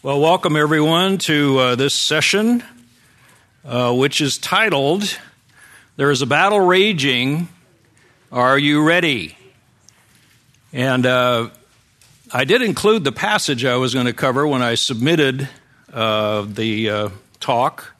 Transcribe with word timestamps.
Well, 0.00 0.20
welcome 0.20 0.54
everyone 0.54 1.18
to 1.18 1.58
uh, 1.58 1.74
this 1.74 1.92
session, 1.92 2.62
uh, 3.64 3.92
which 3.92 4.20
is 4.20 4.38
titled 4.38 5.18
There 5.96 6.12
is 6.12 6.22
a 6.22 6.26
Battle 6.26 6.60
Raging. 6.60 7.48
Are 8.30 8.56
you 8.56 8.86
ready? 8.86 9.36
And 10.72 11.04
uh, 11.04 11.50
I 12.32 12.44
did 12.44 12.62
include 12.62 13.02
the 13.02 13.10
passage 13.10 13.64
I 13.64 13.74
was 13.74 13.92
going 13.92 14.06
to 14.06 14.12
cover 14.12 14.46
when 14.46 14.62
I 14.62 14.76
submitted 14.76 15.48
uh, 15.92 16.42
the 16.42 16.90
uh, 16.90 17.08
talk, 17.40 17.92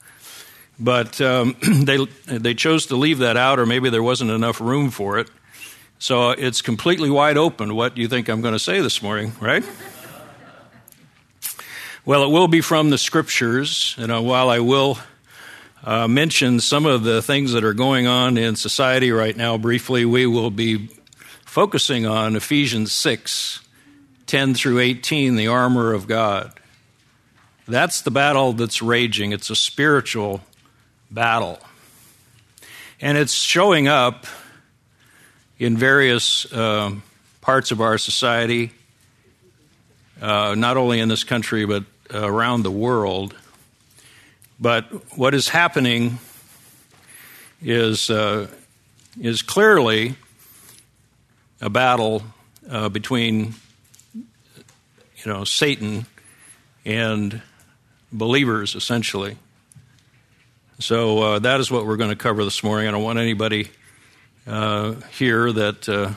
but 0.79 1.19
um, 1.19 1.57
they, 1.61 2.05
they 2.27 2.53
chose 2.53 2.85
to 2.85 2.95
leave 2.95 3.17
that 3.17 3.35
out, 3.35 3.59
or 3.59 3.65
maybe 3.65 3.89
there 3.89 4.01
wasn't 4.01 4.31
enough 4.31 4.61
room 4.61 4.89
for 4.89 5.19
it. 5.19 5.29
So 5.99 6.29
it's 6.29 6.61
completely 6.61 7.09
wide 7.09 7.35
open 7.35 7.75
what 7.75 7.97
you 7.97 8.07
think 8.07 8.29
I'm 8.29 8.39
going 8.39 8.53
to 8.53 8.59
say 8.59 8.79
this 8.79 9.03
morning, 9.03 9.33
right? 9.41 9.65
Well, 12.09 12.23
it 12.23 12.31
will 12.31 12.47
be 12.47 12.61
from 12.61 12.89
the 12.89 12.97
scriptures. 12.97 13.93
and 13.99 14.25
while 14.25 14.49
I 14.49 14.61
will 14.61 14.97
uh, 15.83 16.07
mention 16.07 16.59
some 16.59 16.87
of 16.87 17.03
the 17.03 17.21
things 17.21 17.51
that 17.51 17.63
are 17.63 17.75
going 17.75 18.07
on 18.07 18.35
in 18.35 18.55
society 18.55 19.11
right 19.11 19.37
now 19.37 19.59
briefly, 19.59 20.05
we 20.05 20.25
will 20.25 20.49
be 20.49 20.89
focusing 21.45 22.07
on 22.07 22.35
Ephesians 22.35 22.91
6 22.93 23.59
10 24.25 24.55
through 24.55 24.79
18, 24.79 25.35
the 25.35 25.49
armor 25.49 25.93
of 25.93 26.07
God. 26.07 26.51
That's 27.67 28.01
the 28.01 28.09
battle 28.09 28.53
that's 28.53 28.81
raging. 28.81 29.31
It's 29.31 29.51
a 29.51 29.55
spiritual 29.55 30.41
battle. 31.11 31.59
And 32.99 33.19
it's 33.19 33.35
showing 33.35 33.87
up 33.87 34.25
in 35.59 35.77
various 35.77 36.51
uh, 36.51 36.95
parts 37.41 37.69
of 37.69 37.81
our 37.81 37.99
society, 37.99 38.71
uh, 40.19 40.55
not 40.57 40.75
only 40.75 41.01
in 41.01 41.07
this 41.07 41.23
country, 41.23 41.67
but 41.67 41.83
around 42.13 42.63
the 42.63 42.71
world. 42.71 43.35
But 44.59 45.17
what 45.17 45.33
is 45.33 45.49
happening 45.49 46.19
is, 47.61 48.09
uh, 48.09 48.47
is 49.19 49.41
clearly 49.41 50.15
a 51.61 51.69
battle 51.69 52.23
uh, 52.69 52.89
between 52.89 53.55
you 54.13 55.33
know, 55.33 55.43
Satan 55.43 56.05
and 56.85 57.41
believers, 58.11 58.75
essentially. 58.75 59.37
So 60.79 61.19
uh, 61.19 61.39
that 61.39 61.59
is 61.59 61.69
what 61.69 61.85
we're 61.85 61.97
going 61.97 62.09
to 62.09 62.15
cover 62.15 62.43
this 62.43 62.63
morning. 62.63 62.87
I 62.87 62.91
don't 62.91 63.03
want 63.03 63.19
anybody 63.19 63.69
uh, 64.47 64.93
here 65.11 65.51
that 65.51 65.89
uh, 65.89 66.11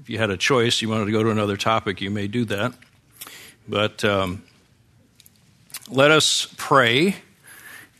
if 0.00 0.10
you 0.10 0.18
had 0.18 0.30
a 0.30 0.36
choice, 0.36 0.82
you 0.82 0.88
wanted 0.88 1.06
to 1.06 1.12
go 1.12 1.22
to 1.22 1.30
another 1.30 1.56
topic, 1.56 2.00
you 2.00 2.10
may 2.10 2.26
do 2.26 2.44
that. 2.46 2.74
But 3.68 4.04
um, 4.04 4.42
let 5.90 6.12
us 6.12 6.46
pray 6.56 7.16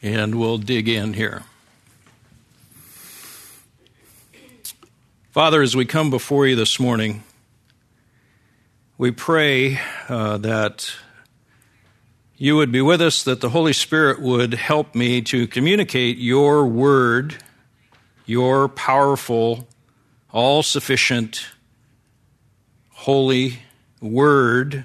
and 0.00 0.36
we'll 0.36 0.58
dig 0.58 0.88
in 0.88 1.14
here. 1.14 1.42
Father, 5.33 5.60
as 5.60 5.74
we 5.74 5.84
come 5.84 6.08
before 6.08 6.46
you 6.46 6.55
this 6.55 6.78
morning, 6.78 7.24
we 8.96 9.11
pray 9.11 9.80
uh, 10.08 10.38
that 10.38 10.92
you 12.36 12.56
would 12.56 12.70
be 12.70 12.80
with 12.80 13.00
us, 13.00 13.24
that 13.24 13.41
the 13.41 13.50
Holy 13.50 13.72
Spirit 13.72 14.20
would 14.20 14.55
help 14.55 14.94
me 14.94 15.20
to 15.22 15.48
communicate 15.48 16.16
your 16.16 16.66
word, 16.66 17.42
your 18.24 18.68
powerful, 18.68 19.66
all 20.33 20.62
sufficient, 20.62 21.46
holy 22.91 23.58
word 24.00 24.84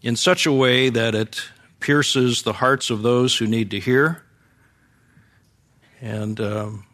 in 0.00 0.14
such 0.14 0.46
a 0.46 0.52
way 0.52 0.90
that 0.90 1.14
it 1.14 1.42
pierces 1.80 2.42
the 2.42 2.52
hearts 2.52 2.90
of 2.90 3.02
those 3.02 3.36
who 3.36 3.46
need 3.46 3.70
to 3.70 3.80
hear. 3.80 4.22
And 6.00 6.40
um, 6.40 6.86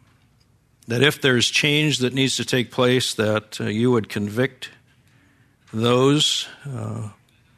that 0.87 1.03
if 1.03 1.21
there's 1.21 1.49
change 1.49 1.99
that 1.99 2.13
needs 2.13 2.37
to 2.37 2.45
take 2.45 2.71
place, 2.71 3.13
that 3.15 3.59
uh, 3.59 3.65
you 3.65 3.91
would 3.91 4.09
convict 4.09 4.69
those 5.73 6.47
uh, 6.65 7.09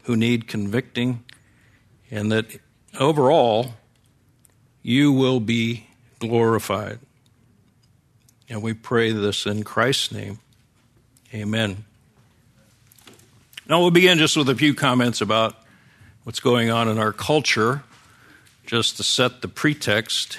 who 0.03 0.15
need 0.15 0.47
convicting, 0.47 1.23
and 2.09 2.31
that 2.31 2.45
overall 2.99 3.73
you 4.81 5.11
will 5.11 5.39
be 5.39 5.87
glorified. 6.19 6.99
And 8.49 8.63
we 8.63 8.73
pray 8.73 9.11
this 9.11 9.45
in 9.45 9.63
Christ's 9.63 10.11
name. 10.11 10.39
Amen. 11.33 11.85
Now 13.67 13.81
we'll 13.81 13.91
begin 13.91 14.17
just 14.17 14.35
with 14.35 14.49
a 14.49 14.55
few 14.55 14.73
comments 14.73 15.21
about 15.21 15.55
what's 16.29 16.39
going 16.39 16.69
on 16.69 16.87
in 16.87 16.99
our 16.99 17.11
culture, 17.11 17.81
just 18.67 18.97
to 18.97 19.03
set 19.03 19.41
the 19.41 19.47
pretext. 19.47 20.37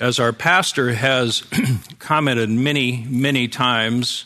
As 0.00 0.18
our 0.18 0.32
pastor 0.32 0.92
has 0.94 1.44
commented 2.00 2.50
many, 2.50 3.06
many 3.08 3.46
times, 3.46 4.24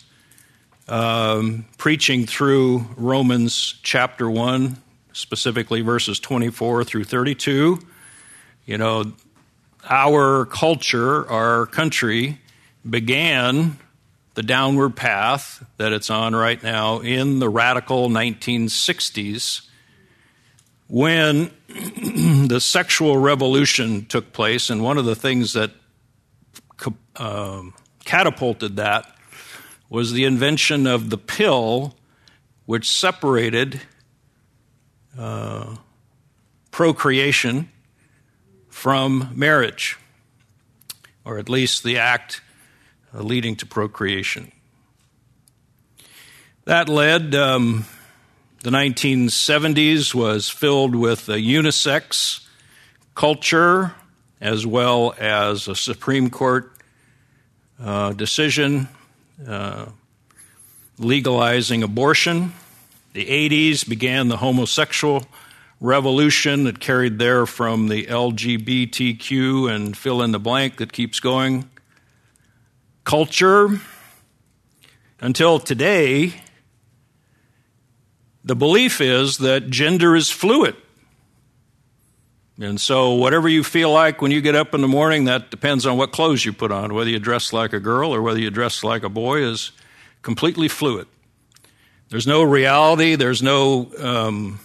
um, 0.89 1.67
preaching 1.77 2.25
through 2.25 2.87
Romans 2.97 3.79
chapter 3.83 4.31
1, 4.31 4.79
specifically 5.13 5.83
verses 5.83 6.19
24 6.19 6.85
through 6.85 7.05
32, 7.05 7.79
you 8.65 8.79
know, 8.79 9.13
our 9.91 10.47
culture, 10.47 11.31
our 11.31 11.67
country, 11.67 12.41
began 12.89 13.77
the 14.33 14.43
downward 14.43 14.97
path 14.97 15.63
that 15.77 15.93
it's 15.93 16.09
on 16.09 16.35
right 16.35 16.63
now 16.63 17.01
in 17.01 17.39
the 17.39 17.51
radical 17.51 18.09
1960s 18.09 19.69
when 20.95 21.51
the 22.47 22.61
sexual 22.61 23.19
revolution 23.19 24.07
took 24.07 24.33
place, 24.33 24.71
and 24.71 24.81
one 24.81 24.97
of 24.97 25.05
the 25.05 25.17
things 25.17 25.55
that 25.55 25.73
uh, 27.17 27.63
catapulted 28.05 28.77
that 28.77 29.05
was 29.91 30.13
the 30.13 30.25
invention 30.25 30.87
of 30.87 31.11
the 31.11 31.19
pill, 31.19 31.97
which 32.67 32.89
separated 32.89 33.81
uh, 35.19 35.75
procreation 36.71 37.69
from 38.69 39.33
marriage, 39.35 39.99
or 41.25 41.39
at 41.39 41.49
least 41.49 41.83
the 41.83 41.99
act 41.99 42.41
uh, 43.13 43.21
leading 43.21 43.57
to 43.57 43.67
procreation. 43.67 44.53
That 46.67 46.89
led 46.89 47.35
um, 47.35 47.85
the 48.65 48.71
1970s 48.71 50.15
was 50.15 50.49
filled 50.49 50.95
with 50.95 51.29
a 51.29 51.37
unisex 51.37 52.47
culture 53.15 53.93
as 54.41 54.67
well 54.67 55.15
as 55.19 55.69
a 55.69 55.77
Supreme 55.77 56.31
Court 56.31 56.73
uh, 57.79 58.15
decision 58.15 58.89
uh, 59.47 59.85
legalizing 60.99 61.83
abortion. 61.83 62.55
The 63.13 63.27
80s 63.27 63.87
began 63.87 64.29
the 64.29 64.39
homosexual 64.39 65.27
revolution 65.79 66.65
that 66.65 66.81
carried 66.81 67.19
there 67.19 67.45
from 67.45 67.89
the 67.89 68.07
LGBTQ 68.07 69.71
and 69.71 69.95
fill 69.95 70.23
in 70.23 70.33
the 70.33 70.41
blank 70.41 70.79
that 70.79 70.91
keeps 70.91 71.21
going. 71.21 71.69
Culture. 73.05 73.79
Until 75.21 75.59
today, 75.59 76.33
the 78.45 78.55
belief 78.55 79.01
is 79.01 79.39
that 79.39 79.71
gender 79.71 80.15
is 80.15 80.31
fluid. 80.31 80.77
And 82.61 82.81
so, 82.81 83.15
whatever 83.15 83.49
you 83.49 83.65
feel 83.65 83.91
like 83.91 84.23
when 84.23 84.31
you 84.31 84.41
get 84.41 84.55
up 84.55 84.75
in 84.75 84.81
the 84.81 84.89
morning, 84.89 85.25
that 85.25 85.51
depends 85.51 85.87
on 85.87 85.97
what 85.97 86.13
clothes 86.13 86.45
you 86.45 86.53
put 86.53 86.71
on. 86.71 86.95
Whether 86.95 87.11
you 87.11 87.19
dress 87.19 87.53
like 87.53 87.73
a 87.73 87.81
girl 87.81 88.15
or 88.15 88.23
whether 88.23 88.39
you 88.39 88.51
dress 88.51 88.85
like 88.85 89.03
a 89.03 89.09
boy 89.09 89.43
is 89.43 89.73
completely 90.23 90.69
fluid. 90.69 91.09
There's 92.11 92.29
no 92.29 92.43
reality, 92.45 93.17
there's 93.17 93.43
no. 93.43 93.91
Um, 93.99 94.61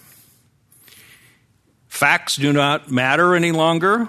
facts 1.87 2.35
do 2.35 2.53
not 2.53 2.91
matter 2.91 3.33
any 3.33 3.51
longer. 3.51 4.07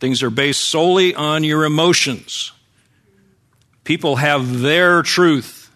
Things 0.00 0.22
are 0.22 0.30
based 0.30 0.60
solely 0.60 1.14
on 1.14 1.44
your 1.44 1.64
emotions. 1.64 2.52
People 3.84 4.16
have 4.16 4.60
their 4.60 5.02
truth, 5.02 5.70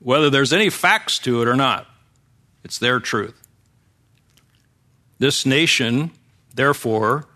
whether 0.00 0.28
there's 0.28 0.52
any 0.52 0.70
facts 0.70 1.20
to 1.20 1.42
it 1.42 1.48
or 1.48 1.54
not. 1.54 1.86
It's 2.64 2.78
their 2.78 3.00
truth. 3.00 3.46
This 5.18 5.46
nation, 5.46 6.10
therefore, 6.54 7.26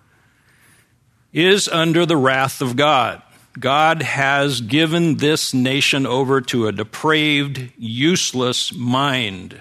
is 1.32 1.68
under 1.68 2.06
the 2.06 2.16
wrath 2.16 2.60
of 2.60 2.76
God. 2.76 3.22
God 3.58 4.02
has 4.02 4.60
given 4.60 5.16
this 5.16 5.54
nation 5.54 6.06
over 6.06 6.40
to 6.42 6.66
a 6.66 6.72
depraved, 6.72 7.70
useless 7.78 8.72
mind. 8.72 9.60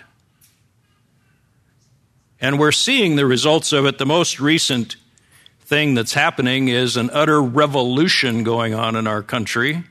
And 2.42 2.60
we're 2.60 2.72
seeing 2.72 3.16
the 3.16 3.26
results 3.26 3.72
of 3.72 3.86
it. 3.86 3.98
The 3.98 4.06
most 4.06 4.40
recent 4.40 4.98
thing 5.62 5.96
that's 5.96 6.14
happening 6.14 6.68
is 6.68 6.98
an 6.98 7.10
utter 7.12 7.42
revolution 7.42 8.44
going 8.44 8.74
on 8.74 8.96
in 8.96 9.08
our 9.08 9.24
country, 9.24 9.84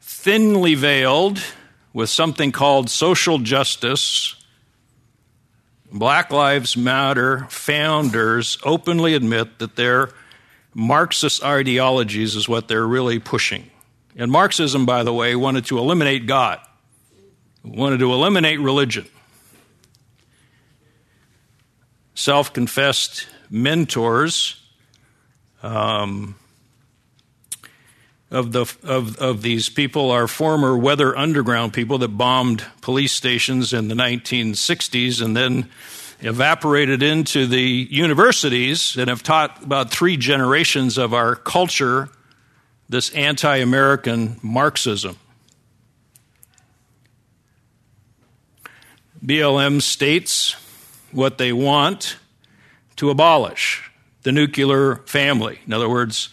thinly 0.00 0.74
veiled 0.74 1.40
with 1.92 2.10
something 2.10 2.52
called 2.52 2.90
social 2.90 3.38
justice 3.38 4.34
Black 5.92 6.30
Lives 6.30 6.76
Matter 6.76 7.46
founders 7.48 8.58
openly 8.64 9.14
admit 9.14 9.58
that 9.58 9.76
their 9.76 10.10
Marxist 10.72 11.42
ideologies 11.42 12.36
is 12.36 12.48
what 12.48 12.68
they're 12.68 12.86
really 12.86 13.18
pushing. 13.18 13.70
And 14.16 14.30
Marxism, 14.30 14.86
by 14.86 15.02
the 15.02 15.12
way, 15.12 15.34
wanted 15.34 15.66
to 15.66 15.78
eliminate 15.78 16.26
God, 16.26 16.60
wanted 17.64 17.98
to 17.98 18.12
eliminate 18.12 18.60
religion. 18.60 19.06
Self 22.14 22.52
confessed 22.52 23.26
mentors 23.48 24.62
um, 25.62 26.36
of, 28.30 28.52
the, 28.52 28.60
of, 28.84 29.16
of 29.16 29.42
these 29.42 29.68
people 29.68 30.10
are 30.10 30.28
former 30.28 30.76
Weather 30.76 31.16
Underground 31.16 31.72
people 31.72 31.98
that 31.98 32.08
bombed 32.08 32.64
police 32.80 33.12
stations 33.12 33.72
in 33.72 33.88
the 33.88 33.94
1960s 33.94 35.22
and 35.22 35.36
then 35.36 35.68
evaporated 36.20 37.02
into 37.02 37.46
the 37.46 37.88
universities 37.90 38.96
and 38.96 39.08
have 39.08 39.22
taught 39.22 39.62
about 39.62 39.90
three 39.90 40.16
generations 40.16 40.98
of 40.98 41.14
our 41.14 41.34
culture 41.34 42.08
this 42.88 43.10
anti 43.14 43.56
American 43.56 44.36
Marxism. 44.42 45.16
BLM 49.24 49.80
states 49.80 50.56
what 51.12 51.38
they 51.38 51.52
want 51.52 52.16
to 52.96 53.10
abolish 53.10 53.90
the 54.22 54.32
nuclear 54.32 54.96
family. 55.06 55.60
In 55.66 55.72
other 55.72 55.88
words, 55.88 56.30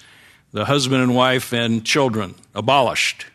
the 0.51 0.65
husband 0.65 1.03
and 1.03 1.15
wife 1.15 1.53
and 1.53 1.85
children 1.85 2.35
abolished. 2.55 3.25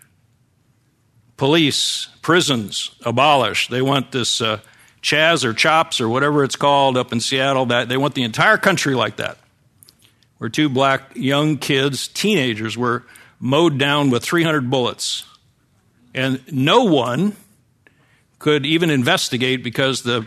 Police, 1.36 2.08
prisons 2.22 2.94
abolished. 3.04 3.70
They 3.70 3.82
want 3.82 4.12
this 4.12 4.40
uh, 4.40 4.60
Chaz 5.02 5.44
or 5.44 5.52
Chops 5.52 6.00
or 6.00 6.08
whatever 6.08 6.44
it's 6.44 6.56
called 6.56 6.96
up 6.96 7.12
in 7.12 7.20
Seattle. 7.20 7.66
That 7.66 7.88
they 7.88 7.96
want 7.96 8.14
the 8.14 8.22
entire 8.22 8.58
country 8.58 8.94
like 8.94 9.16
that, 9.16 9.38
where 10.38 10.50
two 10.50 10.68
black 10.68 11.14
young 11.14 11.58
kids, 11.58 12.08
teenagers, 12.08 12.76
were 12.76 13.04
mowed 13.40 13.76
down 13.78 14.10
with 14.10 14.22
300 14.22 14.70
bullets, 14.70 15.24
and 16.14 16.40
no 16.52 16.84
one 16.84 17.36
could 18.38 18.64
even 18.64 18.90
investigate 18.90 19.62
because 19.62 20.02
the 20.02 20.26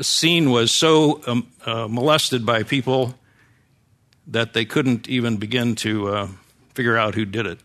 scene 0.00 0.50
was 0.50 0.70
so 0.70 1.22
um, 1.26 1.46
uh, 1.64 1.86
molested 1.88 2.44
by 2.44 2.62
people 2.62 3.14
that 4.26 4.52
they 4.52 4.64
couldn't 4.64 5.08
even 5.08 5.36
begin 5.36 5.74
to 5.76 6.08
uh, 6.08 6.28
figure 6.74 6.96
out 6.96 7.14
who 7.14 7.24
did 7.24 7.46
it. 7.46 7.58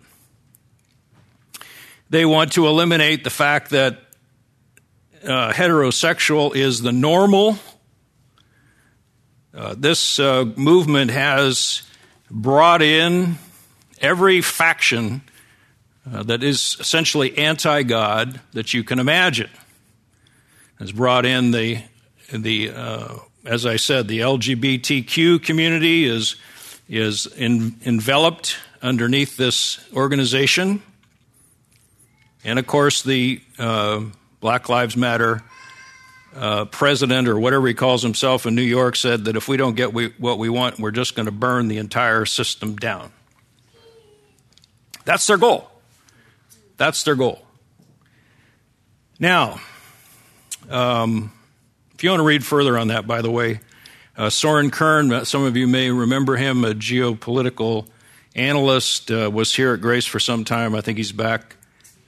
They 2.09 2.25
want 2.25 2.53
to 2.53 2.67
eliminate 2.67 3.23
the 3.23 3.29
fact 3.29 3.71
that 3.71 3.99
uh, 5.23 5.51
heterosexual 5.53 6.55
is 6.55 6.81
the 6.81 6.91
normal. 6.91 7.57
Uh, 9.53 9.75
this 9.77 10.19
uh, 10.19 10.45
movement 10.55 11.11
has 11.11 11.83
brought 12.29 12.81
in 12.81 13.37
every 13.99 14.41
faction 14.41 15.21
uh, 16.11 16.23
that 16.23 16.43
is 16.43 16.77
essentially 16.79 17.37
anti 17.37 17.83
God 17.83 18.39
that 18.53 18.73
you 18.73 18.83
can 18.83 18.99
imagine. 18.99 19.49
Has 20.79 20.91
brought 20.91 21.25
in 21.25 21.51
the 21.51 21.83
the 22.31 22.71
uh, 22.71 23.15
as 23.45 23.65
I 23.65 23.75
said, 23.75 24.07
the 24.07 24.19
LGBTQ 24.19 25.43
community 25.43 26.05
is 26.05 26.35
is 26.91 27.25
in, 27.25 27.73
enveloped 27.85 28.57
underneath 28.81 29.37
this 29.37 29.79
organization. 29.93 30.81
And 32.43 32.59
of 32.59 32.67
course, 32.67 33.01
the 33.01 33.41
uh, 33.57 34.01
Black 34.41 34.67
Lives 34.67 34.97
Matter 34.97 35.41
uh, 36.35 36.65
president, 36.65 37.29
or 37.29 37.39
whatever 37.39 37.67
he 37.67 37.73
calls 37.73 38.03
himself 38.03 38.45
in 38.45 38.55
New 38.55 38.61
York, 38.61 38.97
said 38.97 39.25
that 39.25 39.37
if 39.37 39.47
we 39.47 39.55
don't 39.55 39.75
get 39.75 39.93
we, 39.93 40.09
what 40.17 40.37
we 40.37 40.49
want, 40.49 40.79
we're 40.79 40.91
just 40.91 41.15
going 41.15 41.27
to 41.27 41.31
burn 41.31 41.69
the 41.69 41.77
entire 41.77 42.25
system 42.25 42.75
down. 42.75 43.11
That's 45.05 45.25
their 45.27 45.37
goal. 45.37 45.69
That's 46.77 47.03
their 47.03 47.15
goal. 47.15 47.41
Now, 49.19 49.61
um, 50.69 51.31
if 51.93 52.03
you 52.03 52.09
want 52.09 52.19
to 52.19 52.25
read 52.25 52.45
further 52.45 52.77
on 52.77 52.89
that, 52.89 53.07
by 53.07 53.21
the 53.21 53.31
way, 53.31 53.59
Soren 54.29 54.71
Kern, 54.71 55.11
uh, 55.11 55.23
some 55.23 55.43
of 55.43 55.55
you 55.55 55.67
may 55.67 55.89
remember 55.89 56.35
him, 56.35 56.65
a 56.65 56.73
geopolitical 56.73 57.87
analyst, 58.35 59.11
uh, 59.11 59.29
was 59.31 59.55
here 59.55 59.73
at 59.73 59.81
Grace 59.81 60.05
for 60.05 60.19
some 60.19 60.43
time. 60.43 60.75
I 60.75 60.81
think 60.81 60.97
he's 60.97 61.11
back 61.11 61.55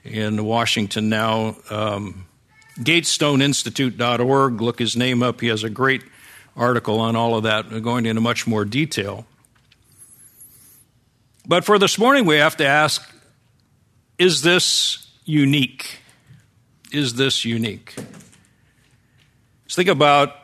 in 0.04 0.44
Washington 0.44 1.08
now. 1.08 1.56
Um, 1.70 2.26
GatestoneInstitute.org, 2.78 4.60
look 4.60 4.78
his 4.78 4.96
name 4.96 5.22
up. 5.22 5.40
He 5.40 5.48
has 5.48 5.64
a 5.64 5.70
great 5.70 6.02
article 6.56 7.00
on 7.00 7.16
all 7.16 7.36
of 7.36 7.44
that, 7.44 7.82
going 7.82 8.06
into 8.06 8.20
much 8.20 8.46
more 8.46 8.64
detail. 8.64 9.26
But 11.46 11.64
for 11.64 11.78
this 11.78 11.98
morning, 11.98 12.26
we 12.26 12.36
have 12.36 12.56
to 12.58 12.66
ask 12.66 13.10
is 14.18 14.42
this 14.42 15.08
unique? 15.24 15.98
Is 16.92 17.14
this 17.14 17.44
unique? 17.44 17.94
Let's 19.64 19.74
think 19.74 19.88
about 19.88 20.36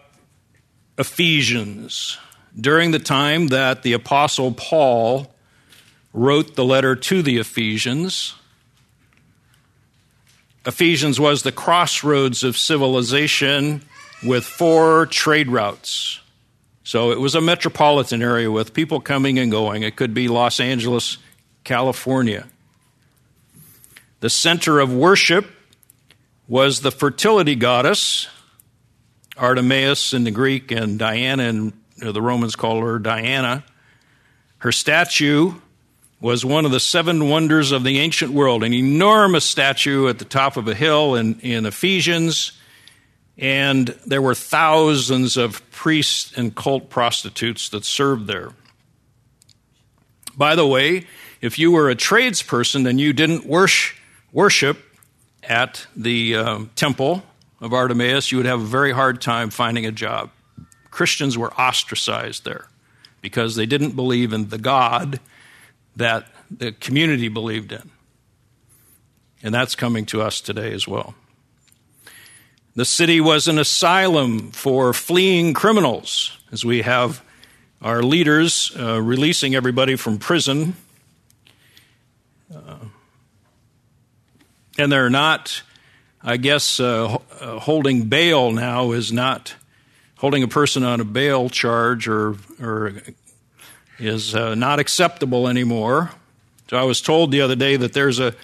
Ephesians. 1.01 2.19
During 2.61 2.91
the 2.91 2.99
time 2.99 3.49
that 3.49 3.83
the 3.83 3.95
Apostle 3.95 4.53
Paul 4.53 5.33
wrote 6.13 6.57
the 6.57 6.65
letter 6.65 6.95
to 6.95 7.23
the 7.23 7.39
Ephesians, 7.39 8.35
Ephesians 10.67 11.19
was 11.19 11.43
the 11.43 11.53
crossroads 11.53 12.45
of 12.45 12.55
civilization 12.55 13.81
with 14.23 14.45
four 14.45 15.07
trade 15.07 15.49
routes. 15.49 16.21
So 16.85 17.13
it 17.13 17.19
was 17.19 17.35
a 17.35 17.41
metropolitan 17.41 18.21
area 18.21 18.51
with 18.51 18.75
people 18.75 19.01
coming 19.01 19.39
and 19.39 19.51
going. 19.51 19.83
It 19.83 19.97
could 19.97 20.13
be 20.13 20.29
Los 20.29 20.61
Angeles, 20.61 21.17
California. 21.65 22.47
The 24.21 24.29
center 24.29 24.81
of 24.81 24.93
worship 24.93 25.47
was 26.47 26.81
the 26.81 26.91
fertility 26.91 27.55
goddess, 27.55 28.29
Artemis 29.41 30.13
in 30.13 30.25
the 30.25 30.31
Greek, 30.31 30.71
and 30.71 30.99
Diana, 30.99 31.45
and 31.45 31.73
the 31.97 32.23
Romans 32.23 32.55
called 32.55 32.85
her 32.85 32.99
Diana. 32.99 33.65
Her 34.59 34.71
statue 34.71 35.55
was 36.21 36.45
one 36.45 36.67
of 36.67 36.71
the 36.71 36.81
seven 36.81 37.29
wonders 37.31 37.73
of 37.73 37.83
the 37.83 37.99
ancient 37.99 38.33
world, 38.33 38.63
an 38.63 38.75
enormous 38.75 39.45
statue 39.45 40.09
at 40.09 40.19
the 40.19 40.25
top 40.25 40.59
of 40.59 40.69
a 40.69 40.75
hill 40.75 41.15
in, 41.15 41.41
in 41.41 41.65
Ephesians. 41.65 42.53
And 43.39 43.89
there 44.05 44.21
were 44.21 44.35
thousands 44.35 45.39
of 45.39 45.69
priests 45.71 46.37
and 46.37 46.55
cult 46.55 46.91
prostitutes 46.91 47.71
that 47.71 47.87
served 47.87 48.27
there. 48.27 48.51
By 50.37 50.55
the 50.55 50.67
way, 50.67 51.07
if 51.41 51.59
you 51.59 51.73
were 51.73 51.89
a 51.89 51.97
tradesperson 51.97 52.87
and 52.87 53.01
you 53.01 53.15
didn't 53.15 53.47
worship 53.47 54.79
at 55.43 55.87
the 55.97 56.37
uh, 56.37 56.59
temple 56.77 57.23
of 57.61 57.73
Artemis, 57.73 58.33
you 58.33 58.39
would 58.39 58.47
have 58.47 58.61
a 58.61 58.65
very 58.65 58.93
hard 58.93 59.21
time 59.21 59.51
finding 59.51 59.87
a 59.87 59.93
job. 59.93 60.31
Christians 60.91 61.37
were 61.37 61.53
ostracized 61.55 62.45
there 62.45 62.67
because 63.21 63.55
they 63.55 63.67
didn't 63.67 63.93
believe 63.93 64.33
in 64.33 64.49
the 64.49 64.59
God 64.59 65.21
that 65.97 66.27
the 66.51 66.73
community 66.73 67.29
believed 67.29 67.73
in. 67.73 67.91
And 69.43 69.55
that's 69.55 69.75
coming 69.75 70.07
to 70.07 70.23
us 70.23 70.41
today 70.41 70.73
as 70.73 70.89
well. 70.89 71.15
The 72.75 72.85
city 72.85 73.21
was 73.21 73.49
an 73.49 73.59
asylum 73.59 74.53
for 74.53 74.93
fleeing 74.93 75.55
criminals, 75.55 76.39
as 76.53 76.65
we 76.65 76.83
have 76.83 77.23
our 77.83 78.03
leaders 78.03 78.73
uh, 78.79 79.01
releasing 79.01 79.55
everybody 79.55 79.97
from 79.97 80.19
prison. 80.19 80.77
Uh, 82.55 82.77
and 84.79 84.91
they're 84.93 85.11
not 85.11 85.63
I 86.23 86.37
guess 86.37 86.81
uh, 86.81 87.19
uh, 87.41 87.59
holding 87.61 88.05
bail 88.05 88.53
now 88.53 88.93
is 88.93 89.11
not 89.11 89.55
holding 90.17 90.43
a 90.43 90.49
person 90.49 90.83
on 90.83 91.01
a 91.01 91.05
bail 91.05 91.49
charge 91.49 92.07
or 92.09 92.37
or 92.61 92.93
is 93.99 94.35
uh, 94.35 94.55
not 94.55 94.79
acceptable 94.79 95.49
anymore. 95.49 96.11
So 96.69 96.77
I 96.77 96.85
was 96.85 97.01
told 97.01 97.33
the 97.33 97.41
other 97.41 97.57
day 97.57 97.77
that 97.77 97.95
there's 97.95 98.21
a 98.21 98.35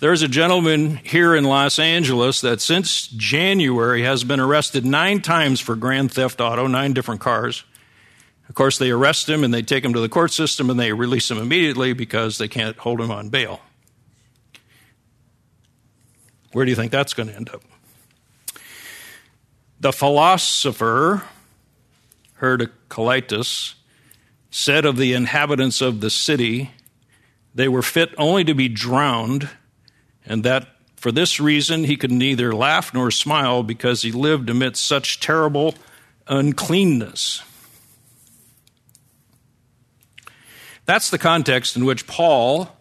there's 0.00 0.22
a 0.22 0.28
gentleman 0.28 0.96
here 0.96 1.34
in 1.34 1.44
Los 1.44 1.78
Angeles 1.78 2.40
that 2.42 2.60
since 2.60 3.08
January 3.08 4.02
has 4.02 4.22
been 4.22 4.40
arrested 4.40 4.84
nine 4.84 5.20
times 5.20 5.60
for 5.60 5.74
grand 5.74 6.12
theft 6.12 6.40
auto, 6.40 6.66
nine 6.66 6.92
different 6.92 7.20
cars. 7.20 7.64
Of 8.48 8.54
course, 8.54 8.78
they 8.78 8.90
arrest 8.90 9.28
him 9.28 9.42
and 9.42 9.54
they 9.54 9.62
take 9.62 9.84
him 9.84 9.94
to 9.94 10.00
the 10.00 10.08
court 10.08 10.30
system 10.30 10.70
and 10.70 10.78
they 10.78 10.92
release 10.92 11.30
him 11.30 11.38
immediately 11.38 11.94
because 11.94 12.38
they 12.38 12.48
can't 12.48 12.76
hold 12.76 13.00
him 13.00 13.10
on 13.10 13.28
bail. 13.30 13.60
Where 16.54 16.64
do 16.64 16.70
you 16.70 16.76
think 16.76 16.92
that's 16.92 17.14
going 17.14 17.28
to 17.28 17.34
end 17.34 17.50
up? 17.50 17.62
The 19.80 19.92
philosopher 19.92 21.24
Heraclitus 22.34 23.74
said 24.52 24.84
of 24.84 24.96
the 24.96 25.14
inhabitants 25.14 25.80
of 25.80 26.00
the 26.00 26.10
city, 26.10 26.70
they 27.56 27.66
were 27.66 27.82
fit 27.82 28.14
only 28.16 28.44
to 28.44 28.54
be 28.54 28.68
drowned, 28.68 29.48
and 30.24 30.44
that 30.44 30.68
for 30.94 31.10
this 31.10 31.40
reason 31.40 31.82
he 31.82 31.96
could 31.96 32.12
neither 32.12 32.54
laugh 32.54 32.94
nor 32.94 33.10
smile 33.10 33.64
because 33.64 34.02
he 34.02 34.12
lived 34.12 34.48
amidst 34.48 34.86
such 34.86 35.18
terrible 35.18 35.74
uncleanness. 36.28 37.42
That's 40.86 41.10
the 41.10 41.18
context 41.18 41.74
in 41.74 41.84
which 41.84 42.06
Paul 42.06 42.76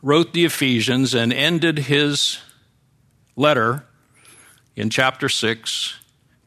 wrote 0.00 0.32
the 0.32 0.46
Ephesians 0.46 1.12
and 1.12 1.34
ended 1.34 1.80
his 1.80 2.38
letter 3.40 3.84
in 4.76 4.90
chapter 4.90 5.28
6, 5.28 5.94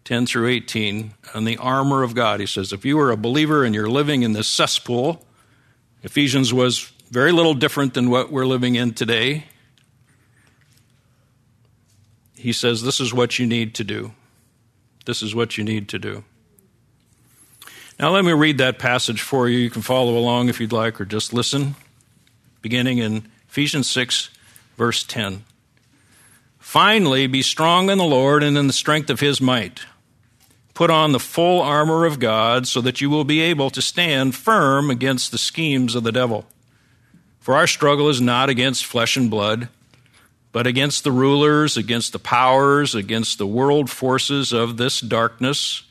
10 0.06 0.26
through 0.28 0.48
18, 0.48 1.14
on 1.34 1.44
the 1.44 1.58
armor 1.58 2.04
of 2.04 2.14
God. 2.14 2.40
He 2.40 2.46
says, 2.46 2.72
If 2.72 2.86
you 2.86 3.00
are 3.00 3.12
a 3.12 3.18
believer 3.18 3.64
and 3.64 3.74
you're 3.74 3.90
living 3.90 4.22
in 4.22 4.34
this 4.34 4.48
cesspool, 4.48 5.26
Ephesians 6.04 6.54
was 6.54 6.92
very 7.10 7.32
little 7.32 7.54
different 7.54 7.94
than 7.94 8.10
what 8.10 8.32
we're 8.32 8.46
living 8.46 8.76
in 8.76 8.94
today. 8.94 9.46
He 12.36 12.54
says, 12.54 12.84
This 12.84 13.00
is 13.00 13.14
what 13.14 13.40
you 13.40 13.48
need 13.48 13.76
to 13.76 13.84
do. 13.84 14.12
This 15.06 15.22
is 15.22 15.34
what 15.36 15.58
you 15.58 15.64
need 15.64 15.90
to 15.90 16.00
do. 16.00 16.24
Now, 18.00 18.10
let 18.10 18.26
me 18.26 18.34
read 18.34 18.58
that 18.58 18.80
passage 18.80 19.22
for 19.22 19.48
you. 19.48 19.58
You 19.58 19.70
can 19.70 19.82
follow 19.82 20.18
along 20.18 20.50
if 20.50 20.60
you'd 20.60 20.72
like, 20.72 21.00
or 21.00 21.06
just 21.06 21.34
listen. 21.34 21.76
Beginning 22.62 22.98
in 22.98 23.30
Ephesians 23.50 23.90
6, 23.90 24.30
verse 24.78 25.04
10. 25.04 25.44
Finally, 26.64 27.28
be 27.28 27.44
strong 27.44 27.90
in 27.90 28.00
the 28.00 28.04
Lord 28.04 28.42
and 28.42 28.58
in 28.58 28.66
the 28.66 28.74
strength 28.74 29.12
of 29.12 29.20
his 29.20 29.40
might. 29.40 29.82
Put 30.74 30.90
on 30.90 31.12
the 31.12 31.20
full 31.20 31.62
armor 31.62 32.06
of 32.06 32.20
God 32.20 32.68
so 32.68 32.82
that 32.82 33.00
you 33.00 33.10
will 33.10 33.24
be 33.24 33.42
able 33.42 33.70
to 33.70 33.82
stand 33.82 34.34
firm 34.34 34.90
against 34.90 35.32
the 35.32 35.38
schemes 35.38 35.94
of 35.94 36.04
the 36.04 36.12
devil. 36.12 36.46
For 37.40 37.56
our 37.56 37.68
struggle 37.68 38.10
is 38.10 38.22
not 38.22 38.50
against 38.50 38.86
flesh 38.86 39.16
and 39.16 39.30
blood, 39.30 39.68
but 40.52 40.66
against 40.66 41.04
the 41.04 41.12
rulers, 41.12 41.78
against 41.78 42.12
the 42.12 42.20
powers, 42.20 42.96
against 42.96 43.38
the 43.38 43.46
world 43.46 43.92
forces 43.92 44.52
of 44.52 44.78
this 44.78 45.00
darkness 45.00 45.84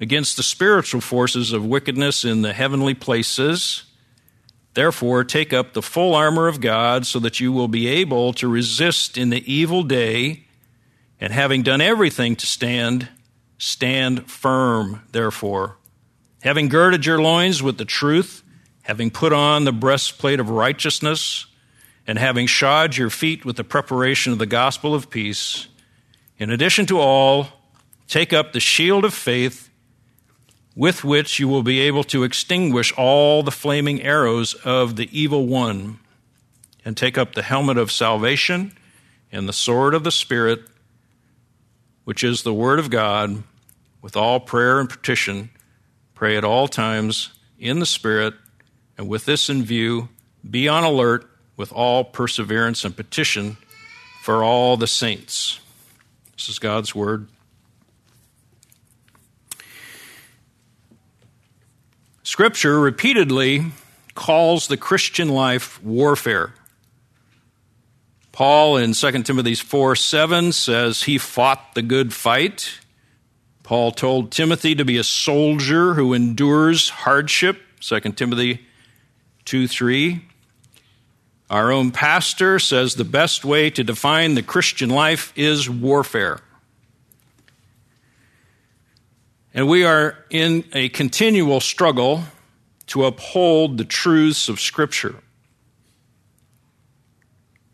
against 0.00 0.36
the 0.36 0.42
spiritual 0.42 1.00
forces 1.00 1.52
of 1.52 1.64
wickedness 1.64 2.24
in 2.24 2.42
the 2.42 2.52
heavenly 2.52 2.94
places. 2.94 3.84
Therefore, 4.78 5.24
take 5.24 5.52
up 5.52 5.72
the 5.72 5.82
full 5.82 6.14
armor 6.14 6.46
of 6.46 6.60
God 6.60 7.04
so 7.04 7.18
that 7.18 7.40
you 7.40 7.50
will 7.50 7.66
be 7.66 7.88
able 7.88 8.32
to 8.34 8.46
resist 8.46 9.18
in 9.18 9.30
the 9.30 9.52
evil 9.52 9.82
day, 9.82 10.44
and 11.20 11.32
having 11.32 11.64
done 11.64 11.80
everything 11.80 12.36
to 12.36 12.46
stand, 12.46 13.08
stand 13.58 14.30
firm, 14.30 15.02
therefore. 15.10 15.78
Having 16.42 16.68
girded 16.68 17.04
your 17.04 17.20
loins 17.20 17.60
with 17.60 17.76
the 17.76 17.84
truth, 17.84 18.44
having 18.82 19.10
put 19.10 19.32
on 19.32 19.64
the 19.64 19.72
breastplate 19.72 20.38
of 20.38 20.48
righteousness, 20.48 21.46
and 22.06 22.16
having 22.16 22.46
shod 22.46 22.96
your 22.96 23.10
feet 23.10 23.44
with 23.44 23.56
the 23.56 23.64
preparation 23.64 24.32
of 24.32 24.38
the 24.38 24.46
gospel 24.46 24.94
of 24.94 25.10
peace, 25.10 25.66
in 26.38 26.52
addition 26.52 26.86
to 26.86 27.00
all, 27.00 27.48
take 28.06 28.32
up 28.32 28.52
the 28.52 28.60
shield 28.60 29.04
of 29.04 29.12
faith 29.12 29.67
with 30.78 31.02
which 31.02 31.40
you 31.40 31.48
will 31.48 31.64
be 31.64 31.80
able 31.80 32.04
to 32.04 32.22
extinguish 32.22 32.92
all 32.96 33.42
the 33.42 33.50
flaming 33.50 34.00
arrows 34.00 34.54
of 34.54 34.94
the 34.94 35.08
evil 35.10 35.44
one, 35.44 35.98
and 36.84 36.96
take 36.96 37.18
up 37.18 37.34
the 37.34 37.42
helmet 37.42 37.76
of 37.76 37.90
salvation 37.90 38.72
and 39.32 39.48
the 39.48 39.52
sword 39.52 39.92
of 39.92 40.04
the 40.04 40.12
Spirit, 40.12 40.60
which 42.04 42.22
is 42.22 42.44
the 42.44 42.54
Word 42.54 42.78
of 42.78 42.90
God, 42.90 43.42
with 44.00 44.16
all 44.16 44.38
prayer 44.38 44.78
and 44.78 44.88
petition. 44.88 45.50
Pray 46.14 46.36
at 46.36 46.44
all 46.44 46.68
times 46.68 47.30
in 47.58 47.80
the 47.80 47.84
Spirit, 47.84 48.34
and 48.96 49.08
with 49.08 49.24
this 49.24 49.50
in 49.50 49.64
view, 49.64 50.08
be 50.48 50.68
on 50.68 50.84
alert 50.84 51.28
with 51.56 51.72
all 51.72 52.04
perseverance 52.04 52.84
and 52.84 52.96
petition 52.96 53.56
for 54.22 54.44
all 54.44 54.76
the 54.76 54.86
saints. 54.86 55.58
This 56.36 56.48
is 56.48 56.60
God's 56.60 56.94
Word. 56.94 57.26
Scripture 62.28 62.78
repeatedly 62.78 63.72
calls 64.14 64.68
the 64.68 64.76
Christian 64.76 65.30
life 65.30 65.82
warfare. 65.82 66.52
Paul 68.32 68.76
in 68.76 68.92
2 68.92 69.22
Timothy 69.22 69.54
4 69.54 69.96
7 69.96 70.52
says 70.52 71.04
he 71.04 71.16
fought 71.16 71.74
the 71.74 71.80
good 71.80 72.12
fight. 72.12 72.80
Paul 73.62 73.92
told 73.92 74.30
Timothy 74.30 74.74
to 74.74 74.84
be 74.84 74.98
a 74.98 75.04
soldier 75.04 75.94
who 75.94 76.12
endures 76.12 76.90
hardship, 76.90 77.62
2 77.80 77.98
Timothy 78.12 78.60
2 79.46 79.66
3. 79.66 80.22
Our 81.48 81.72
own 81.72 81.92
pastor 81.92 82.58
says 82.58 82.94
the 82.94 83.04
best 83.04 83.42
way 83.42 83.70
to 83.70 83.82
define 83.82 84.34
the 84.34 84.42
Christian 84.42 84.90
life 84.90 85.32
is 85.34 85.70
warfare. 85.70 86.42
And 89.58 89.66
we 89.66 89.82
are 89.82 90.16
in 90.30 90.62
a 90.72 90.88
continual 90.90 91.58
struggle 91.58 92.22
to 92.86 93.06
uphold 93.06 93.76
the 93.76 93.84
truths 93.84 94.48
of 94.48 94.60
Scripture. 94.60 95.16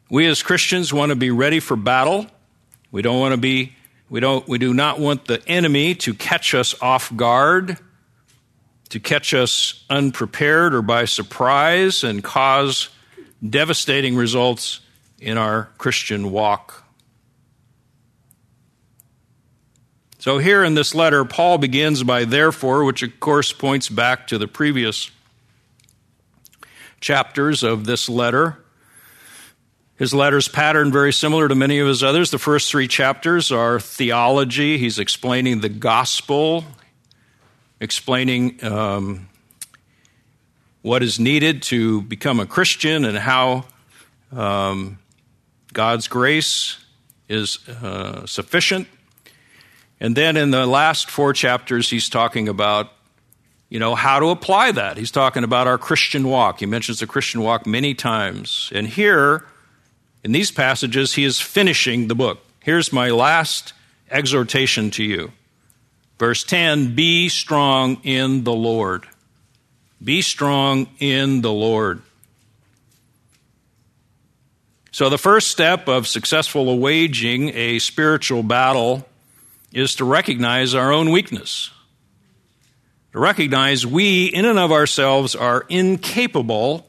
We 0.09 0.25
as 0.25 0.43
Christians 0.43 0.95
want 0.95 1.11
to 1.11 1.15
be 1.15 1.31
ready 1.31 1.61
for 1.61 1.77
battle. 1.77 2.27
We 2.91 3.03
don't 3.03 3.21
want 3.21 3.35
to 3.35 3.37
be 3.37 3.75
we 4.09 4.21
don't 4.21 4.49
we 4.49 4.57
do 4.57 4.73
not 4.73 4.99
want 4.99 5.27
the 5.27 5.47
enemy 5.47 5.95
to 5.97 6.15
catch 6.15 6.55
us 6.55 6.75
off 6.81 7.15
guard, 7.15 7.77
to 8.89 8.99
catch 8.99 9.35
us 9.35 9.85
unprepared 9.91 10.73
or 10.73 10.81
by 10.81 11.05
surprise 11.05 12.03
and 12.03 12.25
cause 12.25 12.89
devastating 13.47 14.17
results 14.17 14.81
in 15.21 15.37
our 15.37 15.69
Christian 15.77 16.31
walk. 16.31 16.84
So, 20.25 20.39
here 20.39 20.65
in 20.65 20.73
this 20.73 20.95
letter, 20.95 21.23
Paul 21.27 21.59
begins 21.59 22.03
by 22.03 22.25
therefore, 22.25 22.83
which 22.85 23.03
of 23.03 23.21
course 23.21 23.53
points 23.53 23.91
back 23.91 24.27
to 24.29 24.39
the 24.39 24.49
previous 24.49 25.11
chapters 26.99 27.63
of 27.63 27.85
this 27.85 28.09
letter. 28.09 28.57
His 29.97 30.15
letter's 30.15 30.49
pattern 30.49 30.91
very 30.91 31.13
similar 31.13 31.47
to 31.47 31.55
many 31.55 31.79
of 31.79 31.87
his 31.87 32.03
others. 32.03 32.31
The 32.31 32.39
first 32.39 32.71
three 32.71 32.89
chapters 32.89 33.53
are 33.53 33.79
theology. 33.79 34.79
He's 34.79 34.99
explaining 34.99 35.61
the 35.61 35.69
gospel, 35.69 36.65
explaining 37.79 38.65
um, 38.65 39.29
what 40.81 41.03
is 41.03 41.21
needed 41.21 41.65
to 41.65 42.01
become 42.01 42.41
a 42.41 42.47
Christian 42.47 43.05
and 43.05 43.19
how 43.19 43.67
um, 44.33 44.99
God's 45.75 46.09
grace 46.09 46.79
is 47.29 47.59
uh, 47.69 48.25
sufficient 48.25 48.89
and 50.05 50.15
then 50.15 50.37
in 50.37 50.51
the 50.51 50.67
last 50.67 51.11
four 51.11 51.33
chapters, 51.33 51.89
he's 51.89 52.11
talking 52.11 52.47
about, 52.47 52.93
you 53.71 53.79
know, 53.79 53.95
how 53.95 54.21
to 54.21 54.27
apply 54.27 54.71
that. 54.73 54.99
He's 54.99 55.11
talking 55.11 55.45
about 55.45 55.67
our 55.67 55.79
Christian 55.79 56.29
walk. 56.29 56.61
He 56.61 56.67
mentions 56.67 56.99
the 56.99 57.07
Christian 57.07 57.41
walk 57.41 57.67
many 57.67 57.95
times. 57.95 58.71
And 58.75 58.87
here, 58.87 59.47
in 60.23 60.33
these 60.33 60.51
passages, 60.51 61.15
he 61.15 61.25
is 61.25 61.41
finishing 61.41 62.09
the 62.09 62.15
book. 62.15 62.45
Here's 62.61 62.93
my 62.93 63.13
last 63.13 63.73
exhortation 64.11 64.91
to 64.91 65.03
you. 65.03 65.33
Verse 66.19 66.45
10 66.45 66.95
Be 66.95 67.31
strong 67.31 67.97
in 68.03 68.45
the 68.45 68.53
Lord. 68.53 69.07
Be 70.05 70.21
strong 70.21 70.87
in 70.99 71.41
the 71.41 71.51
Lord. 71.51 72.03
So, 74.93 75.09
the 75.09 75.17
first 75.17 75.51
step 75.51 75.89
of 75.89 76.07
successful 76.07 76.79
waging 76.79 77.55
a 77.55 77.79
spiritual 77.79 78.43
battle 78.43 79.09
is 79.75 79.97
to 79.97 80.05
recognize 80.05 80.73
our 80.75 80.93
own 80.93 81.11
weakness. 81.11 81.71
To 83.13 83.19
recognize 83.19 83.85
we, 83.85 84.27
in 84.27 84.45
and 84.45 84.59
of 84.59 84.73
ourselves, 84.73 85.35
are 85.35 85.67
incapable 85.69 86.89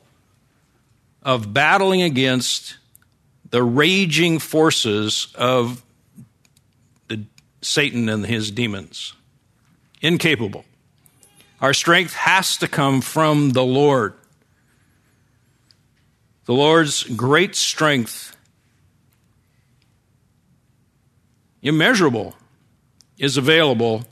of 1.23 1.51
battling 1.53 2.03
against 2.03 2.77
the 3.49 3.63
raging 3.63 4.37
forces 4.37 5.27
of 5.35 5.83
the, 7.07 7.25
Satan 7.61 8.07
and 8.07 8.25
his 8.25 8.51
demons. 8.51 9.13
Incapable. 10.01 10.63
Our 11.61 11.73
strength 11.73 12.13
has 12.13 12.57
to 12.57 12.67
come 12.67 13.01
from 13.01 13.51
the 13.51 13.63
Lord. 13.63 14.13
The 16.45 16.53
Lord's 16.53 17.03
great 17.03 17.55
strength, 17.55 18.37
immeasurable, 21.63 22.35
is 23.17 23.37
available 23.37 24.05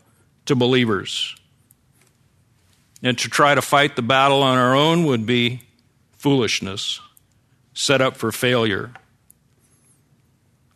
to 0.46 0.56
believers. 0.56 1.36
And 3.02 3.18
to 3.20 3.30
try 3.30 3.54
to 3.54 3.62
fight 3.62 3.96
the 3.96 4.02
battle 4.02 4.42
on 4.44 4.58
our 4.58 4.76
own 4.76 5.06
would 5.06 5.26
be 5.26 5.62
foolishness, 6.18 7.02
set 7.74 8.02
up 8.02 8.16
for 8.16 8.32
failure. 8.32 8.92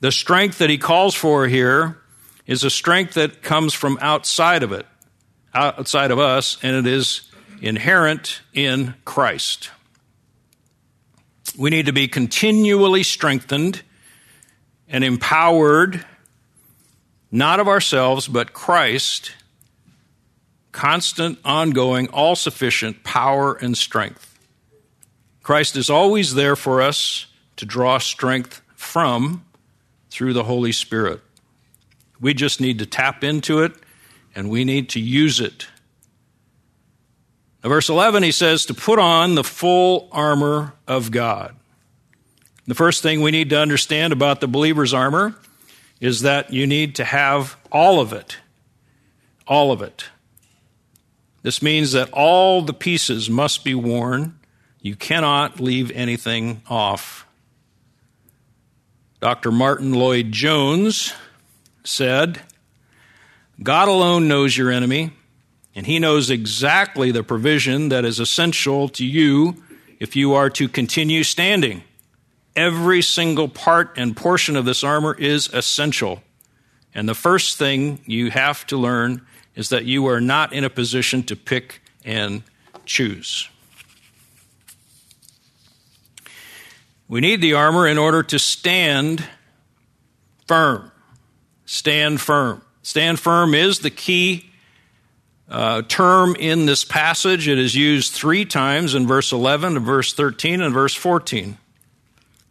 The 0.01 0.12
strength 0.12 0.57
that 0.57 0.69
he 0.69 0.77
calls 0.77 1.15
for 1.15 1.48
here 1.48 1.98
is 2.46 2.63
a 2.63 2.69
strength 2.69 3.13
that 3.15 3.41
comes 3.41 3.74
from 3.74 3.98
outside 4.01 4.63
of 4.63 4.72
it, 4.72 4.86
outside 5.53 6.12
of 6.12 6.19
us, 6.19 6.57
and 6.62 6.75
it 6.75 6.86
is 6.86 7.22
inherent 7.62 8.41
in 8.53 8.93
Christ. 9.05 9.72
We 11.57 11.69
need 11.69 11.88
to 11.88 11.93
be 11.93 12.07
continually 12.07 13.03
strengthened 13.03 13.81
and 14.88 15.03
empowered 15.03 16.05
not 17.38 17.60
of 17.60 17.67
ourselves, 17.67 18.27
but 18.27 18.51
Christ, 18.51 19.32
constant, 20.72 21.38
ongoing, 21.46 22.08
all 22.10 22.36
sufficient 22.36 23.03
power 23.03 23.53
and 23.53 23.77
strength. 23.77 24.38
Christ 25.44 25.77
is 25.77 25.89
always 25.89 26.34
there 26.34 26.56
for 26.56 26.82
us 26.82 27.27
to 27.58 27.65
draw 27.65 28.00
strength 28.00 28.62
from 28.75 29.46
through 30.10 30.34
the 30.34 30.44
Holy 30.44 30.72
Spirit. 30.72 31.22
We 32.20 32.34
just 32.34 32.60
need 32.60 32.79
to 32.79 32.86
tap 32.86 33.24
into 33.24 33.62
it 33.62 33.74
and 34.36 34.50
we 34.50 34.65
need 34.65 34.89
to 34.89 35.00
use 35.00 35.39
it. 35.39 35.67
Now, 37.63 37.70
verse 37.70 37.88
11, 37.88 38.24
he 38.24 38.32
says 38.32 38.65
to 38.65 38.74
put 38.74 38.98
on 38.98 39.36
the 39.36 39.44
full 39.44 40.10
armor 40.12 40.74
of 40.88 41.12
God. 41.12 41.56
The 42.65 42.75
first 42.75 43.03
thing 43.03 43.22
we 43.22 43.32
need 43.32 43.51
to 43.51 43.60
understand 43.60 44.12
about 44.12 44.41
the 44.41 44.48
believer's 44.48 44.94
armor 44.94 45.36
is 46.00 46.22
that 46.22 46.54
you 46.54 46.68
need 46.68 46.96
to 46.96 47.04
have 47.04 47.58
all 47.72 48.00
of 48.00 48.13
it. 48.13 48.38
All 49.48 49.72
of 49.72 49.82
it. 49.82 50.06
This 51.42 51.62
means 51.62 51.94
that 51.94 52.10
all 52.12 52.62
the 52.62 52.74
pieces 52.74 53.30
must 53.30 53.63
be 53.63 53.74
worn. 53.74 54.38
You 54.82 54.96
cannot 54.96 55.60
leave 55.60 55.92
anything 55.92 56.62
off. 56.70 57.25
Dr. 59.20 59.51
Martyn 59.51 59.94
Lloyd-Jones 59.94 61.13
said, 61.84 62.42
God 63.63 63.88
alone 63.88 64.27
knows 64.27 64.56
your 64.56 64.70
enemy, 64.70 65.12
and 65.74 65.86
he 65.86 65.98
knows 65.98 66.30
exactly 66.30 67.12
the 67.12 67.24
provision 67.24 67.89
that 67.89 68.06
is 68.06 68.20
essential 68.20 68.89
to 68.89 69.06
you 69.06 69.63
if 70.00 70.16
you 70.16 70.34
are 70.34 70.50
to 70.51 70.68
continue 70.68 71.24
standing. 71.24 71.84
Every 72.58 73.04
single 73.04 73.48
part 73.48 73.94
and 73.98 74.18
portion 74.18 74.56
of 74.56 74.66
this 74.66 74.84
armor 74.84 75.14
is 75.14 75.48
essential. 75.54 76.24
And 76.96 77.08
the 77.08 77.14
first 77.14 77.58
thing 77.58 78.00
you 78.08 78.32
have 78.32 78.66
to 78.68 78.78
learn 78.78 79.22
is 79.56 79.70
that 79.70 79.86
you 79.86 80.08
are 80.08 80.20
not 80.20 80.54
in 80.54 80.64
a 80.64 80.70
position 80.70 81.22
to 81.24 81.36
pick 81.36 81.84
and 82.04 82.42
choose. 82.84 83.48
We 87.08 87.22
need 87.22 87.42
the 87.42 87.54
armor 87.54 87.88
in 87.88 88.00
order 88.00 88.24
to 88.24 88.40
stand 88.40 89.24
firm. 90.48 90.92
Stand 91.68 92.20
firm. 92.20 92.64
Stand 92.82 93.20
firm 93.20 93.54
is 93.54 93.80
the 93.80 93.92
key 93.92 94.50
uh, 95.48 95.84
term 95.84 96.36
in 96.40 96.66
this 96.66 96.84
passage. 96.84 97.48
It 97.48 97.60
is 97.60 97.76
used 97.76 98.14
three 98.14 98.46
times 98.46 98.96
in 98.96 99.06
verse 99.06 99.32
11, 99.32 99.78
and 99.78 99.86
verse 99.86 100.14
13, 100.14 100.62
and 100.62 100.74
verse 100.74 100.96
14. 100.96 101.60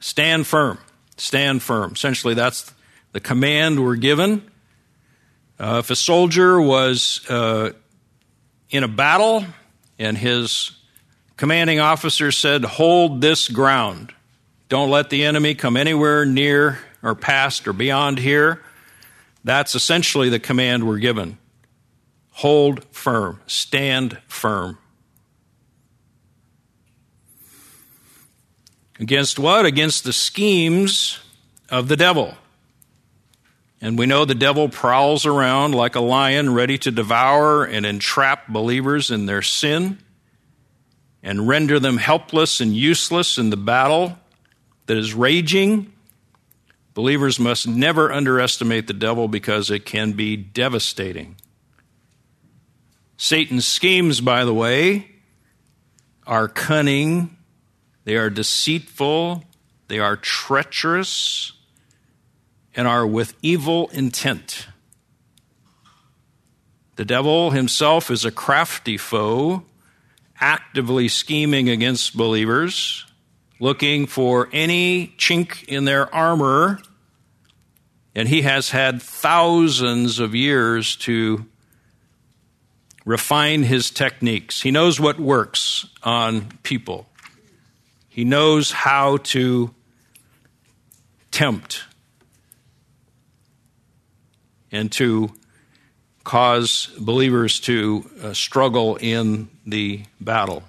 Stand 0.01 0.47
firm. 0.47 0.79
Stand 1.17 1.63
firm. 1.63 1.93
Essentially, 1.93 2.35
that's 2.35 2.73
the 3.13 3.21
command 3.21 3.83
we're 3.83 3.97
given. 3.97 4.43
Uh, 5.59 5.81
if 5.83 5.91
a 5.91 5.97
soldier 5.97 6.61
was 6.61 7.29
uh, 7.31 7.73
in 8.71 8.85
a 8.85 8.89
battle 8.89 9.45
and 9.99 10.19
his 10.19 10.73
commanding 11.37 11.81
officer 11.81 12.31
said, 12.31 12.65
Hold 12.65 13.21
this 13.21 13.49
ground, 13.49 14.13
don't 14.69 14.91
let 14.91 15.11
the 15.11 15.25
enemy 15.25 15.55
come 15.55 15.77
anywhere 15.77 16.27
near 16.27 16.79
or 17.03 17.15
past 17.15 17.67
or 17.67 17.73
beyond 17.73 18.19
here. 18.19 18.63
That's 19.45 19.75
essentially 19.75 20.29
the 20.29 20.41
command 20.41 20.87
we're 20.87 20.99
given. 20.99 21.39
Hold 22.33 22.85
firm, 22.91 23.41
stand 23.47 24.19
firm. 24.27 24.77
Against 28.99 29.39
what? 29.39 29.67
Against 29.67 30.05
the 30.05 30.13
schemes 30.13 31.19
of 31.69 31.89
the 31.89 31.97
devil. 31.97 32.35
And 33.81 33.99
we 33.99 34.07
know 34.07 34.25
the 34.25 34.35
devil 34.35 34.69
prowls 34.69 35.27
around 35.27 35.75
like 35.75 35.95
a 35.95 36.01
lion, 36.01 36.55
ready 36.55 36.79
to 36.79 36.91
devour 36.91 37.65
and 37.65 37.85
entrap 37.85 38.49
believers 38.49 39.11
in 39.11 39.27
their 39.27 39.43
sin 39.43 39.99
and 41.23 41.47
render 41.47 41.79
them 41.79 41.99
helpless 41.99 42.61
and 42.61 42.75
useless 42.75 43.37
in 43.37 43.51
the 43.51 43.57
battle 43.57 44.19
that 44.87 44.97
is 44.97 45.13
raging. 45.13 45.93
Believers 46.95 47.39
must 47.39 47.69
never 47.69 48.11
underestimate 48.13 48.87
the 48.87 48.95
devil 48.95 49.29
because 49.29 49.71
it 49.71 49.85
can 49.85 50.13
be 50.13 50.37
devastating. 50.37 51.37
Satan's 53.19 53.67
schemes, 53.67 54.21
by 54.21 54.45
the 54.45 54.55
way, 54.55 55.11
are 56.27 56.49
cunning, 56.49 57.36
they 58.07 58.17
are 58.17 58.31
deceitful, 58.31 59.45
they 59.89 59.99
are 59.99 60.17
treacherous, 60.17 61.53
and 62.75 62.89
are 62.89 63.07
with 63.07 63.35
evil 63.43 63.89
intent. 63.89 64.69
The 66.97 67.05
devil 67.05 67.51
himself 67.51 68.11
is 68.11 68.25
a 68.25 68.31
crafty 68.31 68.97
foe, 68.97 69.65
actively 70.41 71.09
scheming 71.09 71.69
against 71.69 72.17
believers 72.17 73.05
looking 73.59 74.07
for 74.07 74.49
any 74.53 75.09
chink 75.19 75.65
in 75.65 75.85
their 75.85 76.13
armor, 76.15 76.81
and 78.15 78.29
he 78.29 78.43
has 78.43 78.71
had 78.71 79.03
thousands 79.03 80.19
of 80.19 80.35
years 80.35 80.97
to 80.97 81.47
refine 83.05 83.63
his 83.63 83.91
techniques. 83.91 84.63
He 84.63 84.71
knows 84.71 84.99
what 84.99 85.19
works 85.19 85.87
on 86.03 86.49
people, 86.63 87.07
he 88.17 88.25
knows 88.25 88.71
how 88.71 89.19
to 89.19 89.75
tempt 91.31 91.85
and 94.73 94.91
to 94.93 95.31
cause 96.25 96.87
believers 96.99 97.61
to 97.61 98.09
uh, 98.23 98.33
struggle 98.33 98.97
in 98.97 99.51
the 99.67 100.03
battle. 100.19 100.63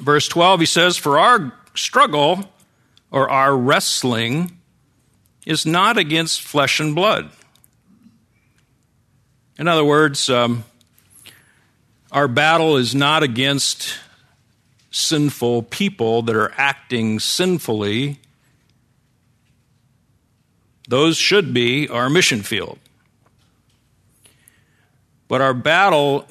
Verse 0.00 0.26
12, 0.26 0.58
he 0.58 0.66
says, 0.66 0.96
For 0.96 1.20
our 1.20 1.52
struggle 1.76 2.50
or 3.12 3.30
our 3.30 3.56
wrestling 3.56 4.58
is 5.46 5.64
not 5.64 5.96
against 5.96 6.42
flesh 6.42 6.80
and 6.80 6.92
blood. 6.92 7.30
In 9.60 9.68
other 9.68 9.84
words, 9.84 10.28
um, 10.28 10.64
our 12.10 12.26
battle 12.26 12.76
is 12.78 12.96
not 12.96 13.22
against 13.22 13.96
sinful 14.90 15.64
people 15.64 16.22
that 16.22 16.36
are 16.36 16.52
acting 16.56 17.20
sinfully. 17.20 18.20
Those 20.88 21.16
should 21.16 21.54
be 21.54 21.88
our 21.88 22.10
mission 22.10 22.42
field. 22.42 22.78
But 25.28 25.40
our 25.40 25.54
battle 25.54 26.26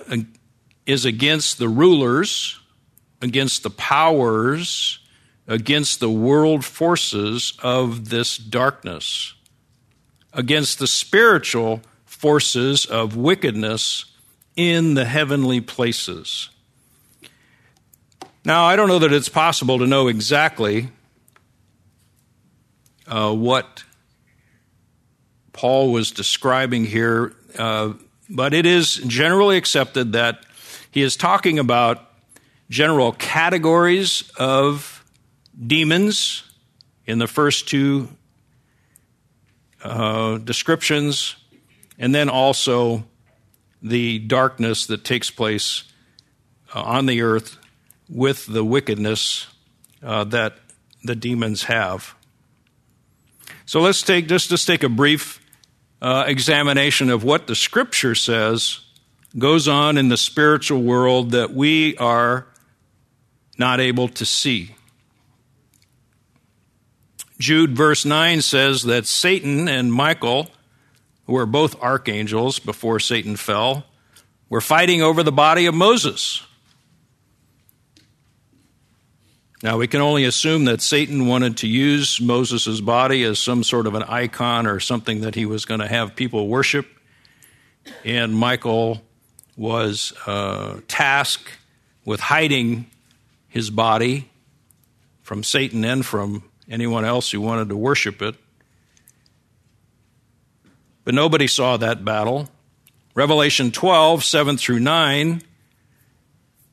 is 0.85 1.05
against 1.05 1.57
the 1.57 1.69
rulers 1.69 2.59
against 3.21 3.63
the 3.63 3.69
powers, 3.69 4.99
against 5.47 5.99
the 5.99 6.09
world 6.09 6.63
forces 6.63 7.53
of 7.61 8.09
this 8.09 8.37
darkness, 8.37 9.33
against 10.33 10.79
the 10.79 10.87
spiritual 10.87 11.81
forces 12.05 12.85
of 12.85 13.15
wickedness 13.15 14.05
in 14.55 14.93
the 14.93 15.05
heavenly 15.05 15.61
places. 15.61 16.49
Now, 18.45 18.63
I 18.65 18.77
don't 18.77 18.87
know 18.87 18.99
that 18.99 19.11
it's 19.11 19.27
possible 19.27 19.79
to 19.79 19.87
know 19.87 20.07
exactly 20.07 20.89
uh, 23.05 23.33
what 23.33 23.83
Paul 25.51 25.91
was 25.91 26.11
describing 26.11 26.85
here, 26.85 27.35
uh, 27.57 27.93
but 28.29 28.53
it 28.53 28.65
is 28.65 28.95
generally 28.95 29.57
accepted 29.57 30.13
that 30.13 30.45
he 30.89 31.01
is 31.01 31.17
talking 31.17 31.59
about 31.59 32.09
general 32.69 33.11
categories 33.11 34.31
of 34.37 35.03
demons 35.67 36.43
in 37.05 37.19
the 37.19 37.27
first 37.27 37.67
two 37.67 38.07
uh, 39.83 40.37
descriptions, 40.37 41.35
and 41.97 42.15
then 42.15 42.29
also 42.29 43.03
the 43.81 44.19
darkness 44.19 44.85
that 44.85 45.03
takes 45.03 45.29
place 45.29 45.83
uh, 46.73 46.81
on 46.81 47.05
the 47.05 47.21
earth 47.21 47.58
with 48.09 48.45
the 48.47 48.63
wickedness 48.63 49.47
uh, 50.03 50.23
that 50.25 50.57
the 51.03 51.15
demons 51.15 51.63
have. 51.63 52.15
So 53.65 53.81
let's 53.81 54.01
take 54.01 54.27
just 54.27 54.49
just 54.49 54.65
take 54.65 54.83
a 54.83 54.89
brief 54.89 55.39
uh, 56.01 56.25
examination 56.27 57.09
of 57.09 57.23
what 57.23 57.47
the 57.47 57.55
Scripture 57.55 58.15
says 58.15 58.79
goes 59.37 59.67
on 59.67 59.97
in 59.97 60.09
the 60.09 60.17
spiritual 60.17 60.81
world 60.81 61.31
that 61.31 61.53
we 61.53 61.95
are 61.97 62.47
not 63.57 63.79
able 63.79 64.07
to 64.07 64.25
see. 64.25 64.75
Jude, 67.37 67.75
verse 67.75 68.05
9 68.05 68.41
says 68.41 68.83
that 68.83 69.05
Satan 69.05 69.69
and 69.69 69.93
Michael, 69.93 70.49
who 71.25 71.33
were 71.33 71.45
both 71.45 71.81
archangels 71.81 72.59
before 72.59 72.99
Satan 72.99 73.35
fell, 73.35 73.85
were 74.49 74.61
fighting 74.61 75.01
over 75.01 75.23
the 75.23 75.31
body 75.31 75.65
of 75.65 75.75
Moses. 75.75 76.45
Now, 79.61 79.77
we 79.77 79.87
can 79.87 79.99
only 79.99 80.23
assume 80.23 80.65
that 80.65 80.81
Satan 80.81 81.27
wanted 81.27 81.57
to 81.57 81.67
use 81.67 82.21
Moses' 82.21 82.79
body 82.79 83.23
as 83.23 83.39
some 83.39 83.63
sort 83.63 83.87
of 83.87 83.95
an 83.95 84.03
icon 84.03 84.65
or 84.65 84.79
something 84.79 85.21
that 85.21 85.35
he 85.35 85.45
was 85.45 85.65
going 85.65 85.81
to 85.81 85.87
have 85.87 86.15
people 86.15 86.47
worship. 86.47 86.87
and 88.05 88.33
Michael 88.33 89.01
was 89.57 90.13
uh, 90.25 90.79
tasked 90.87 91.49
with 92.05 92.21
hiding 92.21 92.85
his 93.49 93.69
body 93.69 94.29
from 95.23 95.43
Satan 95.43 95.83
and 95.83 96.05
from 96.05 96.43
anyone 96.69 97.03
else 97.03 97.29
who 97.31 97.41
wanted 97.41 97.67
to 97.69 97.75
worship 97.75 98.21
it. 98.21 98.35
But 101.03 101.13
nobody 101.13 101.47
saw 101.47 101.75
that 101.77 102.05
battle. 102.05 102.47
Revelation 103.13 103.71
12, 103.71 104.23
7 104.23 104.57
through 104.57 104.79
9, 104.79 105.41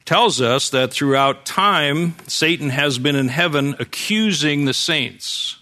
tells 0.06 0.40
us 0.40 0.70
that 0.70 0.92
throughout 0.92 1.44
time, 1.44 2.14
Satan 2.28 2.70
has 2.70 2.98
been 2.98 3.16
in 3.16 3.28
heaven 3.28 3.74
accusing 3.78 4.64
the 4.64 4.72
saints. 4.72 5.58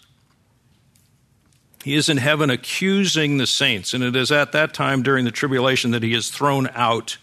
He 1.82 1.94
is 1.94 2.08
in 2.08 2.18
heaven 2.18 2.50
accusing 2.50 3.38
the 3.38 3.46
saints, 3.46 3.92
and 3.92 4.04
it 4.04 4.14
is 4.14 4.30
at 4.30 4.52
that 4.52 4.72
time 4.72 5.02
during 5.02 5.24
the 5.24 5.30
tribulation 5.30 5.90
that 5.90 6.02
he 6.02 6.14
is 6.14 6.30
thrown 6.30 6.68
out 6.74 7.18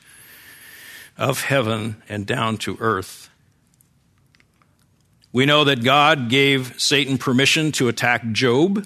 of 1.18 1.44
heaven 1.44 2.02
and 2.10 2.26
down 2.26 2.58
to 2.58 2.78
earth. 2.80 3.30
We 5.32 5.46
know 5.46 5.64
that 5.64 5.84
God 5.84 6.30
gave 6.30 6.80
Satan 6.82 7.18
permission 7.18 7.72
to 7.74 7.88
attack 7.88 8.32
Job, 8.32 8.86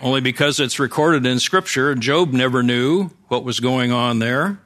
only 0.00 0.20
because 0.20 0.60
it's 0.60 0.78
recorded 0.78 1.26
in 1.26 1.40
Scripture. 1.40 1.94
Job 1.94 2.32
never 2.32 2.62
knew 2.62 3.10
what 3.28 3.44
was 3.44 3.58
going 3.58 3.90
on 3.90 4.18
there. 4.20 4.58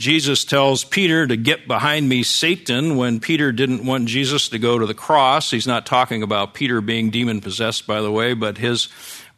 Jesus 0.00 0.46
tells 0.46 0.82
Peter 0.82 1.26
to 1.26 1.36
get 1.36 1.68
behind 1.68 2.08
me, 2.08 2.22
Satan, 2.22 2.96
when 2.96 3.20
Peter 3.20 3.52
didn't 3.52 3.84
want 3.84 4.08
Jesus 4.08 4.48
to 4.48 4.58
go 4.58 4.78
to 4.78 4.86
the 4.86 4.94
cross. 4.94 5.50
He's 5.50 5.66
not 5.66 5.84
talking 5.84 6.22
about 6.22 6.54
Peter 6.54 6.80
being 6.80 7.10
demon 7.10 7.42
possessed, 7.42 7.86
by 7.86 8.00
the 8.00 8.10
way, 8.10 8.32
but 8.32 8.56
his 8.56 8.88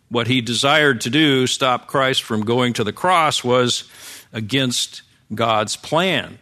what 0.08 0.28
he 0.28 0.40
desired 0.40 1.00
to 1.00 1.10
do, 1.10 1.48
stop 1.48 1.88
Christ 1.88 2.22
from 2.22 2.44
going 2.44 2.74
to 2.74 2.84
the 2.84 2.92
cross, 2.92 3.42
was 3.42 3.90
against 4.32 5.02
God's 5.34 5.74
plan. 5.74 6.38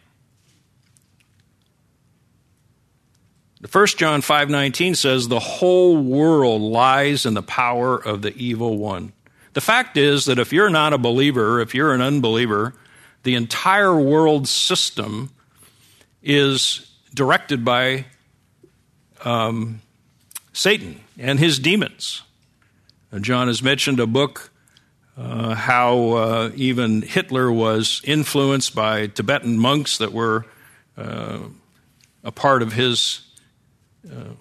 The 3.62 3.68
first 3.68 3.96
John 3.96 4.20
5:19 4.20 4.96
says 4.96 5.28
the 5.28 5.40
whole 5.40 5.96
world 5.96 6.60
lies 6.60 7.24
in 7.24 7.32
the 7.32 7.42
power 7.42 7.96
of 7.96 8.20
the 8.20 8.36
evil 8.36 8.76
one. 8.76 9.12
The 9.54 9.62
fact 9.62 9.96
is 9.96 10.26
that 10.26 10.38
if 10.38 10.52
you're 10.52 10.68
not 10.68 10.92
a 10.92 10.98
believer, 10.98 11.58
if 11.60 11.74
you're 11.74 11.94
an 11.94 12.02
unbeliever, 12.02 12.74
the 13.22 13.34
entire 13.34 13.94
world 13.94 14.48
system 14.48 15.30
is 16.22 16.90
directed 17.14 17.64
by 17.64 18.06
um, 19.24 19.80
Satan 20.52 21.00
and 21.18 21.38
his 21.38 21.58
demons. 21.58 22.22
John 23.20 23.48
has 23.48 23.62
mentioned 23.62 23.98
a 23.98 24.06
book 24.06 24.50
uh, 25.16 25.54
how 25.54 26.10
uh, 26.12 26.50
even 26.54 27.02
Hitler 27.02 27.50
was 27.50 28.00
influenced 28.04 28.74
by 28.74 29.08
Tibetan 29.08 29.58
monks 29.58 29.98
that 29.98 30.12
were 30.12 30.46
uh, 30.96 31.40
a 32.22 32.32
part 32.32 32.62
of 32.62 32.72
his 32.72 33.20
uh, 34.10 34.34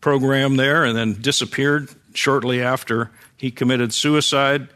program 0.00 0.56
there 0.56 0.84
and 0.84 0.96
then 0.96 1.20
disappeared 1.20 1.88
shortly 2.14 2.62
after 2.62 3.10
he 3.36 3.50
committed 3.50 3.92
suicide. 3.92 4.68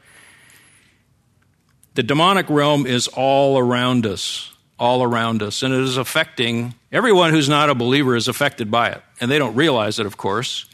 The 1.94 2.02
demonic 2.02 2.50
realm 2.50 2.86
is 2.86 3.06
all 3.06 3.56
around 3.56 4.04
us, 4.04 4.52
all 4.80 5.04
around 5.04 5.42
us, 5.42 5.62
and 5.62 5.72
it 5.72 5.80
is 5.80 5.96
affecting 5.96 6.74
everyone 6.90 7.30
who's 7.30 7.48
not 7.48 7.70
a 7.70 7.74
believer 7.74 8.16
is 8.16 8.26
affected 8.26 8.68
by 8.68 8.90
it. 8.90 9.02
And 9.20 9.30
they 9.30 9.38
don't 9.38 9.54
realize 9.54 10.00
it, 10.00 10.06
of 10.06 10.16
course. 10.16 10.66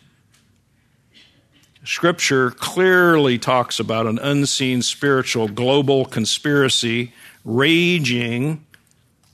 Scripture 1.84 2.50
clearly 2.50 3.38
talks 3.38 3.78
about 3.80 4.06
an 4.06 4.18
unseen 4.18 4.80
spiritual 4.80 5.48
global 5.48 6.06
conspiracy 6.06 7.12
raging, 7.44 8.64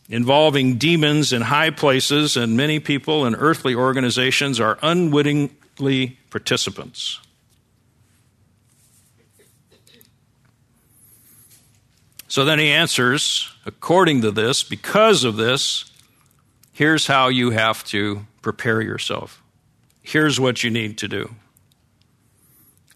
involving 0.09 0.79
demons 0.79 1.33
in 1.33 1.43
high 1.43 1.71
places, 1.71 2.37
and 2.37 2.57
many 2.57 2.81
people 2.81 3.25
and 3.25 3.37
earthly 3.39 3.75
organizations 3.75 4.59
are 4.59 4.79
unwittingly 4.83 6.19
participants. 6.31 7.21
So 12.29 12.45
then 12.45 12.59
he 12.59 12.69
answers, 12.69 13.51
according 13.65 14.23
to 14.23 14.31
this, 14.31 14.63
because 14.63 15.25
of 15.25 15.37
this, 15.37 15.85
here's 16.73 17.07
how 17.07 17.29
you 17.29 17.51
have 17.51 17.85
to 17.85 18.27
prepare 18.43 18.81
yourself. 18.81 19.43
Here's 20.03 20.39
what 20.39 20.65
you 20.65 20.71
need 20.71 20.99
to 20.99 21.09
do. 21.09 21.35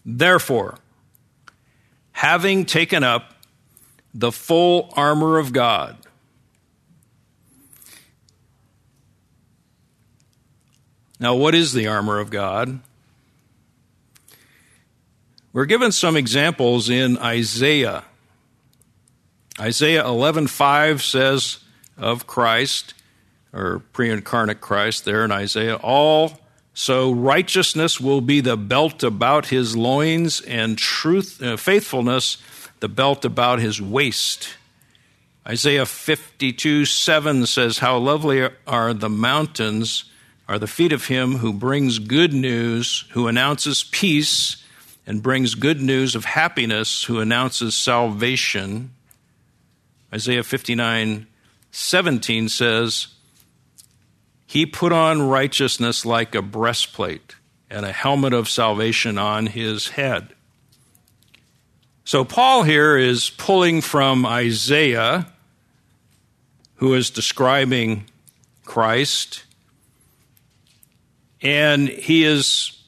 Therefore, 0.05 0.77
having 2.11 2.65
taken 2.65 3.03
up 3.03 3.33
the 4.13 4.31
full 4.31 4.93
armor 4.95 5.37
of 5.37 5.53
God, 5.53 5.97
Now, 11.21 11.35
what 11.35 11.53
is 11.53 11.71
the 11.71 11.85
armor 11.85 12.17
of 12.17 12.31
God? 12.31 12.79
We're 15.53 15.65
given 15.65 15.91
some 15.91 16.17
examples 16.17 16.89
in 16.89 17.15
Isaiah 17.19 18.05
Isaiah 19.61 20.03
11:5 20.03 21.03
says 21.03 21.59
of 21.95 22.25
Christ 22.25 22.95
or 23.53 23.79
pre-incarnate 23.93 24.59
Christ 24.59 25.05
there 25.05 25.23
in 25.23 25.31
Isaiah 25.31 25.75
all 25.75 26.39
so 26.73 27.11
righteousness 27.11 28.01
will 28.01 28.21
be 28.21 28.41
the 28.41 28.57
belt 28.57 29.03
about 29.03 29.47
his 29.47 29.75
loins 29.75 30.41
and 30.41 30.77
truth 30.77 31.41
uh, 31.43 31.57
faithfulness 31.57 32.37
the 32.79 32.89
belt 32.89 33.23
about 33.23 33.59
his 33.59 33.81
waist. 33.81 34.55
Isaiah 35.47 35.85
52 35.85 36.85
7 36.85 37.45
says, 37.45 37.77
How 37.77 37.97
lovely 37.97 38.49
are 38.67 38.93
the 38.93 39.09
mountains, 39.09 40.05
are 40.47 40.59
the 40.59 40.67
feet 40.67 40.91
of 40.91 41.05
him 41.05 41.37
who 41.37 41.53
brings 41.53 41.99
good 41.99 42.33
news, 42.33 43.05
who 43.11 43.27
announces 43.27 43.83
peace, 43.83 44.63
and 45.05 45.23
brings 45.23 45.55
good 45.55 45.81
news 45.81 46.15
of 46.15 46.25
happiness, 46.25 47.03
who 47.03 47.19
announces 47.19 47.75
salvation. 47.75 48.91
Isaiah 50.13 50.43
59 50.43 51.27
17 51.73 52.49
says, 52.49 53.07
He 54.45 54.65
put 54.65 54.91
on 54.91 55.21
righteousness 55.21 56.05
like 56.05 56.35
a 56.35 56.41
breastplate 56.41 57.35
and 57.69 57.85
a 57.85 57.93
helmet 57.93 58.33
of 58.33 58.49
salvation 58.49 59.17
on 59.17 59.47
his 59.47 59.89
head. 59.89 60.29
So 62.03 62.25
Paul 62.25 62.63
here 62.63 62.97
is 62.97 63.29
pulling 63.29 63.79
from 63.79 64.25
Isaiah, 64.25 65.27
who 66.75 66.93
is 66.93 67.09
describing 67.09 68.05
Christ, 68.65 69.45
and 71.41 71.87
he 71.87 72.25
is 72.25 72.80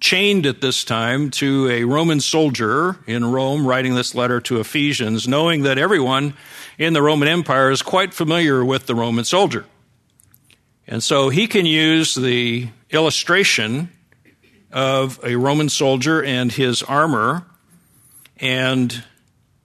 chained 0.00 0.46
at 0.46 0.60
this 0.60 0.84
time 0.84 1.30
to 1.30 1.68
a 1.70 1.84
Roman 1.84 2.20
soldier 2.20 2.96
in 3.06 3.24
Rome 3.32 3.66
writing 3.66 3.94
this 3.94 4.14
letter 4.14 4.40
to 4.42 4.60
Ephesians, 4.60 5.26
knowing 5.26 5.62
that 5.62 5.78
everyone 5.78 6.34
in 6.78 6.92
the 6.92 7.02
Roman 7.02 7.28
Empire 7.28 7.70
is 7.70 7.82
quite 7.82 8.14
familiar 8.14 8.64
with 8.64 8.86
the 8.86 8.94
Roman 8.94 9.24
soldier. 9.24 9.64
And 10.86 11.02
so 11.02 11.28
he 11.28 11.46
can 11.46 11.66
use 11.66 12.14
the 12.14 12.68
illustration 12.90 13.90
of 14.72 15.20
a 15.24 15.36
Roman 15.36 15.68
soldier 15.68 16.22
and 16.22 16.52
his 16.52 16.82
armor 16.82 17.44
and 18.38 19.04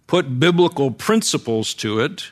put 0.07 0.39
biblical 0.39 0.91
principles 0.91 1.73
to 1.75 1.99
it. 1.99 2.31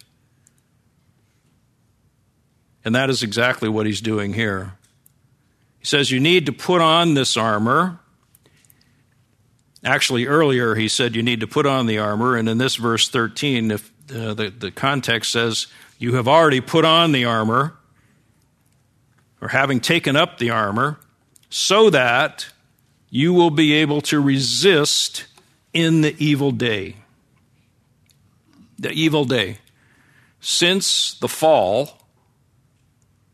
And 2.83 2.95
that 2.95 3.09
is 3.09 3.21
exactly 3.21 3.69
what 3.69 3.85
he's 3.85 4.01
doing 4.01 4.33
here. 4.33 4.73
He 5.81 5.87
says, 5.87 6.11
You 6.11 6.19
need 6.19 6.45
to 6.45 6.53
put 6.53 6.79
on 6.79 7.15
this 7.15 7.35
armor. 7.35 7.99
Actually, 9.83 10.27
earlier 10.27 10.75
he 10.75 10.87
said 10.87 11.15
you 11.15 11.23
need 11.23 11.39
to 11.39 11.47
put 11.47 11.65
on 11.65 11.87
the 11.87 11.97
armor, 11.97 12.37
and 12.37 12.47
in 12.47 12.59
this 12.59 12.75
verse 12.75 13.09
13, 13.09 13.71
if 13.71 13.91
uh, 14.15 14.35
the, 14.35 14.53
the 14.55 14.69
context 14.71 15.31
says, 15.31 15.65
You 15.97 16.15
have 16.15 16.27
already 16.27 16.61
put 16.61 16.85
on 16.85 17.11
the 17.11 17.25
armor, 17.25 17.73
or 19.41 19.47
having 19.47 19.79
taken 19.79 20.15
up 20.15 20.37
the 20.37 20.51
armor, 20.51 20.99
so 21.49 21.89
that 21.89 22.47
you 23.09 23.33
will 23.33 23.49
be 23.49 23.73
able 23.73 24.01
to 24.01 24.21
resist 24.21 25.25
in 25.73 26.01
the 26.01 26.15
evil 26.23 26.51
day. 26.51 26.97
The 28.77 28.91
evil 28.91 29.25
day. 29.25 29.57
Since 30.39 31.15
the 31.15 31.27
fall, 31.27 32.00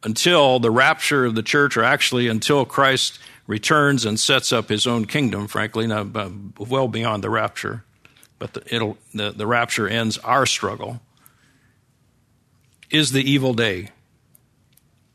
until 0.04 0.60
the 0.60 0.72
rapture 0.72 1.26
of 1.26 1.36
the 1.36 1.44
church, 1.44 1.78
or 1.78 1.84
actually 1.84 2.28
until 2.28 2.66
Christ 2.66 3.20
returns 3.48 4.06
and 4.06 4.20
sets 4.20 4.52
up 4.52 4.70
his 4.70 4.86
own 4.86 5.06
kingdom, 5.06 5.48
frankly, 5.48 5.88
now, 5.88 6.08
uh, 6.14 6.30
well 6.58 6.88
beyond 6.88 7.24
the 7.24 7.30
rapture. 7.30 7.84
But 8.40 8.54
the, 8.54 8.96
the, 9.14 9.32
the 9.32 9.48
rapture 9.48 9.88
ends 9.88 10.18
our 10.20 10.46
struggle, 10.46 11.02
is 12.90 13.12
the 13.12 13.30
evil 13.30 13.54
day. 13.54 13.90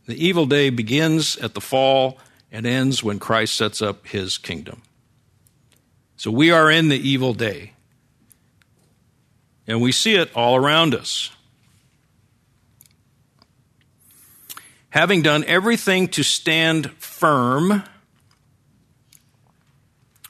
The 0.06 0.26
evil 0.26 0.46
day 0.46 0.70
begins 0.70 1.36
at 1.36 1.54
the 1.54 1.60
fall 1.60 2.18
and 2.50 2.66
ends 2.66 3.04
when 3.04 3.18
Christ 3.18 3.54
sets 3.54 3.80
up 3.80 4.06
his 4.08 4.36
kingdom. 4.36 4.82
So 6.16 6.30
we 6.30 6.50
are 6.50 6.70
in 6.70 6.88
the 6.88 7.08
evil 7.08 7.34
day. 7.34 7.72
And 9.66 9.80
we 9.80 9.92
see 9.92 10.16
it 10.16 10.34
all 10.34 10.56
around 10.56 10.94
us. 10.94 11.30
Having 14.92 15.22
done 15.22 15.42
everything 15.46 16.06
to 16.08 16.22
stand 16.22 16.90
firm, 16.98 17.82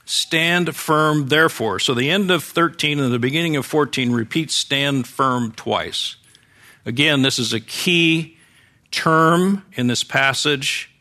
stand 0.05 0.77
firm 0.77 1.27
therefore. 1.27 1.81
So 1.81 1.94
the 1.94 2.09
end 2.09 2.31
of 2.31 2.44
13 2.44 3.01
and 3.01 3.12
the 3.12 3.18
beginning 3.18 3.57
of 3.57 3.66
14 3.66 4.12
repeats 4.12 4.55
stand 4.55 5.09
firm 5.09 5.51
twice. 5.51 6.14
Again, 6.87 7.22
this 7.22 7.40
is 7.40 7.53
a 7.53 7.59
key 7.59 8.37
term 8.92 9.64
in 9.72 9.88
this 9.88 10.05
passage. 10.05 10.92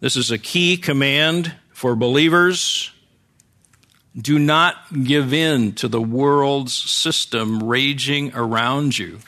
This 0.00 0.16
is 0.16 0.32
a 0.32 0.38
key 0.38 0.76
command 0.76 1.54
for 1.70 1.94
believers. 1.94 2.90
Do 4.20 4.40
not 4.40 4.74
give 5.04 5.32
in 5.32 5.74
to 5.74 5.86
the 5.86 6.02
world's 6.02 6.74
system 6.74 7.62
raging 7.62 8.34
around 8.34 8.98
you. 8.98 9.20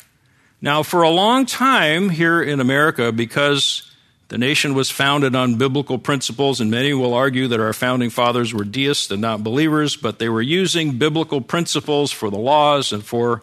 Now, 0.65 0.83
for 0.83 1.03
a 1.03 1.11
long 1.11 1.45
time 1.45 2.09
here 2.09 2.43
in 2.43 2.59
America, 2.59 3.13
because 3.13 3.93
the 4.29 4.39
nation 4.39 4.73
was 4.73 4.91
founded 4.91 5.37
on 5.37 5.57
biblical 5.57 5.99
principles, 5.99 6.59
and 6.59 6.71
many 6.71 6.95
will 6.95 7.13
argue 7.13 7.49
that 7.49 7.61
our 7.61 7.75
founding 7.75 8.09
fathers 8.09 8.55
were 8.55 8.65
deists 8.65 9.11
and 9.11 9.21
not 9.21 9.45
believers, 9.45 9.95
but 9.95 10.19
they 10.19 10.31
were 10.31 10.41
using 10.41 10.97
biblical 10.97 11.43
principles 11.43 12.13
for 12.13 12.31
the 12.31 12.39
laws 12.39 12.95
and 12.95 13.05
for 13.05 13.43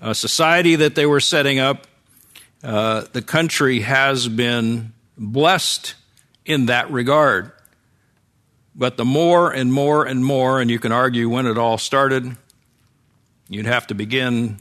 a 0.00 0.14
society 0.14 0.76
that 0.76 0.94
they 0.94 1.04
were 1.04 1.20
setting 1.20 1.58
up. 1.58 1.86
Uh, 2.64 3.02
the 3.12 3.20
country 3.20 3.80
has 3.80 4.26
been 4.26 4.94
blessed 5.18 5.94
in 6.46 6.64
that 6.66 6.90
regard. 6.90 7.52
But 8.74 8.96
the 8.96 9.04
more 9.04 9.52
and 9.52 9.70
more 9.70 10.06
and 10.06 10.24
more, 10.24 10.58
and 10.58 10.70
you 10.70 10.78
can 10.78 10.90
argue 10.90 11.28
when 11.28 11.46
it 11.46 11.58
all 11.58 11.76
started, 11.76 12.34
you'd 13.50 13.66
have 13.66 13.88
to 13.88 13.94
begin 13.94 14.56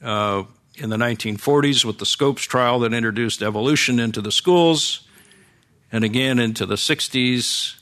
uh, 0.00 0.44
in 0.76 0.90
the 0.90 0.96
1940s 0.96 1.84
with 1.84 1.98
the 1.98 2.06
Scopes 2.06 2.42
trial 2.42 2.80
that 2.80 2.92
introduced 2.92 3.42
evolution 3.42 3.98
into 3.98 4.20
the 4.20 4.32
schools, 4.32 5.06
and 5.90 6.04
again 6.04 6.38
into 6.38 6.66
the 6.66 6.74
60s. 6.74 7.76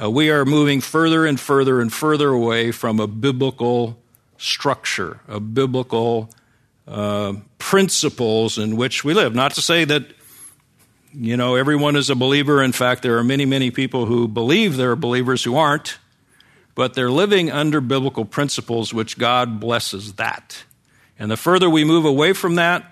Uh, 0.00 0.10
we 0.10 0.30
are 0.30 0.44
moving 0.44 0.80
further 0.80 1.24
and 1.26 1.38
further 1.38 1.80
and 1.80 1.92
further 1.92 2.30
away 2.30 2.72
from 2.72 2.98
a 2.98 3.06
biblical 3.06 3.98
structure, 4.38 5.20
a 5.28 5.38
biblical 5.38 6.30
uh, 6.88 7.34
principles 7.58 8.58
in 8.58 8.76
which 8.76 9.04
we 9.04 9.14
live. 9.14 9.34
Not 9.34 9.54
to 9.54 9.60
say 9.60 9.84
that 9.84 10.06
you 11.16 11.36
know, 11.36 11.54
everyone 11.54 11.94
is 11.94 12.10
a 12.10 12.16
believer. 12.16 12.62
In 12.62 12.72
fact, 12.72 13.02
there 13.02 13.18
are 13.18 13.24
many, 13.24 13.44
many 13.44 13.70
people 13.70 14.06
who 14.06 14.26
believe 14.26 14.76
they're 14.76 14.96
believers 14.96 15.44
who 15.44 15.56
aren't, 15.56 15.98
but 16.74 16.94
they're 16.94 17.10
living 17.10 17.50
under 17.50 17.80
biblical 17.80 18.24
principles, 18.24 18.92
which 18.92 19.16
God 19.16 19.60
blesses 19.60 20.14
that. 20.14 20.64
And 21.18 21.30
the 21.30 21.36
further 21.36 21.70
we 21.70 21.84
move 21.84 22.04
away 22.04 22.32
from 22.32 22.56
that, 22.56 22.84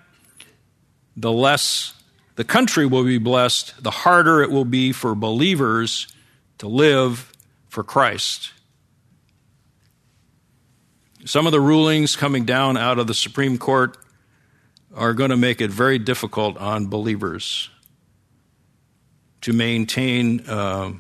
the 1.17 1.33
less 1.33 1.95
the 2.37 2.45
country 2.45 2.87
will 2.87 3.05
be 3.05 3.19
blessed, 3.19 3.83
the 3.83 3.91
harder 3.91 4.43
it 4.43 4.51
will 4.51 4.65
be 4.65 4.93
for 4.93 5.15
believers 5.15 6.07
to 6.59 6.69
live 6.69 7.33
for 7.69 7.85
Christ. 7.85 8.53
Some 11.25 11.47
of 11.47 11.53
the 11.53 11.61
rulings 11.61 12.17
coming 12.17 12.45
down 12.45 12.77
out 12.77 12.99
of 12.99 13.07
the 13.07 13.15
Supreme 13.15 13.59
Court 13.59 13.97
are 14.95 15.15
going 15.15 15.31
to 15.31 15.37
make 15.37 15.61
it 15.61 15.71
very 15.71 15.99
difficult 15.99 16.57
on 16.57 16.87
believers 16.87 17.71
to 19.43 19.53
maintain 19.53 20.41
uh, 20.49 20.93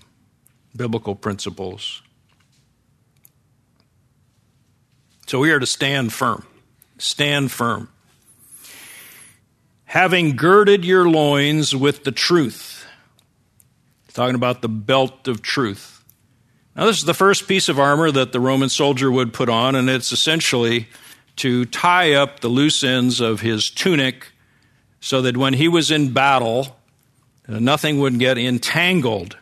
biblical 0.77 1.15
principles. 1.15 2.03
So 5.27 5.39
we 5.39 5.51
are 5.51 5.59
to 5.59 5.67
stand 5.67 6.13
firm. 6.13 6.47
Stand 7.03 7.51
firm. 7.51 7.88
Having 9.87 10.37
girded 10.37 10.85
your 10.85 11.09
loins 11.09 11.75
with 11.75 12.05
the 12.05 12.12
truth. 12.12 12.87
Talking 14.15 14.37
about 14.37 14.62
the 14.62 14.69
belt 14.69 15.27
of 15.27 15.43
truth. 15.43 16.05
Now, 16.77 16.87
this 16.87 16.99
is 16.99 17.05
the 17.05 17.12
first 17.12 17.49
piece 17.49 17.69
of 17.69 17.81
armor 17.81 18.12
that 18.12 18.31
the 18.31 18.38
Roman 18.38 18.69
soldier 18.69 19.11
would 19.11 19.33
put 19.33 19.49
on, 19.49 19.75
and 19.75 19.91
it's 19.91 20.12
essentially 20.12 20.87
to 21.37 21.65
tie 21.65 22.12
up 22.12 22.38
the 22.38 22.47
loose 22.47 22.85
ends 22.85 23.21
of 23.21 23.41
his 23.41 23.69
tunic 23.69 24.29
so 25.01 25.23
that 25.23 25.37
when 25.37 25.55
he 25.55 25.67
was 25.67 25.91
in 25.91 26.12
battle, 26.12 26.79
uh, 27.49 27.59
nothing 27.59 27.99
would 27.99 28.21
get 28.21 28.38
entangled. 28.38 29.37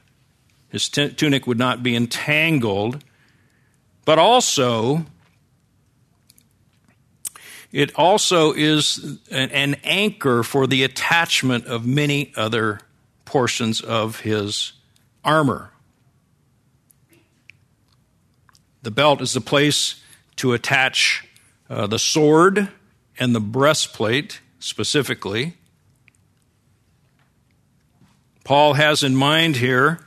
His 0.71 0.89
tunic 0.89 1.47
would 1.47 1.59
not 1.59 1.83
be 1.83 1.95
entangled. 1.95 3.05
But 4.07 4.19
also, 4.19 5.05
it 7.73 7.95
also 7.95 8.53
is 8.53 9.19
an, 9.31 9.51
an 9.51 9.77
anchor 9.85 10.43
for 10.43 10.67
the 10.67 10.83
attachment 10.83 11.67
of 11.67 11.87
many 11.87 12.33
other 12.37 12.81
portions 13.25 13.81
of 13.81 14.21
his 14.21 14.73
armor. 15.25 15.71
The 18.83 18.91
belt 18.91 19.21
is 19.21 19.33
the 19.33 19.41
place 19.41 20.03
to 20.37 20.53
attach 20.53 21.29
uh, 21.69 21.87
the 21.87 21.99
sword 21.99 22.69
and 23.19 23.35
the 23.35 23.41
breastplate 23.41 24.41
specifically. 24.59 25.55
Paul 28.43 28.75
has 28.75 29.05
in 29.05 29.15
mind 29.15 29.57
here 29.57 30.01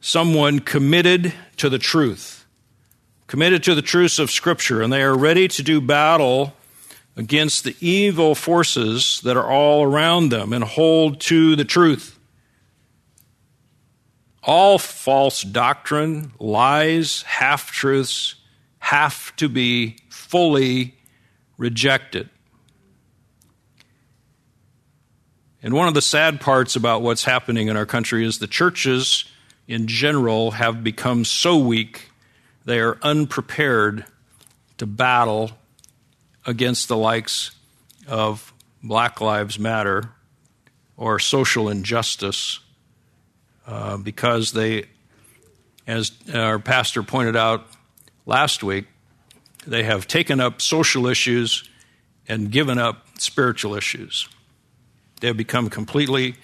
someone 0.00 0.58
committed 0.58 1.32
to 1.58 1.68
the 1.68 1.78
truth, 1.78 2.44
committed 3.26 3.62
to 3.64 3.74
the 3.74 3.82
truths 3.82 4.18
of 4.18 4.30
Scripture, 4.30 4.82
and 4.82 4.92
they 4.92 5.02
are 5.02 5.16
ready 5.16 5.46
to 5.48 5.62
do 5.62 5.80
battle 5.80 6.54
against 7.16 7.64
the 7.64 7.76
evil 7.80 8.34
forces 8.34 9.20
that 9.22 9.36
are 9.36 9.48
all 9.48 9.84
around 9.84 10.30
them 10.30 10.52
and 10.52 10.64
hold 10.64 11.20
to 11.20 11.54
the 11.56 11.64
truth. 11.64 12.18
All 14.42 14.78
false 14.78 15.42
doctrine, 15.42 16.32
lies, 16.38 17.22
half 17.22 17.70
truths 17.70 18.34
have 18.78 19.34
to 19.36 19.48
be 19.48 19.96
fully 20.10 20.94
rejected. 21.56 22.28
And 25.62 25.72
one 25.72 25.88
of 25.88 25.94
the 25.94 26.02
sad 26.02 26.42
parts 26.42 26.76
about 26.76 27.00
what's 27.00 27.24
happening 27.24 27.68
in 27.68 27.76
our 27.76 27.86
country 27.86 28.26
is 28.26 28.38
the 28.38 28.46
churches 28.46 29.24
in 29.66 29.86
general 29.86 30.50
have 30.50 30.84
become 30.84 31.24
so 31.24 31.56
weak 31.56 32.10
they 32.66 32.80
are 32.80 32.98
unprepared 33.02 34.04
to 34.78 34.86
battle 34.86 35.52
against 36.46 36.88
the 36.88 36.96
likes 36.96 37.52
of 38.06 38.52
Black 38.82 39.20
Lives 39.20 39.58
Matter 39.58 40.10
or 40.96 41.18
social 41.18 41.68
injustice 41.68 42.60
uh, 43.66 43.96
because 43.96 44.52
they, 44.52 44.84
as 45.86 46.12
our 46.32 46.58
pastor 46.58 47.02
pointed 47.02 47.36
out 47.36 47.66
last 48.26 48.62
week, 48.62 48.86
they 49.66 49.82
have 49.84 50.06
taken 50.06 50.40
up 50.40 50.60
social 50.60 51.06
issues 51.06 51.68
and 52.28 52.50
given 52.50 52.78
up 52.78 53.06
spiritual 53.18 53.74
issues. 53.74 54.28
They 55.20 55.28
have 55.28 55.36
become 55.36 55.70
completely 55.70 56.36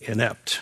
inept. 0.00 0.60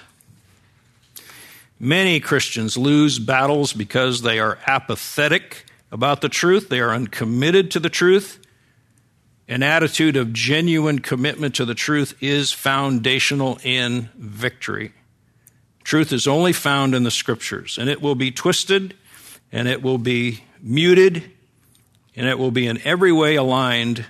Many 1.78 2.20
Christians 2.20 2.78
lose 2.78 3.18
battles 3.18 3.74
because 3.74 4.22
they 4.22 4.38
are 4.38 4.58
apathetic 4.66 5.66
about 5.92 6.20
the 6.20 6.28
truth, 6.28 6.68
they 6.68 6.80
are 6.80 6.92
uncommitted 6.92 7.70
to 7.72 7.80
the 7.80 7.90
truth. 7.90 8.44
An 9.48 9.62
attitude 9.62 10.16
of 10.16 10.32
genuine 10.32 10.98
commitment 10.98 11.54
to 11.56 11.64
the 11.64 11.74
truth 11.74 12.16
is 12.20 12.52
foundational 12.52 13.58
in 13.62 14.10
victory. 14.16 14.92
Truth 15.84 16.12
is 16.12 16.26
only 16.26 16.52
found 16.52 16.94
in 16.94 17.04
the 17.04 17.12
scriptures, 17.12 17.78
and 17.78 17.88
it 17.88 18.02
will 18.02 18.16
be 18.16 18.32
twisted, 18.32 18.96
and 19.52 19.68
it 19.68 19.82
will 19.82 19.98
be 19.98 20.42
muted, 20.60 21.30
and 22.16 22.26
it 22.26 22.38
will 22.38 22.50
be 22.50 22.66
in 22.66 22.80
every 22.84 23.12
way 23.12 23.36
aligned 23.36 24.04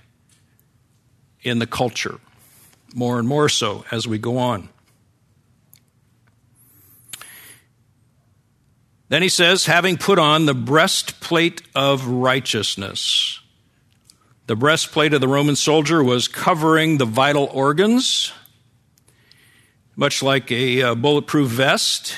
in 1.43 1.59
the 1.59 1.67
culture 1.67 2.19
more 2.95 3.19
and 3.19 3.29
more 3.29 3.49
so 3.49 3.85
as 3.91 4.09
we 4.09 4.17
go 4.17 4.39
on. 4.39 4.71
Then 9.09 9.23
he 9.23 9.29
says, 9.29 9.67
having 9.67 9.99
put 9.99 10.19
on 10.19 10.47
the 10.47 10.55
breastplate 10.55 11.63
of 11.75 12.07
righteousness. 12.07 13.41
The 14.47 14.55
breastplate 14.55 15.13
of 15.13 15.21
the 15.21 15.27
Roman 15.27 15.57
soldier 15.57 16.05
was 16.05 16.29
covering 16.29 16.99
the 16.99 17.05
vital 17.05 17.51
organs, 17.53 18.31
much 19.97 20.23
like 20.23 20.53
a 20.53 20.83
uh, 20.83 20.95
bulletproof 20.95 21.51
vest. 21.51 22.17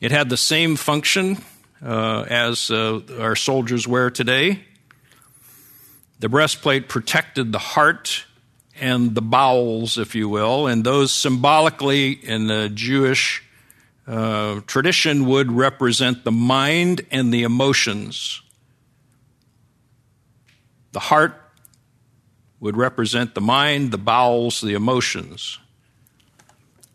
It 0.00 0.12
had 0.12 0.28
the 0.28 0.36
same 0.36 0.76
function 0.76 1.38
uh, 1.84 2.26
as 2.28 2.70
uh, 2.70 3.00
our 3.18 3.34
soldiers 3.34 3.88
wear 3.88 4.08
today. 4.08 4.60
The 6.20 6.28
breastplate 6.28 6.88
protected 6.88 7.50
the 7.50 7.58
heart 7.58 8.24
and 8.80 9.16
the 9.16 9.22
bowels, 9.22 9.98
if 9.98 10.14
you 10.14 10.28
will, 10.28 10.68
and 10.68 10.84
those 10.84 11.10
symbolically 11.10 12.12
in 12.12 12.46
the 12.46 12.68
Jewish 12.68 13.42
uh, 14.06 14.60
tradition 14.68 15.26
would 15.26 15.50
represent 15.50 16.22
the 16.22 16.30
mind 16.30 17.04
and 17.10 17.34
the 17.34 17.42
emotions. 17.42 18.42
The 20.94 21.00
heart 21.00 21.34
would 22.60 22.76
represent 22.76 23.34
the 23.34 23.40
mind, 23.40 23.90
the 23.90 23.98
bowels, 23.98 24.60
the 24.60 24.74
emotions. 24.74 25.58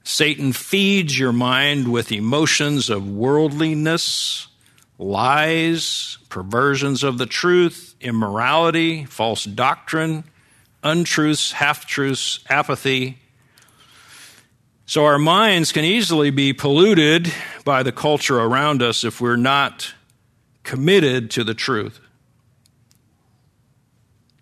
Satan 0.05 0.53
feeds 0.53 1.19
your 1.19 1.33
mind 1.33 1.91
with 1.91 2.13
emotions 2.13 2.89
of 2.89 3.11
worldliness, 3.11 4.47
lies, 4.97 6.17
perversions 6.29 7.03
of 7.03 7.17
the 7.17 7.25
truth, 7.25 7.93
immorality, 7.99 9.03
false 9.03 9.43
doctrine, 9.43 10.23
untruths, 10.81 11.51
half 11.51 11.85
truths, 11.85 12.39
apathy. 12.49 13.19
So 14.85 15.03
our 15.03 15.19
minds 15.19 15.73
can 15.73 15.83
easily 15.83 16.29
be 16.29 16.53
polluted 16.53 17.33
by 17.65 17.83
the 17.83 17.91
culture 17.91 18.39
around 18.39 18.81
us 18.81 19.03
if 19.03 19.19
we're 19.19 19.35
not 19.35 19.93
committed 20.63 21.29
to 21.31 21.43
the 21.43 21.53
truth. 21.53 21.99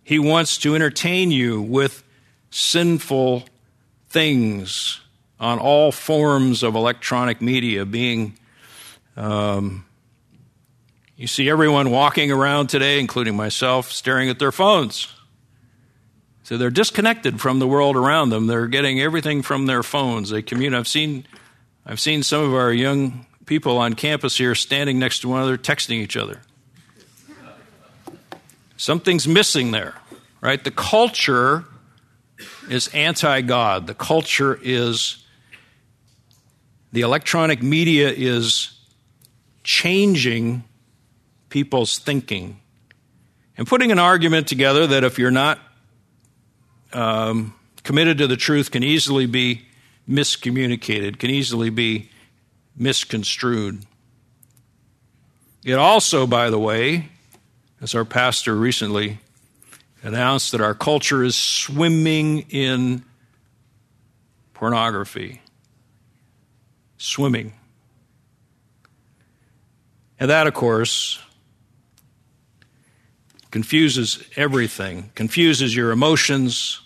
He 0.08 0.20
wants 0.20 0.60
to 0.60 0.74
entertain 0.74 1.32
you 1.32 1.62
with 1.62 2.02
sinful 2.50 3.43
things 4.08 5.02
on 5.38 5.60
all 5.60 5.91
forms 5.91 6.63
of 6.63 6.76
electronic 6.76 7.41
media 7.41 7.86
being. 7.86 8.38
Um, 9.17 9.86
you 11.17 11.28
see 11.28 11.50
everyone 11.50 11.91
walking 11.91 12.32
around 12.32 12.67
today, 12.67 13.02
including 13.02 13.36
myself, 13.36 13.91
staring 13.91 14.30
at 14.30 14.39
their 14.39 14.54
phones. 14.54 15.13
So 16.43 16.56
they're 16.56 16.70
disconnected 16.70 17.41
from 17.41 17.60
the 17.60 17.67
world 17.67 17.98
around 17.98 18.30
them. 18.30 18.48
They're 18.48 18.67
getting 18.67 19.02
everything 19.02 19.41
from 19.41 19.65
their 19.65 19.84
phones. 19.84 20.30
They 20.30 20.41
communicate. 20.41 20.80
I've 20.80 20.88
seen, 20.88 21.28
I've 21.86 22.00
seen 22.00 22.24
some 22.24 22.46
of 22.46 22.54
our 22.54 22.72
young 22.72 23.26
people 23.46 23.78
on 23.78 23.93
campus 23.96 24.38
here 24.38 24.56
standing 24.56 25.00
next 25.00 25.20
to 25.20 25.28
one 25.28 25.41
another, 25.41 25.58
texting 25.58 25.96
each 25.96 26.15
other. 26.15 26.39
Something's 28.78 29.28
missing 29.28 29.72
there, 29.72 29.96
right? 30.40 30.63
The 30.63 30.72
culture 30.72 31.66
is 32.70 32.88
anti 32.90 33.42
God. 33.42 33.88
The 33.88 33.96
culture 33.96 34.58
is, 34.62 35.26
the 36.92 37.02
electronic 37.02 37.63
media 37.63 38.13
is 38.16 38.72
changing 39.63 40.63
people's 41.50 41.98
thinking 41.98 42.60
and 43.58 43.66
putting 43.66 43.92
an 43.92 44.00
argument 44.00 44.48
together 44.48 44.86
that 44.86 45.04
if 45.04 45.18
you're 45.18 45.32
not 45.32 45.60
um, 46.94 47.56
committed 47.84 48.20
to 48.20 48.28
the 48.28 48.38
truth 48.38 48.70
can 48.70 48.84
easily 48.84 49.26
be 49.26 49.66
miscommunicated, 50.08 51.18
can 51.18 51.32
easily 51.32 51.70
be 51.70 52.10
misconstrued. 52.76 53.84
It 55.66 55.74
also, 55.74 56.28
by 56.28 56.50
the 56.50 56.60
way, 56.60 57.10
as 57.82 57.94
our 57.94 58.06
pastor 58.06 58.56
recently 58.56 59.20
announced, 60.02 60.52
that 60.52 60.62
our 60.62 60.74
culture 60.74 61.24
is 61.24 61.36
swimming 61.36 62.40
in 62.50 63.04
pornography. 64.54 65.42
Swimming. 66.98 67.54
And 70.20 70.30
that, 70.32 70.48
of 70.48 70.54
course, 70.54 71.20
confuses 73.52 74.24
everything, 74.36 75.12
confuses 75.13 75.76
your 75.76 75.92
emotions, 75.92 76.82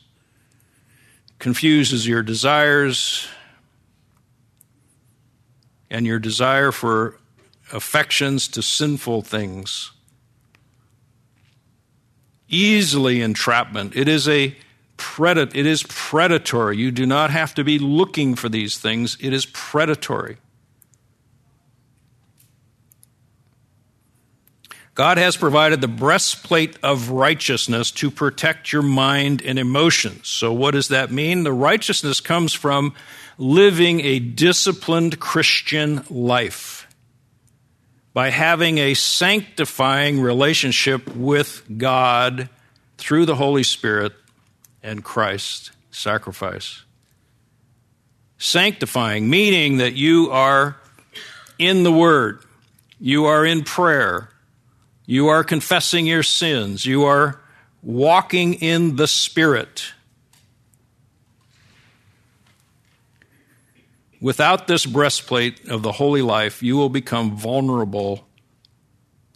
confuses 1.40 2.06
your 2.06 2.22
desires, 2.22 3.28
and 5.90 6.06
your 6.06 6.20
desire 6.20 6.72
for 6.72 7.18
affections 7.72 8.50
to 8.50 8.62
sinful 8.62 9.22
things 9.22 9.92
easily 12.52 13.22
entrapment. 13.22 13.96
It 13.96 14.08
is 14.08 14.28
a 14.28 14.56
predat- 14.98 15.56
it 15.56 15.66
is 15.66 15.84
predatory. 15.84 16.78
You 16.78 16.92
do 16.92 17.06
not 17.06 17.32
have 17.32 17.56
to 17.56 17.64
be 17.64 17.80
looking 17.80 18.36
for 18.36 18.50
these 18.50 18.78
things. 18.78 19.18
It 19.20 19.34
is 19.34 19.48
predatory. 19.48 20.38
God 24.94 25.18
has 25.18 25.38
provided 25.38 25.82
the 25.82 25.88
breastplate 25.88 26.78
of 26.84 27.10
righteousness 27.10 27.92
to 27.92 28.12
protect 28.12 28.74
your 28.74 28.82
mind 28.82 29.42
and 29.42 29.58
emotions. 29.58 30.28
So, 30.28 30.52
what 30.52 30.72
does 30.72 30.90
that 30.90 31.10
mean? 31.10 31.44
The 31.44 31.54
righteousness 31.54 32.20
comes 32.20 32.54
from 32.54 32.94
living 33.38 34.02
a 34.02 34.20
disciplined 34.20 35.20
Christian 35.20 36.04
life 36.10 36.81
by 38.14 38.30
having 38.30 38.78
a 38.78 38.94
sanctifying 38.94 40.20
relationship 40.20 41.16
with 41.16 41.64
God 41.78 42.50
through 42.98 43.26
the 43.26 43.36
Holy 43.36 43.64
Spirit 43.64 44.14
and 44.84 45.04
Christ's 45.04 45.72
sacrifice. 45.92 46.84
Sanctifying, 48.38 49.30
meaning 49.30 49.78
that 49.78 49.94
you 49.94 50.30
are 50.32 50.78
in 51.58 51.84
the 51.84 51.92
Word, 51.92 52.44
you 53.00 53.26
are 53.26 53.46
in 53.46 53.64
prayer, 53.64 54.30
you 55.06 55.28
are 55.28 55.44
confessing 55.44 56.06
your 56.06 56.24
sins, 56.24 56.86
you 56.86 57.04
are 57.04 57.40
walking 57.84 58.56
in 58.56 58.96
the 58.96 59.08
Spirit. 59.08 59.94
Without 64.22 64.68
this 64.68 64.86
breastplate 64.86 65.68
of 65.68 65.82
the 65.82 65.94
holy 65.94 66.22
life, 66.22 66.62
you 66.62 66.78
will 66.78 66.90
become 66.90 67.36
vulnerable 67.36 68.28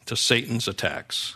to 0.05 0.15
Satan's 0.15 0.67
attacks. 0.67 1.35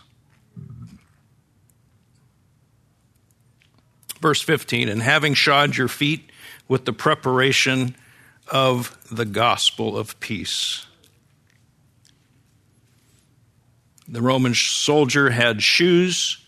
Verse 4.20 4.40
15, 4.40 4.88
and 4.88 5.02
having 5.02 5.34
shod 5.34 5.76
your 5.76 5.88
feet 5.88 6.30
with 6.68 6.84
the 6.84 6.92
preparation 6.92 7.96
of 8.46 8.96
the 9.10 9.24
gospel 9.24 9.98
of 9.98 10.18
peace. 10.20 10.86
The 14.06 14.22
Roman 14.22 14.54
soldier 14.54 15.30
had 15.30 15.62
shoes 15.62 16.44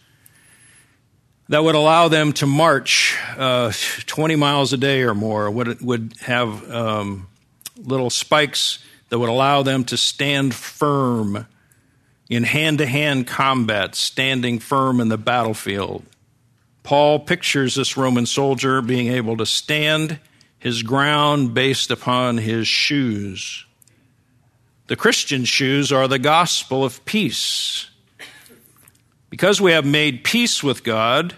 that 1.53 1.63
would 1.63 1.75
allow 1.75 2.09
them 2.09 2.33
to 2.33 2.47
march 2.47 3.15
uh, 3.37 3.71
20 4.07 4.37
miles 4.37 4.73
a 4.73 4.79
day 4.79 5.03
or 5.03 5.15
more, 5.15 5.51
would, 5.51 5.83
would 5.83 6.15
have 6.23 6.71
um, 6.71 7.29
little 7.77 8.09
spikes 8.09 8.79
that 9.11 9.19
would 9.19 9.29
allow 9.29 9.63
them 9.63 9.85
to 9.85 9.99
stand 9.99 10.55
firm 10.55 11.47
in 12.31 12.43
hand 12.43 12.79
to 12.79 12.87
hand 12.87 13.27
combat, 13.27 13.95
standing 13.95 14.61
firm 14.61 14.99
in 14.99 15.11
the 15.11 15.19
battlefield. 15.19 16.03
Paul 16.85 17.19
pictures 17.19 17.75
this 17.75 17.99
Roman 17.99 18.25
soldier 18.25 18.81
being 18.81 19.09
able 19.09 19.37
to 19.37 19.45
stand 19.45 20.19
his 20.59 20.83
ground 20.83 21.53
based 21.53 21.91
upon 21.91 22.39
his 22.39 22.67
shoes. 22.67 23.67
The 24.87 24.97
Christian 24.97 25.45
shoes 25.45 25.93
are 25.93 26.09
the 26.09 26.19
gospel 26.19 26.83
of 26.83 27.05
peace. 27.05 27.91
Because 29.29 29.61
we 29.61 29.73
have 29.73 29.85
made 29.85 30.25
peace 30.25 30.63
with 30.63 30.83
God, 30.83 31.35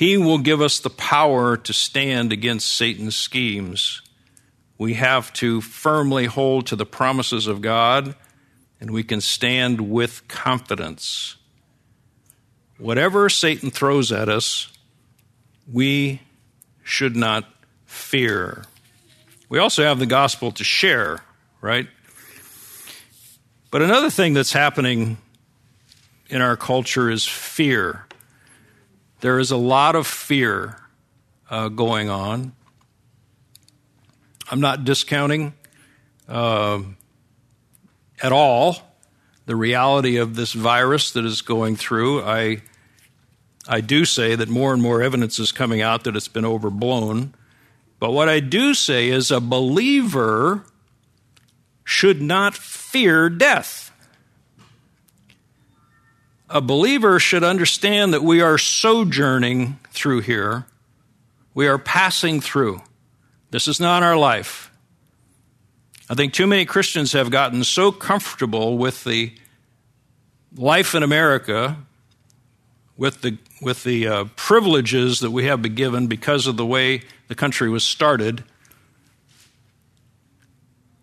He 0.00 0.16
will 0.16 0.38
give 0.38 0.62
us 0.62 0.80
the 0.80 0.88
power 0.88 1.58
to 1.58 1.74
stand 1.74 2.32
against 2.32 2.74
Satan's 2.74 3.14
schemes. 3.14 4.00
We 4.78 4.94
have 4.94 5.30
to 5.34 5.60
firmly 5.60 6.24
hold 6.24 6.68
to 6.68 6.76
the 6.76 6.86
promises 6.86 7.46
of 7.46 7.60
God, 7.60 8.14
and 8.80 8.92
we 8.92 9.02
can 9.02 9.20
stand 9.20 9.90
with 9.90 10.26
confidence. 10.26 11.36
Whatever 12.78 13.28
Satan 13.28 13.70
throws 13.70 14.10
at 14.10 14.30
us, 14.30 14.72
we 15.70 16.22
should 16.82 17.14
not 17.14 17.44
fear. 17.84 18.64
We 19.50 19.58
also 19.58 19.82
have 19.82 19.98
the 19.98 20.06
gospel 20.06 20.50
to 20.52 20.64
share, 20.64 21.20
right? 21.60 21.88
But 23.70 23.82
another 23.82 24.08
thing 24.08 24.32
that's 24.32 24.54
happening 24.54 25.18
in 26.30 26.40
our 26.40 26.56
culture 26.56 27.10
is 27.10 27.26
fear. 27.26 28.06
There 29.20 29.38
is 29.38 29.50
a 29.50 29.56
lot 29.56 29.96
of 29.96 30.06
fear 30.06 30.76
uh, 31.50 31.68
going 31.68 32.08
on. 32.08 32.52
I'm 34.50 34.60
not 34.60 34.84
discounting 34.84 35.52
uh, 36.28 36.80
at 38.22 38.32
all 38.32 38.76
the 39.46 39.54
reality 39.54 40.16
of 40.16 40.36
this 40.36 40.52
virus 40.52 41.12
that 41.12 41.24
is 41.24 41.42
going 41.42 41.76
through. 41.76 42.22
I 42.22 42.62
I 43.68 43.82
do 43.82 44.04
say 44.04 44.34
that 44.34 44.48
more 44.48 44.72
and 44.72 44.82
more 44.82 45.02
evidence 45.02 45.38
is 45.38 45.52
coming 45.52 45.82
out 45.82 46.04
that 46.04 46.16
it's 46.16 46.28
been 46.28 46.46
overblown. 46.46 47.34
But 47.98 48.12
what 48.12 48.28
I 48.28 48.40
do 48.40 48.72
say 48.72 49.08
is 49.08 49.30
a 49.30 49.40
believer 49.40 50.64
should 51.84 52.22
not 52.22 52.54
fear 52.54 53.28
death 53.28 53.89
a 56.50 56.60
believer 56.60 57.20
should 57.20 57.44
understand 57.44 58.12
that 58.12 58.24
we 58.24 58.40
are 58.40 58.58
sojourning 58.58 59.78
through 59.90 60.20
here. 60.20 60.66
We 61.54 61.68
are 61.68 61.78
passing 61.78 62.40
through. 62.40 62.82
This 63.52 63.68
is 63.68 63.78
not 63.78 64.02
our 64.02 64.16
life. 64.16 64.70
I 66.08 66.14
think 66.14 66.32
too 66.32 66.48
many 66.48 66.64
Christians 66.64 67.12
have 67.12 67.30
gotten 67.30 67.62
so 67.62 67.92
comfortable 67.92 68.76
with 68.76 69.04
the 69.04 69.32
life 70.56 70.96
in 70.96 71.04
America, 71.04 71.76
with 72.96 73.22
the, 73.22 73.38
with 73.62 73.84
the 73.84 74.08
uh, 74.08 74.24
privileges 74.34 75.20
that 75.20 75.30
we 75.30 75.44
have 75.44 75.62
been 75.62 75.76
given 75.76 76.08
because 76.08 76.48
of 76.48 76.56
the 76.56 76.66
way 76.66 77.02
the 77.28 77.36
country 77.36 77.70
was 77.70 77.84
started, 77.84 78.42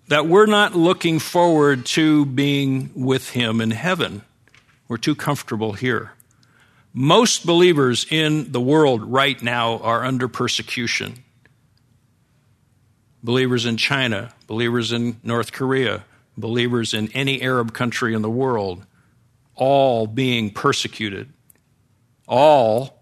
that 0.10 0.28
we're 0.28 0.46
not 0.46 0.76
looking 0.76 1.20
forward 1.20 1.86
to 1.86 2.26
being 2.26 2.92
with 2.94 3.30
Him 3.30 3.62
in 3.62 3.72
heaven. 3.72 4.24
We're 4.88 4.98
too 4.98 5.16
comfortable 5.16 5.74
here. 5.74 6.12
Most 6.94 7.46
believers 7.46 8.06
in 8.10 8.52
the 8.52 8.62
world 8.62 9.04
right 9.04 9.42
now 9.42 9.80
are 9.80 10.06
under 10.06 10.28
persecution. 10.28 11.24
Believers 13.22 13.66
in 13.66 13.78
China, 13.78 14.34
believers 14.48 14.92
in 14.92 15.20
North 15.24 15.52
Korea, 15.52 16.06
believers 16.38 16.94
in 16.94 17.12
any 17.14 17.42
Arab 17.42 17.74
country 17.74 18.14
in 18.14 18.22
the 18.22 18.30
world, 18.30 18.86
all 19.56 20.08
being 20.08 20.50
persecuted, 20.52 21.30
all 22.28 22.98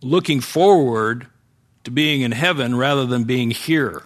looking 0.00 0.40
forward 0.40 1.26
to 1.84 1.90
being 1.90 2.20
in 2.20 2.32
heaven 2.32 2.76
rather 2.76 3.04
than 3.04 3.24
being 3.24 3.50
here. 3.50 4.04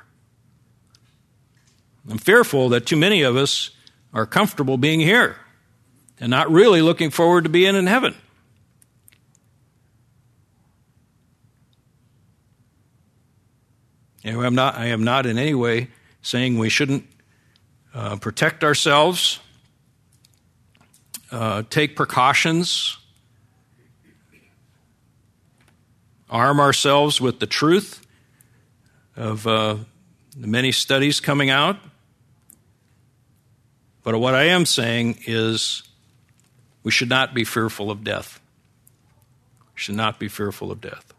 I'm 2.08 2.18
fearful 2.18 2.70
that 2.70 2.86
too 2.86 2.96
many 2.96 3.22
of 3.22 3.36
us 3.36 3.70
are 4.14 4.26
comfortable 4.26 4.78
being 4.78 5.00
here 5.00 5.36
and 6.20 6.30
not 6.30 6.50
really 6.50 6.82
looking 6.82 7.10
forward 7.10 7.44
to 7.44 7.50
being 7.50 7.74
in 7.74 7.86
heaven. 7.86 8.14
I'm 14.24 14.54
not, 14.54 14.76
I 14.76 14.86
am 14.86 15.04
not 15.04 15.26
in 15.26 15.38
any 15.38 15.54
way 15.54 15.88
saying 16.20 16.58
we 16.58 16.68
shouldn't 16.68 17.06
uh, 17.94 18.16
protect 18.16 18.64
ourselves, 18.64 19.38
uh, 21.30 21.62
take 21.70 21.96
precautions, 21.96 22.96
arm 26.28 26.58
ourselves 26.60 27.20
with 27.20 27.38
the 27.38 27.46
truth 27.46 28.04
of 29.16 29.46
uh, 29.46 29.76
the 30.36 30.46
many 30.46 30.72
studies 30.72 31.20
coming 31.20 31.50
out. 31.50 31.76
But 34.02 34.18
what 34.18 34.34
I 34.34 34.44
am 34.44 34.66
saying 34.66 35.18
is 35.26 35.82
we 36.86 36.92
should 36.92 37.08
not 37.08 37.34
be 37.34 37.42
fearful 37.42 37.90
of 37.90 38.04
death. 38.04 38.40
We 39.74 39.80
should 39.80 39.96
not 39.96 40.20
be 40.20 40.28
fearful 40.28 40.70
of 40.70 40.80
death. 40.80 41.12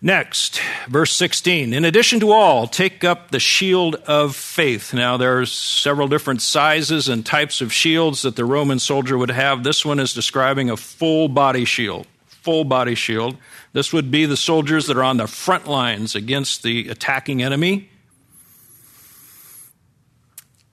Next, 0.00 0.58
verse 0.88 1.12
16. 1.12 1.74
In 1.74 1.84
addition 1.84 2.18
to 2.20 2.32
all, 2.32 2.66
take 2.66 3.04
up 3.04 3.30
the 3.30 3.38
shield 3.38 3.96
of 4.06 4.34
faith. 4.34 4.94
Now, 4.94 5.18
there 5.18 5.38
are 5.38 5.44
several 5.44 6.08
different 6.08 6.40
sizes 6.40 7.10
and 7.10 7.26
types 7.26 7.60
of 7.60 7.74
shields 7.74 8.22
that 8.22 8.36
the 8.36 8.46
Roman 8.46 8.78
soldier 8.78 9.18
would 9.18 9.30
have. 9.30 9.62
This 9.62 9.84
one 9.84 10.00
is 10.00 10.14
describing 10.14 10.70
a 10.70 10.78
full 10.78 11.28
body 11.28 11.66
shield. 11.66 12.06
Full 12.26 12.64
body 12.64 12.94
shield. 12.94 13.36
This 13.74 13.92
would 13.92 14.10
be 14.10 14.24
the 14.24 14.38
soldiers 14.38 14.86
that 14.86 14.96
are 14.96 15.04
on 15.04 15.18
the 15.18 15.26
front 15.26 15.66
lines 15.66 16.14
against 16.14 16.62
the 16.62 16.88
attacking 16.88 17.42
enemy 17.42 17.90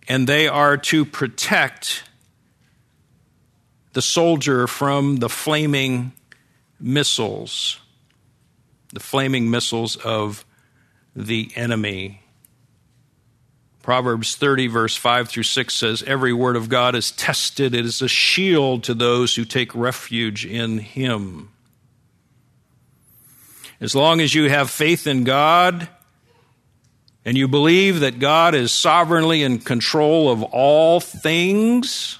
and 0.07 0.27
they 0.27 0.47
are 0.47 0.77
to 0.77 1.05
protect 1.05 2.03
the 3.93 4.01
soldier 4.01 4.67
from 4.67 5.17
the 5.17 5.29
flaming 5.29 6.13
missiles, 6.79 7.79
the 8.91 8.99
flaming 8.99 9.49
missiles 9.49 9.95
of 9.97 10.45
the 11.15 11.51
enemy. 11.55 12.21
Proverbs 13.83 14.35
30, 14.35 14.67
verse 14.67 14.95
5 14.95 15.27
through 15.29 15.43
6 15.43 15.73
says, 15.73 16.03
Every 16.03 16.33
word 16.33 16.55
of 16.55 16.69
God 16.69 16.95
is 16.95 17.11
tested. 17.11 17.75
It 17.75 17.85
is 17.85 18.01
a 18.01 18.07
shield 18.07 18.83
to 18.85 18.93
those 18.93 19.35
who 19.35 19.43
take 19.43 19.75
refuge 19.75 20.45
in 20.45 20.79
Him. 20.79 21.49
As 23.81 23.93
long 23.93 24.21
as 24.21 24.33
you 24.33 24.49
have 24.49 24.69
faith 24.69 25.05
in 25.05 25.25
God, 25.25 25.89
and 27.25 27.37
you 27.37 27.47
believe 27.47 28.01
that 28.01 28.19
God 28.19 28.53
is 28.53 28.71
sovereignly 28.71 29.43
in 29.43 29.59
control 29.59 30.29
of 30.29 30.43
all 30.43 30.99
things, 30.99 32.19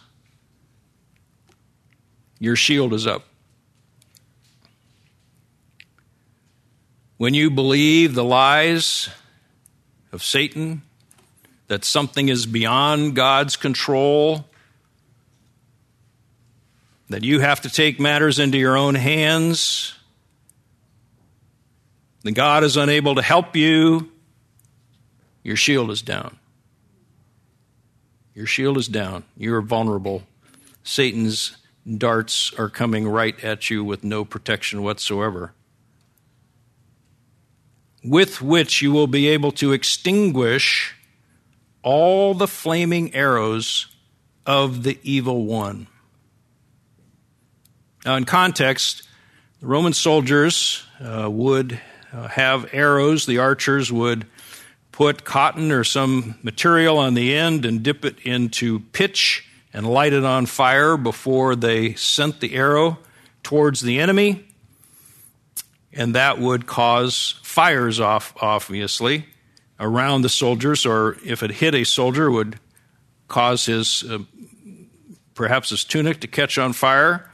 your 2.40 2.56
shield 2.56 2.94
is 2.94 3.06
up. 3.06 3.24
When 7.18 7.34
you 7.34 7.50
believe 7.50 8.16
the 8.16 8.24
lies 8.24 9.10
of 10.12 10.24
Satan, 10.24 10.82
that 11.68 11.84
something 11.84 12.30
is 12.30 12.46
beyond 12.46 13.16
God's 13.16 13.56
control, 13.56 14.46
that 17.10 17.24
you 17.24 17.40
have 17.40 17.62
to 17.62 17.70
take 17.70 18.00
matters 18.00 18.40
into 18.40 18.58
your 18.58 18.78
own 18.78 18.96
hands, 18.96 19.94
that 22.24 22.32
God 22.32 22.64
is 22.64 22.78
unable 22.78 23.16
to 23.16 23.22
help 23.22 23.56
you, 23.56 24.13
your 25.44 25.56
shield 25.56 25.92
is 25.92 26.02
down. 26.02 26.38
Your 28.34 28.46
shield 28.46 28.78
is 28.78 28.88
down. 28.88 29.24
You're 29.38 29.62
vulnerable. 29.62 30.24
Satan's 30.84 31.58
darts 31.98 32.54
are 32.58 32.70
coming 32.70 33.08
right 33.08 33.42
at 33.44 33.70
you 33.70 33.84
with 33.84 34.04
no 34.04 34.26
protection 34.26 34.84
whatsoever, 34.84 35.54
with 38.04 38.42
which 38.42 38.82
you 38.82 38.92
will 38.92 39.08
be 39.08 39.28
able 39.28 39.52
to 39.52 39.72
extinguish 39.74 40.96
all 41.84 42.34
the 42.34 42.48
flaming 42.48 43.14
arrows 43.14 43.88
of 44.46 44.84
the 44.84 44.98
evil 45.04 45.46
one. 45.46 45.88
Now, 48.06 48.16
in 48.16 48.26
context, 48.26 49.04
the 49.60 49.68
Roman 49.68 49.94
soldiers 49.94 50.84
uh, 51.00 51.30
would 51.30 51.80
uh, 52.12 52.28
have 52.30 52.70
arrows, 52.74 53.26
the 53.26 53.40
archers 53.40 53.92
would 53.92 54.26
put 54.94 55.26
cotton 55.26 55.72
or 55.72 55.84
some 55.84 56.36
material 56.44 57.00
on 57.00 57.16
the 57.16 57.36
end 57.36 57.66
and 57.66 57.84
dip 57.84 58.06
it 58.06 58.16
into 58.20 58.80
pitch 58.80 59.46
and 59.74 59.90
light 59.90 60.14
it 60.14 60.24
on 60.24 60.46
fire 60.46 60.96
before 60.96 61.56
they 61.56 61.96
sent 61.96 62.40
the 62.40 62.54
arrow 62.56 63.00
towards 63.42 63.82
the 63.82 64.00
enemy. 64.00 64.46
And 65.92 66.16
that 66.16 66.40
would 66.40 66.68
cause 66.68 67.40
fires 67.42 68.00
off, 68.00 68.34
obviously, 68.40 69.26
around 69.80 70.22
the 70.22 70.30
soldiers, 70.30 70.86
or 70.86 71.18
if 71.26 71.42
it 71.42 71.52
hit 71.52 71.74
a 71.74 71.84
soldier, 71.84 72.32
would 72.32 72.60
cause 73.28 73.66
his 73.66 74.04
uh, 74.04 74.20
perhaps 75.34 75.72
his 75.72 75.84
tunic 75.84 76.20
to 76.20 76.28
catch 76.28 76.60
on 76.60 76.72
fire. 76.72 77.30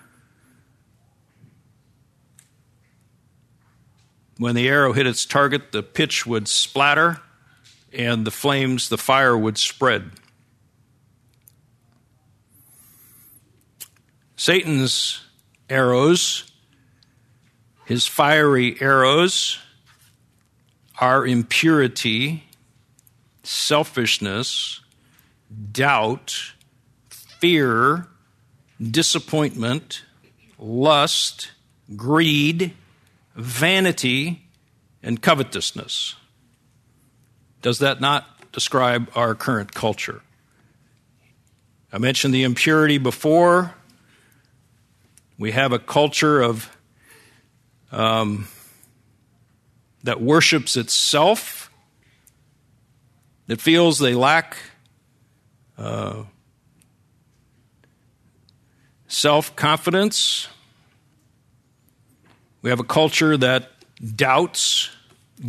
When 4.38 4.56
the 4.56 4.70
arrow 4.70 4.94
hit 4.94 5.06
its 5.06 5.26
target, 5.26 5.74
the 5.74 5.84
pitch 5.84 6.26
would 6.26 6.48
splatter 6.48 7.22
and 7.94 8.26
the 8.26 8.32
flames, 8.32 8.90
the 8.90 8.98
fire 8.98 9.38
would 9.38 9.58
spread. 9.58 10.12
Satan's 14.36 15.22
arrows, 15.70 16.52
his 17.86 18.08
fiery 18.08 18.80
arrows, 18.82 19.60
are 21.00 21.26
impurity, 21.26 22.44
selfishness, 23.44 24.82
doubt, 25.72 26.54
fear, 27.10 28.08
disappointment, 28.82 30.04
lust, 30.58 31.52
greed, 31.96 32.74
vanity, 33.36 34.44
and 35.02 35.22
covetousness. 35.22 36.16
Does 37.62 37.80
that 37.80 38.00
not 38.00 38.52
describe 38.52 39.10
our 39.16 39.36
current 39.36 39.74
culture? 39.74 40.22
I 41.92 41.98
mentioned 41.98 42.34
the 42.34 42.44
impurity 42.44 42.98
before. 42.98 43.74
We 45.38 45.52
have 45.52 45.72
a 45.72 45.80
culture 45.80 46.42
of 46.42 46.76
um, 47.92 48.48
that 50.04 50.22
worships 50.22 50.78
itself, 50.78 51.72
that 53.48 53.60
feels 53.60 54.00
they 54.00 54.14
lack 54.14 54.58
uh, 55.78 56.24
self 59.08 59.56
confidence. 59.56 60.48
We 62.62 62.70
have 62.70 62.80
a 62.80 62.84
culture 62.84 63.38
that 63.38 63.72
doubts 64.16 64.90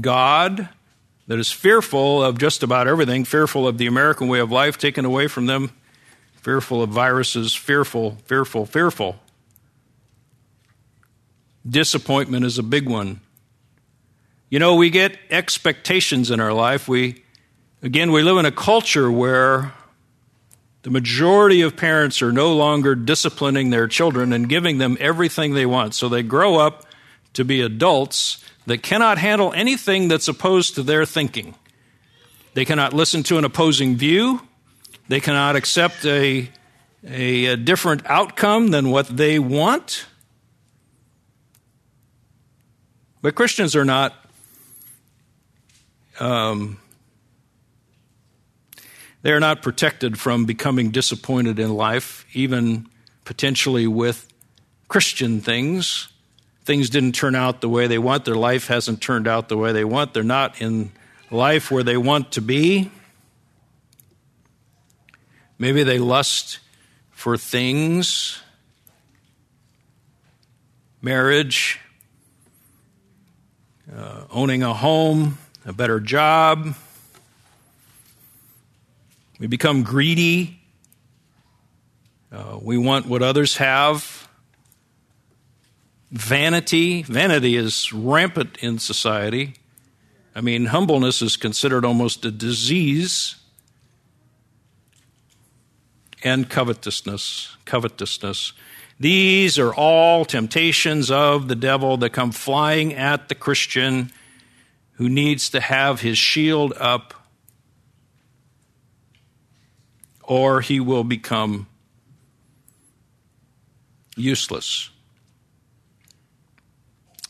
God 0.01 0.69
that 1.31 1.39
is 1.39 1.53
fearful 1.53 2.25
of 2.25 2.39
just 2.39 2.65
about 2.65 2.89
everything, 2.89 3.25
fearful 3.25 3.69
of 3.69 3.79
the 3.79 3.87
American 3.87 4.27
way 4.27 4.41
of 4.41 4.51
life 4.51 4.77
taken 4.77 5.05
away 5.05 5.29
from 5.29 5.47
them, 5.47 5.71
fearful 6.43 6.83
of 6.83 6.91
viruses, 6.91 7.55
fearful, 7.55 8.17
fearful, 8.25 8.67
fearful. 8.67 9.15
Disappointment 11.65 12.45
is 12.45 12.59
a 12.59 12.65
big 12.65 12.89
one. 12.89 13.21
You 14.49 14.59
know, 14.59 14.75
we 14.75 14.91
get 14.91 15.17
expectations 15.31 16.33
in 16.33 16.41
our 16.41 16.53
life. 16.53 16.89
We, 16.89 17.23
again, 17.81 18.11
we 18.11 18.25
live 18.25 18.39
in 18.39 18.45
a 18.45 18.51
culture 18.51 19.09
where 19.09 19.73
the 20.83 20.91
majority 20.91 21.61
of 21.61 21.77
parents 21.77 22.23
are 22.23 22.33
no 22.33 22.57
longer 22.57 22.97
disciplining 22.97 23.71
their 23.71 23.87
children 23.87 24.33
and 24.33 24.49
giving 24.49 24.79
them 24.79 24.97
everything 24.99 25.55
they 25.55 25.67
want. 25.67 25.95
So 25.95 26.09
they 26.09 26.25
grow 26.25 26.57
up 26.57 26.87
to 27.35 27.45
be 27.45 27.61
adults 27.61 28.45
that 28.71 28.85
cannot 28.85 29.19
handle 29.19 29.53
anything 29.53 30.07
that's 30.07 30.29
opposed 30.29 30.77
to 30.77 30.85
their 30.85 31.05
thinking. 31.05 31.57
They 32.55 32.65
cannot 32.65 32.93
listen 32.93 33.25
to 33.25 33.37
an 33.37 33.45
opposing 33.45 33.97
view. 33.97 34.43
They 35.09 35.19
cannot 35.19 35.57
accept 35.57 36.05
a, 36.05 36.49
a, 37.05 37.47
a 37.47 37.57
different 37.57 38.07
outcome 38.07 38.69
than 38.69 38.91
what 38.91 39.09
they 39.09 39.41
want. 39.41 40.07
But 43.21 43.35
Christians 43.35 43.75
are 43.75 43.85
not 43.85 44.15
um, 46.21 46.79
they 49.23 49.33
are 49.33 49.41
not 49.41 49.63
protected 49.63 50.17
from 50.17 50.45
becoming 50.45 50.93
disappointed 50.93 51.59
in 51.59 51.75
life, 51.75 52.25
even 52.35 52.87
potentially 53.25 53.89
with 53.89 54.29
Christian 54.87 55.41
things. 55.41 56.10
Things 56.71 56.89
didn't 56.89 57.17
turn 57.17 57.35
out 57.35 57.61
the 57.63 57.69
way 57.69 57.89
they 57.89 57.99
want. 57.99 58.25
Their 58.25 58.37
life 58.37 58.69
hasn't 58.69 59.03
turned 59.03 59.27
out 59.27 59.49
the 59.49 59.57
way 59.57 59.73
they 59.73 59.83
want. 59.83 60.15
They're 60.15 60.23
not 60.23 60.63
in 60.63 60.93
life 61.29 61.73
where 61.73 61.83
they 61.83 61.97
want 61.97 62.31
to 62.35 62.41
be. 62.41 62.93
Maybe 65.59 65.83
they 65.83 65.99
lust 65.99 66.61
for 67.11 67.37
things, 67.37 68.41
marriage, 71.03 71.81
uh, 73.93 74.27
owning 74.31 74.63
a 74.63 74.73
home, 74.73 75.39
a 75.67 75.73
better 75.73 75.99
job. 75.99 76.77
We 79.41 79.49
become 79.49 79.83
greedy. 79.83 80.61
Uh, 82.31 82.61
we 82.63 82.79
want 82.79 83.07
what 83.07 83.23
others 83.23 83.57
have. 83.57 84.20
Vanity. 86.11 87.03
Vanity 87.03 87.57
is 87.57 87.93
rampant 87.93 88.59
in 88.59 88.79
society. 88.79 89.55
I 90.35 90.41
mean, 90.41 90.67
humbleness 90.67 91.23
is 91.23 91.37
considered 91.37 91.85
almost 91.85 92.25
a 92.25 92.31
disease. 92.31 93.37
And 96.23 96.49
covetousness. 96.51 97.57
Covetousness. 97.65 98.53
These 98.99 99.59
are 99.59 99.73
all 99.73 100.25
temptations 100.27 101.11
of 101.11 101.49
the 101.49 101.57
devil 101.57 101.97
that 101.99 102.11
come 102.11 102.33
flying 102.33 102.93
at 102.93 103.29
the 103.29 103.35
Christian 103.35 104.13
who 104.93 105.09
needs 105.09 105.49
to 105.51 105.61
have 105.61 106.03
his 106.03 106.19
shield 106.19 106.75
up, 106.77 107.15
or 110.23 110.61
he 110.61 110.79
will 110.79 111.05
become 111.05 111.67
useless. 114.15 114.91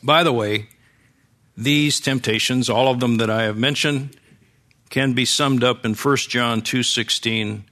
By 0.02 0.22
the 0.22 0.32
way, 0.32 0.68
these 1.56 2.00
temptations, 2.00 2.70
all 2.70 2.88
of 2.88 3.00
them 3.00 3.18
that 3.18 3.30
I 3.30 3.42
have 3.42 3.58
mentioned, 3.58 4.16
can 4.88 5.12
be 5.12 5.24
summed 5.24 5.62
up 5.62 5.84
in 5.84 5.94
1 5.94 6.30
John 6.30 6.62
2:16, 6.62 7.64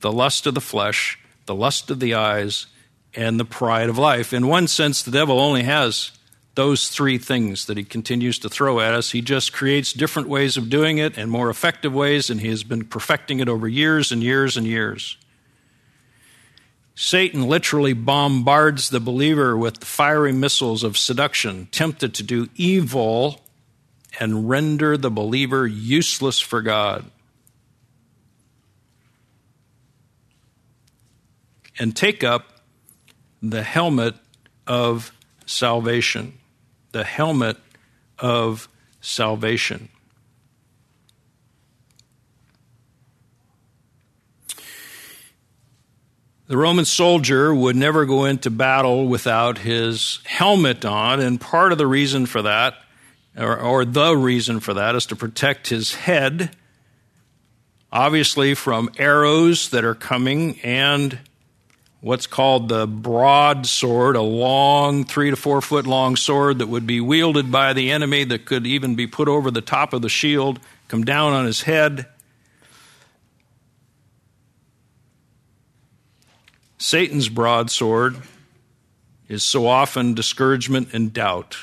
the 0.00 0.12
lust 0.12 0.46
of 0.46 0.54
the 0.54 0.60
flesh, 0.60 1.18
the 1.46 1.54
lust 1.54 1.90
of 1.90 2.00
the 2.00 2.14
eyes, 2.14 2.66
and 3.14 3.40
the 3.40 3.44
pride 3.44 3.88
of 3.88 3.96
life. 3.96 4.32
In 4.32 4.46
one 4.46 4.68
sense, 4.68 5.02
the 5.02 5.10
devil 5.10 5.40
only 5.40 5.62
has 5.62 6.10
those 6.54 6.88
three 6.88 7.18
things 7.18 7.66
that 7.66 7.76
he 7.76 7.84
continues 7.84 8.38
to 8.40 8.48
throw 8.48 8.80
at 8.80 8.94
us. 8.94 9.10
He 9.12 9.20
just 9.20 9.52
creates 9.52 9.92
different 9.92 10.28
ways 10.28 10.56
of 10.56 10.70
doing 10.70 10.98
it 10.98 11.16
and 11.16 11.30
more 11.30 11.50
effective 11.50 11.94
ways, 11.94 12.30
and 12.30 12.40
he 12.40 12.48
has 12.48 12.64
been 12.64 12.84
perfecting 12.84 13.40
it 13.40 13.48
over 13.48 13.68
years 13.68 14.10
and 14.10 14.22
years 14.22 14.56
and 14.56 14.66
years. 14.66 15.16
Satan 16.96 17.46
literally 17.46 17.92
bombards 17.92 18.88
the 18.88 18.98
believer 18.98 19.56
with 19.56 19.80
the 19.80 19.86
fiery 19.86 20.32
missiles 20.32 20.82
of 20.82 20.96
seduction, 20.96 21.66
tempted 21.70 22.14
to 22.14 22.24
do 22.24 22.48
evil 22.56 23.42
and 24.18 24.48
render 24.48 24.96
the 24.96 25.10
believer 25.10 25.66
useless 25.66 26.40
for 26.40 26.62
God. 26.62 27.04
And 31.78 31.94
take 31.94 32.24
up 32.24 32.62
the 33.40 33.62
helmet 33.62 34.14
of 34.66 35.12
salvation 35.44 36.38
the 36.96 37.04
helmet 37.04 37.58
of 38.18 38.70
salvation. 39.02 39.90
The 46.48 46.56
Roman 46.56 46.84
soldier 46.84 47.52
would 47.52 47.74
never 47.74 48.06
go 48.06 48.24
into 48.24 48.50
battle 48.50 49.08
without 49.08 49.58
his 49.58 50.20
helmet 50.24 50.84
on, 50.84 51.18
and 51.18 51.40
part 51.40 51.72
of 51.72 51.78
the 51.78 51.88
reason 51.88 52.26
for 52.26 52.42
that, 52.42 52.74
or, 53.36 53.58
or, 53.58 53.84
the 53.84 54.16
reason 54.16 54.60
for 54.60 54.72
that, 54.74 54.94
is 54.94 55.06
to 55.06 55.16
protect 55.16 55.66
his 55.66 55.94
head, 55.96 56.54
obviously 57.90 58.54
from 58.54 58.90
arrows 58.96 59.70
that 59.70 59.84
are 59.84 59.96
coming 59.96 60.60
and 60.60 61.18
what's 62.00 62.28
called 62.28 62.68
the 62.68 62.86
broadsword, 62.86 64.14
a 64.14 64.22
long, 64.22 65.02
three 65.02 65.30
to 65.30 65.36
four 65.36 65.60
foot 65.60 65.84
long 65.84 66.14
sword 66.14 66.60
that 66.60 66.68
would 66.68 66.86
be 66.86 67.00
wielded 67.00 67.50
by 67.50 67.72
the 67.72 67.90
enemy, 67.90 68.22
that 68.22 68.44
could 68.44 68.68
even 68.68 68.94
be 68.94 69.08
put 69.08 69.26
over 69.26 69.50
the 69.50 69.60
top 69.60 69.92
of 69.92 70.00
the 70.00 70.08
shield, 70.08 70.60
come 70.86 71.02
down 71.02 71.32
on 71.32 71.44
his 71.44 71.62
head. 71.62 72.06
Satan's 76.78 77.28
broadsword 77.28 78.16
is 79.28 79.42
so 79.42 79.66
often 79.66 80.14
discouragement 80.14 80.92
and 80.92 81.12
doubt. 81.12 81.56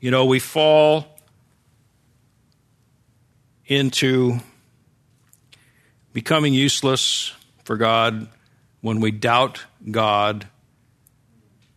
You 0.00 0.10
know, 0.10 0.26
we 0.26 0.38
fall 0.38 1.18
into 3.66 4.38
becoming 6.12 6.54
useless 6.54 7.32
for 7.64 7.76
God 7.76 8.28
when 8.80 9.00
we 9.00 9.10
doubt 9.10 9.64
God 9.90 10.46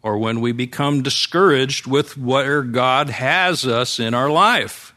or 0.04 0.18
when 0.18 0.42
we 0.42 0.52
become 0.52 1.04
discouraged 1.04 1.88
with 1.88 2.18
where 2.18 2.64
God 2.64 3.10
has 3.10 3.66
us 3.66 4.00
in 4.00 4.14
our 4.14 4.30
life. 4.30 4.94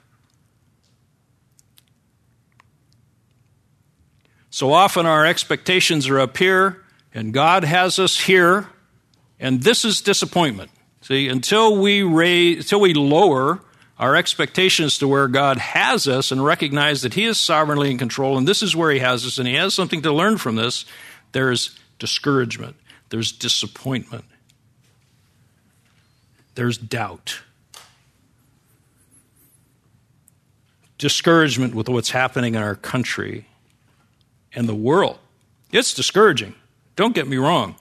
So 4.54 4.72
often 4.72 5.04
our 5.04 5.26
expectations 5.26 6.08
are 6.08 6.20
up 6.20 6.36
here, 6.36 6.80
and 7.12 7.34
God 7.34 7.64
has 7.64 7.98
us 7.98 8.20
here, 8.20 8.68
and 9.40 9.60
this 9.60 9.84
is 9.84 10.00
disappointment. 10.00 10.70
See, 11.00 11.26
until 11.26 11.76
we 11.76 12.04
raise, 12.04 12.58
until 12.58 12.78
we 12.78 12.94
lower 12.94 13.58
our 13.98 14.14
expectations 14.14 14.96
to 14.98 15.08
where 15.08 15.26
God 15.26 15.58
has 15.58 16.06
us 16.06 16.30
and 16.30 16.44
recognize 16.44 17.02
that 17.02 17.14
He 17.14 17.24
is 17.24 17.36
sovereignly 17.36 17.90
in 17.90 17.98
control, 17.98 18.38
and 18.38 18.46
this 18.46 18.62
is 18.62 18.76
where 18.76 18.92
He 18.92 19.00
has 19.00 19.26
us, 19.26 19.38
and 19.38 19.48
He 19.48 19.54
has 19.54 19.74
something 19.74 20.02
to 20.02 20.12
learn 20.12 20.38
from 20.38 20.54
this, 20.54 20.84
there's 21.32 21.76
discouragement, 21.98 22.76
there's 23.08 23.32
disappointment, 23.32 24.24
there's 26.54 26.78
doubt. 26.78 27.42
Discouragement 30.96 31.74
with 31.74 31.88
what's 31.88 32.10
happening 32.10 32.54
in 32.54 32.62
our 32.62 32.76
country 32.76 33.46
and 34.54 34.68
the 34.68 34.74
world. 34.74 35.18
It's 35.72 35.94
discouraging. 35.94 36.54
Don't 36.96 37.14
get 37.14 37.28
me 37.28 37.36
wrong. 37.36 37.76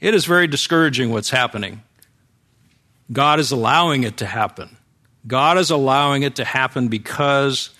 It 0.00 0.14
is 0.14 0.24
very 0.24 0.46
discouraging 0.46 1.10
what's 1.10 1.30
happening. 1.30 1.82
God 3.12 3.40
is 3.40 3.50
allowing 3.50 4.02
it 4.02 4.18
to 4.18 4.26
happen. 4.26 4.76
God 5.26 5.58
is 5.58 5.70
allowing 5.70 6.22
it 6.22 6.36
to 6.36 6.44
happen 6.44 6.88
because 6.88 7.70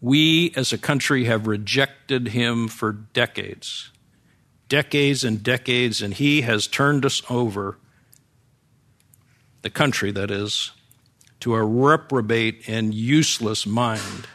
we 0.00 0.52
as 0.56 0.72
a 0.72 0.78
country 0.78 1.24
have 1.24 1.46
rejected 1.46 2.28
Him 2.28 2.68
for 2.68 2.92
decades 2.92 3.90
decades 4.68 5.24
and 5.24 5.42
decades, 5.42 6.02
and 6.02 6.14
He 6.14 6.42
has 6.42 6.66
turned 6.66 7.04
us 7.04 7.22
over, 7.30 7.78
the 9.62 9.70
country 9.70 10.10
that 10.12 10.30
is, 10.30 10.72
to 11.40 11.54
a 11.54 11.64
reprobate 11.64 12.68
and 12.68 12.94
useless 12.94 13.66
mind. 13.66 14.26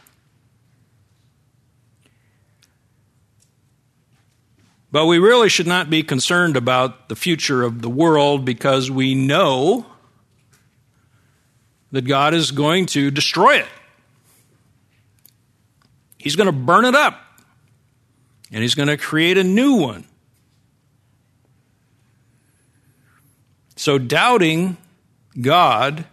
But 4.92 5.06
we 5.06 5.20
really 5.20 5.48
should 5.48 5.68
not 5.68 5.90
be 5.90 6.04
concerned 6.04 6.58
about 6.58 7.08
the 7.08 7.16
future 7.16 7.64
of 7.64 7.82
the 7.82 7.90
world 7.90 8.44
because 8.44 8.92
we 8.92 9.16
know 9.16 9.86
that 11.92 12.04
God 12.04 12.34
is 12.34 12.52
going 12.52 12.88
to 12.88 13.10
destroy 13.10 13.58
it. 13.58 13.68
He's 16.18 16.36
going 16.36 16.48
to 16.48 16.54
burn 16.54 16.86
it 16.86 16.96
up. 16.96 17.20
And 18.52 18.62
He's 18.62 18.76
going 18.76 18.90
to 18.90 18.98
create 18.98 19.38
a 19.38 19.44
new 19.44 19.76
one. 19.76 20.06
So, 23.78 23.98
doubting 23.98 24.78
God 25.40 26.06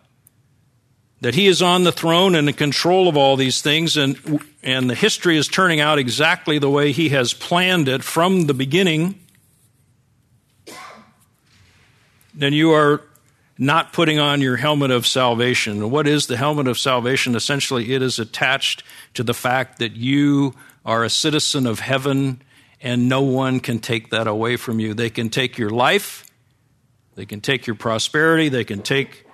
that 1.20 1.34
he 1.34 1.46
is 1.46 1.62
on 1.62 1.84
the 1.84 1.92
throne 1.92 2.34
and 2.34 2.48
in 2.48 2.54
control 2.54 3.08
of 3.08 3.16
all 3.16 3.36
these 3.36 3.60
things, 3.60 3.96
and, 3.96 4.40
and 4.62 4.88
the 4.88 4.94
history 4.94 5.36
is 5.36 5.48
turning 5.48 5.80
out 5.80 5.98
exactly 5.98 6.58
the 6.58 6.70
way 6.70 6.92
he 6.92 7.08
has 7.08 7.34
planned 7.34 7.88
it 7.88 8.04
from 8.04 8.46
the 8.46 8.54
beginning, 8.54 9.18
then 12.34 12.52
you 12.52 12.72
are 12.72 13.02
not 13.58 13.92
putting 13.92 14.20
on 14.20 14.40
your 14.40 14.56
helmet 14.56 14.92
of 14.92 15.04
salvation. 15.04 15.90
What 15.90 16.06
is 16.06 16.28
the 16.28 16.36
helmet 16.36 16.68
of 16.68 16.78
salvation? 16.78 17.34
Essentially, 17.34 17.92
it 17.92 18.02
is 18.02 18.20
attached 18.20 18.84
to 19.14 19.24
the 19.24 19.34
fact 19.34 19.80
that 19.80 19.96
you 19.96 20.54
are 20.86 21.02
a 21.02 21.10
citizen 21.10 21.66
of 21.66 21.80
heaven 21.80 22.40
and 22.80 23.08
no 23.08 23.22
one 23.22 23.58
can 23.58 23.80
take 23.80 24.10
that 24.10 24.28
away 24.28 24.56
from 24.56 24.78
you. 24.78 24.94
They 24.94 25.10
can 25.10 25.30
take 25.30 25.58
your 25.58 25.70
life, 25.70 26.24
they 27.16 27.26
can 27.26 27.40
take 27.40 27.66
your 27.66 27.74
prosperity, 27.74 28.48
they 28.48 28.62
can 28.62 28.82
take 28.82 29.26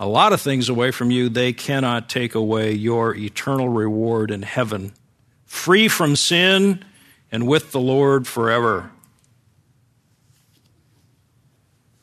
a 0.00 0.06
lot 0.06 0.32
of 0.32 0.40
things 0.40 0.70
away 0.70 0.90
from 0.90 1.10
you. 1.10 1.28
They 1.28 1.52
cannot 1.52 2.08
take 2.08 2.34
away 2.34 2.72
your 2.72 3.14
eternal 3.14 3.68
reward 3.68 4.30
in 4.30 4.40
heaven, 4.40 4.94
free 5.44 5.88
from 5.88 6.16
sin 6.16 6.82
and 7.30 7.46
with 7.46 7.70
the 7.70 7.80
Lord 7.80 8.26
forever. 8.26 8.90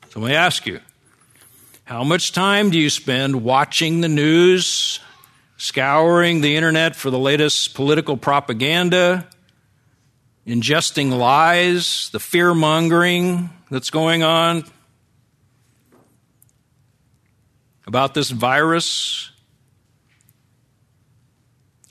So 0.09 0.19
let 0.19 0.29
me 0.29 0.35
ask 0.35 0.67
you 0.67 0.79
how 1.85 2.03
much 2.03 2.33
time 2.33 2.69
do 2.69 2.77
you 2.77 2.91
spend 2.91 3.43
watching 3.43 4.01
the 4.01 4.07
news, 4.07 4.99
scouring 5.57 6.41
the 6.41 6.55
internet 6.55 6.95
for 6.95 7.09
the 7.09 7.17
latest 7.17 7.73
political 7.73 8.15
propaganda, 8.15 9.27
ingesting 10.45 11.17
lies, 11.17 12.11
the 12.11 12.19
fear 12.19 12.53
mongering 12.53 13.49
that's 13.71 13.89
going 13.89 14.21
on 14.21 14.65
about 17.87 18.13
this 18.13 18.29
virus? 18.29 19.31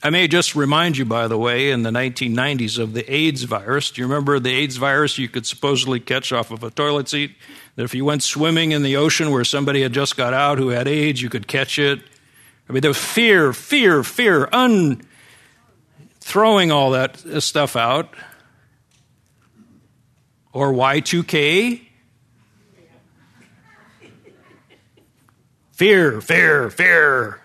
I 0.03 0.11
may 0.11 0.27
just 0.27 0.55
remind 0.55 0.95
you, 0.95 1.05
by 1.05 1.27
the 1.27 1.39
way, 1.39 1.71
in 1.71 1.81
the 1.81 1.89
1990s 1.89 2.77
of 2.77 2.93
the 2.93 3.11
AIDS 3.11 3.43
virus. 3.43 3.89
Do 3.89 4.01
you 4.01 4.07
remember 4.07 4.39
the 4.39 4.53
AIDS 4.53 4.77
virus 4.77 5.17
you 5.17 5.27
could 5.27 5.47
supposedly 5.47 5.99
catch 5.99 6.31
off 6.31 6.51
of 6.51 6.63
a 6.63 6.69
toilet 6.69 7.09
seat? 7.09 7.35
That 7.75 7.83
if 7.83 7.95
you 7.95 8.05
went 8.05 8.21
swimming 8.21 8.71
in 8.71 8.83
the 8.83 8.95
ocean 8.95 9.31
where 9.31 9.43
somebody 9.43 9.81
had 9.81 9.93
just 9.93 10.15
got 10.15 10.35
out 10.35 10.59
who 10.59 10.69
had 10.69 10.87
AIDS, 10.87 11.21
you 11.21 11.29
could 11.29 11.47
catch 11.47 11.79
it. 11.79 11.99
I 12.69 12.73
mean, 12.73 12.81
there 12.81 12.91
was 12.91 12.97
fear, 12.97 13.53
fear, 13.53 14.03
fear, 14.03 14.47
un 14.53 15.01
throwing 16.19 16.71
all 16.71 16.91
that 16.91 17.17
stuff 17.41 17.75
out. 17.75 18.13
Or 20.53 20.71
Y2K. 20.71 21.86
Fear, 25.77 26.21
fear, 26.21 26.71
fear. 26.71 27.39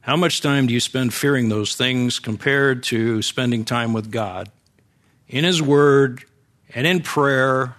How 0.00 0.16
much 0.16 0.40
time 0.40 0.66
do 0.66 0.74
you 0.74 0.80
spend 0.80 1.14
fearing 1.14 1.50
those 1.50 1.76
things 1.76 2.18
compared 2.18 2.82
to 2.84 3.22
spending 3.22 3.64
time 3.64 3.92
with 3.92 4.10
God 4.10 4.50
in 5.28 5.44
His 5.44 5.62
Word 5.62 6.24
and 6.74 6.84
in 6.84 7.00
prayer, 7.00 7.76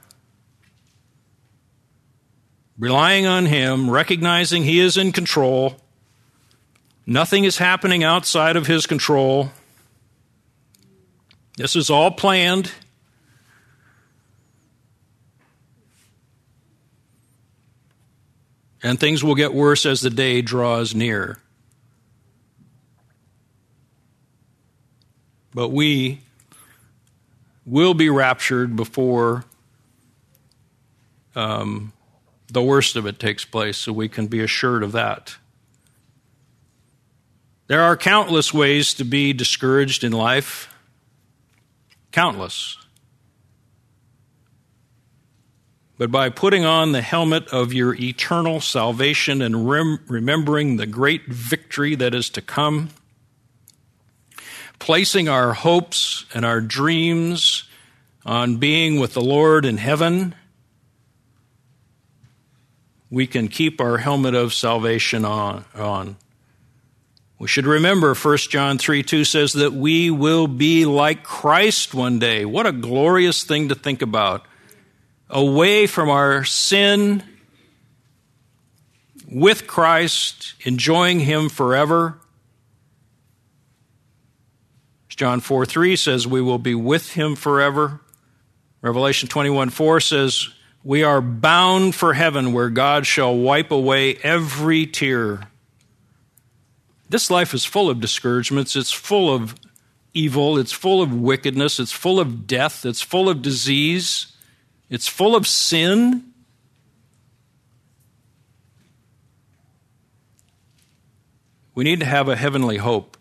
relying 2.78 3.26
on 3.26 3.48
Him, 3.48 3.90
recognizing 3.90 4.64
He 4.64 4.80
is 4.80 4.96
in 4.96 5.12
control? 5.12 5.76
Nothing 7.06 7.44
is 7.44 7.58
happening 7.58 8.06
outside 8.06 8.56
of 8.56 8.68
His 8.68 8.86
control. 8.86 9.52
This 11.58 11.76
is 11.76 11.90
all 11.90 12.12
planned. 12.12 12.72
And 18.82 19.00
things 19.00 19.24
will 19.24 19.36
get 19.36 19.54
worse 19.54 19.86
as 19.86 20.02
the 20.02 20.10
day 20.10 20.42
draws 20.42 20.96
near. 20.96 21.40
But 25.54 25.70
we 25.70 26.22
will 27.66 27.94
be 27.94 28.10
raptured 28.10 28.76
before 28.76 29.44
um, 31.36 31.92
the 32.48 32.62
worst 32.62 32.96
of 32.96 33.06
it 33.06 33.20
takes 33.20 33.46
place, 33.46 33.78
so 33.78 33.92
we 33.92 34.10
can 34.10 34.28
be 34.28 34.42
assured 34.42 34.84
of 34.84 34.92
that. 34.94 35.36
There 37.68 37.82
are 37.82 37.96
countless 37.96 38.54
ways 38.54 38.94
to 38.96 39.04
be 39.04 39.34
discouraged 39.34 40.04
in 40.04 40.12
life. 40.12 40.74
Countless. 42.12 42.78
But 46.00 46.12
by 46.12 46.30
putting 46.30 46.64
on 46.64 46.94
the 46.94 47.02
helmet 47.02 47.50
of 47.50 47.74
your 47.74 47.94
eternal 47.94 48.62
salvation 48.62 49.42
and 49.42 49.70
rem- 49.70 50.00
remembering 50.08 50.78
the 50.78 50.86
great 50.86 51.28
victory 51.28 51.94
that 51.96 52.16
is 52.16 52.30
to 52.30 52.42
come, 52.42 52.92
placing 54.80 55.28
our 55.28 55.52
hopes 55.52 56.24
and 56.34 56.46
our 56.46 56.62
dreams 56.62 57.66
on 58.26 58.56
being 58.58 59.02
with 59.02 59.14
the 59.14 59.22
Lord 59.22 59.66
in 59.66 59.76
heaven, 59.76 60.36
we 63.10 63.28
can 63.28 63.50
keep 63.50 63.82
our 63.82 63.98
helmet 63.98 64.36
of 64.36 64.54
salvation 64.54 65.26
on. 65.26 65.66
on. 65.76 66.16
We 67.40 67.50
should 67.50 67.66
remember 67.66 68.16
1 68.16 68.38
John 68.38 68.78
3 68.78 69.04
2 69.04 69.26
says 69.26 69.52
that 69.52 69.74
we 69.74 70.10
will 70.10 70.48
be 70.48 70.86
like 70.86 71.26
Christ 71.26 71.94
one 71.94 72.20
day. 72.20 72.46
What 72.46 72.66
a 72.66 72.72
glorious 72.72 73.44
thing 73.44 73.68
to 73.68 73.76
think 73.76 74.02
about. 74.02 74.46
Away 75.30 75.86
from 75.88 76.10
our 76.10 76.44
sin, 76.44 77.24
with 79.32 79.68
Christ, 79.68 80.56
enjoying 80.66 81.20
Him 81.20 81.50
forever. 81.50 82.20
John 85.20 85.42
4 85.42 85.66
3 85.66 85.98
says 85.98 86.26
we 86.26 86.40
will 86.40 86.60
be 86.60 86.74
with 86.74 87.12
him 87.12 87.36
forever. 87.36 88.00
Revelation 88.82 89.28
21 89.28 89.70
4 89.70 90.00
says 90.00 90.48
we 90.82 91.04
are 91.04 91.20
bound 91.20 91.94
for 91.94 92.14
heaven 92.14 92.54
where 92.54 92.70
God 92.70 93.06
shall 93.06 93.36
wipe 93.36 93.70
away 93.70 94.16
every 94.24 94.86
tear. 94.86 95.42
This 97.10 97.30
life 97.30 97.54
is 97.54 97.66
full 97.66 97.90
of 97.90 98.00
discouragements, 98.00 98.78
it's 98.78 98.94
full 98.94 99.36
of 99.36 99.56
evil, 100.14 100.58
it's 100.58 100.72
full 100.72 101.02
of 101.02 101.14
wickedness, 101.14 101.82
it's 101.82 101.92
full 101.92 102.22
of 102.22 102.48
death, 102.48 102.86
it's 102.86 103.02
full 103.02 103.28
of 103.28 103.42
disease, 103.42 104.28
it's 104.90 105.08
full 105.08 105.36
of 105.36 105.48
sin. 105.48 106.34
We 111.76 111.84
need 111.84 112.00
to 112.00 112.06
have 112.06 112.28
a 112.28 112.36
heavenly 112.36 112.78
hope. 112.78 113.18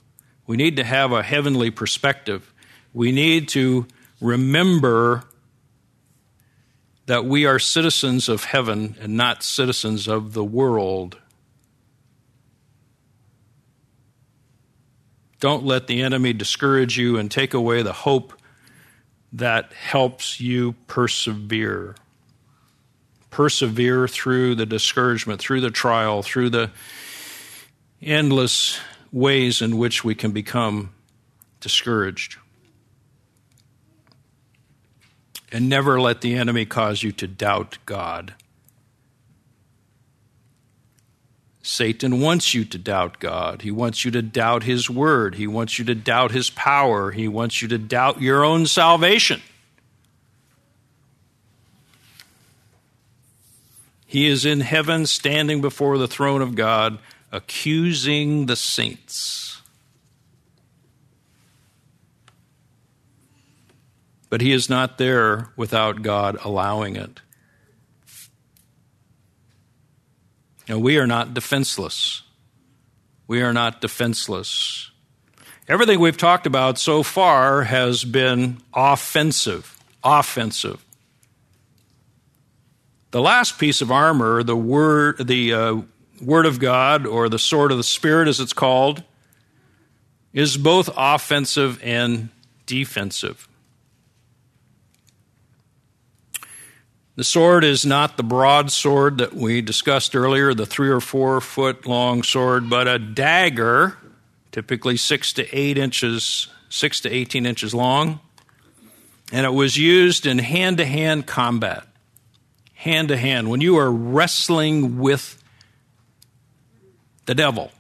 We 0.47 0.57
need 0.57 0.77
to 0.77 0.85
have 0.85 1.13
a 1.13 1.23
heavenly 1.23 1.71
perspective. 1.71 2.53
We 2.93 3.13
need 3.13 3.49
to 3.51 3.87
remember 4.21 5.25
that 7.07 7.25
we 7.25 7.47
are 7.47 7.59
citizens 7.59 8.29
of 8.29 8.45
heaven 8.45 8.97
and 9.01 9.17
not 9.17 9.43
citizens 9.43 10.09
of 10.09 10.33
the 10.33 10.45
world. 10.45 11.19
Don't 15.41 15.65
let 15.65 15.87
the 15.87 16.03
enemy 16.03 16.33
discourage 16.33 16.99
you 16.99 17.17
and 17.17 17.31
take 17.31 17.55
away 17.55 17.83
the 17.83 17.93
hope 17.93 18.38
that 19.33 19.73
helps 19.73 20.41
you 20.41 20.73
persevere. 20.87 21.95
Persevere 23.31 24.09
through 24.09 24.55
the 24.55 24.67
discouragement, 24.67 25.41
through 25.41 25.61
the 25.61 25.71
trial, 25.71 26.23
through 26.23 26.51
the 26.51 26.71
endless 28.01 28.79
ways 29.13 29.61
in 29.61 29.77
which 29.77 30.05
we 30.05 30.15
can 30.15 30.33
become 30.33 30.91
discouraged. 31.61 32.37
And 35.51 35.69
never 35.69 36.01
let 36.01 36.21
the 36.21 36.35
enemy 36.35 36.67
cause 36.67 37.03
you 37.03 37.13
to 37.13 37.27
doubt 37.27 37.79
God. 37.87 38.35
Satan 41.69 42.19
wants 42.21 42.55
you 42.55 42.65
to 42.65 42.79
doubt 42.79 43.21
God. 43.21 43.61
He 43.61 43.71
wants 43.71 44.03
you 44.03 44.11
to 44.13 44.23
doubt 44.23 44.63
His 44.63 44.89
word. 44.89 45.35
He 45.35 45.47
wants 45.47 45.79
you 45.79 45.85
to 45.85 45.95
doubt 45.95 46.31
His 46.31 46.49
power. 46.49 47.11
He 47.11 47.29
wants 47.29 47.61
you 47.61 47.69
to 47.69 47.77
doubt 47.77 48.23
your 48.23 48.43
own 48.43 48.65
salvation. 48.65 49.43
He 54.07 54.29
is 54.29 54.47
in 54.47 54.61
heaven 54.61 55.05
standing 55.05 55.61
before 55.61 55.99
the 55.99 56.09
throne 56.09 56.41
of 56.41 56.55
God 56.55 57.01
accusing 57.31 58.47
the 58.47 58.57
saints. 58.57 59.61
But 64.31 64.41
he 64.41 64.53
is 64.53 64.71
not 64.71 64.97
there 64.97 65.51
without 65.55 66.01
God 66.01 66.39
allowing 66.43 66.97
it. 66.97 67.21
And 70.69 70.83
we 70.83 70.99
are 70.99 71.07
not 71.07 71.33
defenseless. 71.33 72.23
We 73.27 73.43
are 73.43 73.53
not 73.53 73.81
defenseless. 73.81 74.91
Everything 75.67 75.99
we've 75.99 76.17
talked 76.17 76.47
about 76.47 76.79
so 76.79 77.03
far 77.03 77.65
has 77.65 78.05
been 78.05 78.59
offensive. 78.75 79.79
Offensive. 80.05 80.85
The 83.11 83.21
last 83.21 83.59
piece 83.59 83.81
of 83.81 83.91
armor, 83.91 84.43
the 84.43 84.57
word, 84.57 85.27
the 85.27 85.55
uh, 85.55 85.77
word 86.23 86.45
of 86.45 86.59
God, 86.59 87.07
or 87.07 87.31
the 87.31 87.39
sword 87.39 87.71
of 87.71 87.79
the 87.79 87.85
Spirit, 87.85 88.29
as 88.29 88.39
it's 88.39 88.53
called, 88.53 89.03
is 90.35 90.59
both 90.59 90.91
offensive 90.95 91.81
and 91.83 92.29
defensive. 92.67 93.48
The 97.19 97.25
sword 97.25 97.65
is 97.65 97.85
not 97.85 98.17
the 98.17 98.23
broad 98.23 98.71
sword 98.71 99.19
that 99.19 99.35
we 99.35 99.61
discussed 99.61 100.15
earlier, 100.15 100.55
the 100.55 100.65
three 100.65 100.89
or 100.89 101.01
four 101.01 101.41
foot 101.41 101.85
long 101.85 102.23
sword, 102.23 102.71
but 102.71 102.87
a 102.87 102.97
dagger, 102.97 103.99
typically 104.53 104.97
six 104.97 105.33
to 105.33 105.45
eight 105.53 105.79
inches, 105.79 106.47
six 106.69 107.01
to 107.01 107.13
18 107.13 107.45
inches 107.45 107.75
long. 107.75 108.21
And 109.33 109.45
it 109.45 109.53
was 109.53 109.77
used 109.77 110.27
in 110.27 110.39
hand 110.39 110.77
to 110.77 110.85
hand 110.85 111.27
combat. 111.27 111.89
Hand 112.75 113.09
to 113.09 113.17
hand. 113.17 113.51
When 113.51 113.61
you 113.61 113.79
are 113.79 113.91
wrestling 113.91 115.01
with 115.01 115.43
the 117.27 117.35
devil. 117.35 117.73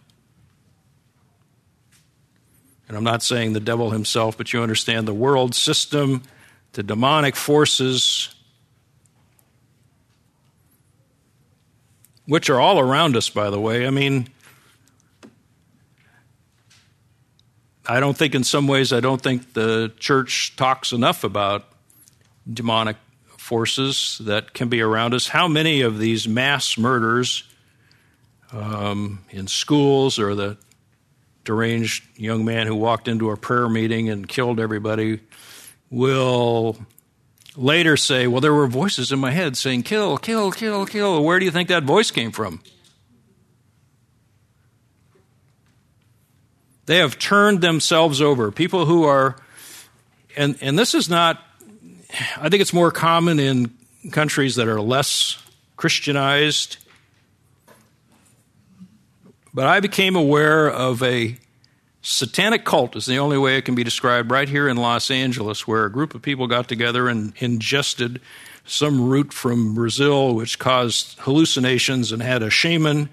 And 2.88 2.96
I'm 2.96 3.04
not 3.04 3.22
saying 3.22 3.52
the 3.52 3.60
devil 3.60 3.90
himself, 3.90 4.36
but 4.36 4.52
you 4.52 4.62
understand 4.62 5.06
the 5.06 5.14
world 5.14 5.54
system, 5.54 6.24
the 6.72 6.82
demonic 6.82 7.36
forces, 7.36 8.34
which 12.28 12.50
are 12.50 12.60
all 12.60 12.78
around 12.78 13.16
us, 13.16 13.30
by 13.30 13.48
the 13.48 13.58
way. 13.58 13.86
I 13.86 13.90
mean, 13.90 14.28
I 17.86 18.00
don't 18.00 18.16
think, 18.16 18.34
in 18.34 18.44
some 18.44 18.68
ways, 18.68 18.92
I 18.92 19.00
don't 19.00 19.20
think 19.20 19.54
the 19.54 19.90
church 19.98 20.54
talks 20.54 20.92
enough 20.92 21.24
about 21.24 21.64
demonic 22.52 22.98
forces 23.38 24.20
that 24.24 24.52
can 24.52 24.68
be 24.68 24.82
around 24.82 25.14
us. 25.14 25.26
How 25.26 25.48
many 25.48 25.80
of 25.80 25.98
these 25.98 26.28
mass 26.28 26.76
murders 26.76 27.44
um, 28.52 29.24
in 29.30 29.46
schools 29.46 30.18
or 30.18 30.34
the 30.34 30.58
deranged 31.44 32.04
young 32.18 32.44
man 32.44 32.66
who 32.66 32.76
walked 32.76 33.08
into 33.08 33.30
a 33.30 33.38
prayer 33.38 33.70
meeting 33.70 34.10
and 34.10 34.28
killed 34.28 34.60
everybody 34.60 35.20
will 35.88 36.76
later 37.58 37.96
say, 37.96 38.26
Well, 38.26 38.40
there 38.40 38.54
were 38.54 38.66
voices 38.66 39.12
in 39.12 39.18
my 39.18 39.32
head 39.32 39.56
saying, 39.56 39.82
Kill, 39.82 40.16
kill, 40.16 40.50
kill, 40.52 40.86
kill. 40.86 41.22
Where 41.22 41.38
do 41.38 41.44
you 41.44 41.50
think 41.50 41.68
that 41.68 41.84
voice 41.84 42.10
came 42.10 42.32
from? 42.32 42.60
They 46.86 46.98
have 46.98 47.18
turned 47.18 47.60
themselves 47.60 48.22
over. 48.22 48.50
People 48.50 48.86
who 48.86 49.04
are, 49.04 49.36
and, 50.36 50.56
and 50.62 50.78
this 50.78 50.94
is 50.94 51.10
not, 51.10 51.42
I 52.38 52.48
think 52.48 52.62
it's 52.62 52.72
more 52.72 52.90
common 52.90 53.38
in 53.38 53.74
countries 54.10 54.56
that 54.56 54.68
are 54.68 54.80
less 54.80 55.42
Christianized 55.76 56.78
but 59.58 59.66
I 59.66 59.80
became 59.80 60.14
aware 60.14 60.70
of 60.70 61.02
a 61.02 61.36
satanic 62.02 62.64
cult, 62.64 62.96
is 62.96 63.06
the 63.06 63.18
only 63.18 63.38
way 63.38 63.56
it 63.56 63.64
can 63.64 63.74
be 63.74 63.84
described, 63.84 64.30
right 64.30 64.48
here 64.48 64.68
in 64.68 64.76
Los 64.76 65.10
Angeles, 65.10 65.66
where 65.66 65.84
a 65.84 65.92
group 65.92 66.14
of 66.14 66.22
people 66.22 66.46
got 66.46 66.68
together 66.68 67.08
and 67.08 67.32
ingested 67.38 68.20
some 68.64 69.08
root 69.08 69.32
from 69.32 69.74
Brazil, 69.74 70.34
which 70.34 70.58
caused 70.58 71.18
hallucinations, 71.20 72.12
and 72.12 72.22
had 72.22 72.42
a 72.42 72.50
shaman 72.50 73.08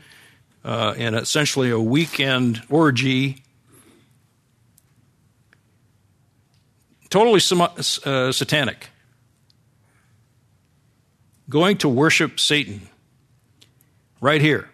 uh, 0.64 0.94
and 0.98 1.16
essentially 1.16 1.70
a 1.70 1.80
weekend 1.80 2.62
orgy. 2.70 3.44
Totally 7.10 7.40
uh, 7.40 8.32
satanic. 8.32 8.90
Going 11.48 11.78
to 11.78 11.88
worship 11.88 12.40
Satan 12.40 12.90
right 14.20 14.42
here 14.42 14.70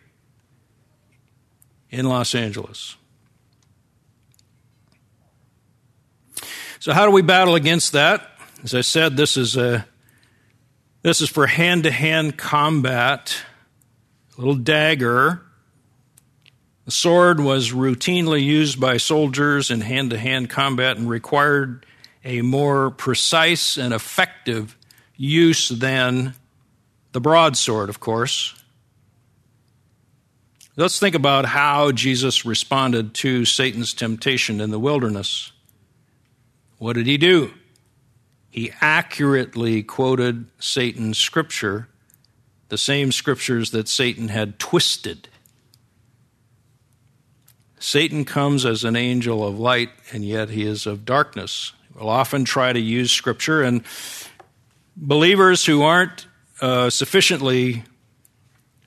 in 1.89 2.07
Los 2.07 2.33
Angeles. 2.33 2.95
So, 6.81 6.93
how 6.93 7.05
do 7.05 7.11
we 7.11 7.21
battle 7.21 7.53
against 7.53 7.91
that? 7.91 8.27
As 8.63 8.73
I 8.73 8.81
said, 8.81 9.15
this 9.15 9.37
is 9.37 9.55
a 9.55 9.85
this 11.03 11.21
is 11.21 11.29
for 11.29 11.45
hand 11.45 11.83
to 11.83 11.91
hand 11.91 12.39
combat. 12.39 13.37
A 14.35 14.41
little 14.41 14.55
dagger. 14.55 15.43
The 16.85 16.91
sword 16.91 17.39
was 17.39 17.71
routinely 17.71 18.43
used 18.43 18.79
by 18.79 18.97
soldiers 18.97 19.69
in 19.69 19.81
hand 19.81 20.09
to 20.09 20.17
hand 20.17 20.49
combat 20.49 20.97
and 20.97 21.07
required 21.07 21.85
a 22.25 22.41
more 22.41 22.89
precise 22.89 23.77
and 23.77 23.93
effective 23.93 24.75
use 25.15 25.69
than 25.69 26.33
the 27.11 27.21
broadsword, 27.21 27.89
of 27.89 27.99
course. 27.99 28.55
Let's 30.75 30.97
think 30.97 31.13
about 31.13 31.45
how 31.45 31.91
Jesus 31.91 32.43
responded 32.43 33.13
to 33.15 33.45
Satan's 33.45 33.93
temptation 33.93 34.59
in 34.59 34.71
the 34.71 34.79
wilderness. 34.79 35.51
What 36.81 36.95
did 36.95 37.05
he 37.05 37.19
do? 37.19 37.53
He 38.49 38.71
accurately 38.81 39.83
quoted 39.83 40.47
Satan's 40.57 41.19
scripture, 41.19 41.89
the 42.69 42.77
same 42.77 43.11
scriptures 43.11 43.69
that 43.69 43.87
Satan 43.87 44.29
had 44.29 44.57
twisted. 44.57 45.29
Satan 47.77 48.25
comes 48.25 48.65
as 48.65 48.83
an 48.83 48.95
angel 48.95 49.45
of 49.45 49.59
light, 49.59 49.91
and 50.11 50.25
yet 50.25 50.49
he 50.49 50.65
is 50.65 50.87
of 50.87 51.05
darkness. 51.05 51.73
We'll 51.93 52.09
often 52.09 52.45
try 52.45 52.73
to 52.73 52.79
use 52.79 53.11
scripture, 53.11 53.61
and 53.61 53.83
believers 54.97 55.63
who 55.63 55.83
aren't 55.83 56.25
uh, 56.61 56.89
sufficiently 56.89 57.83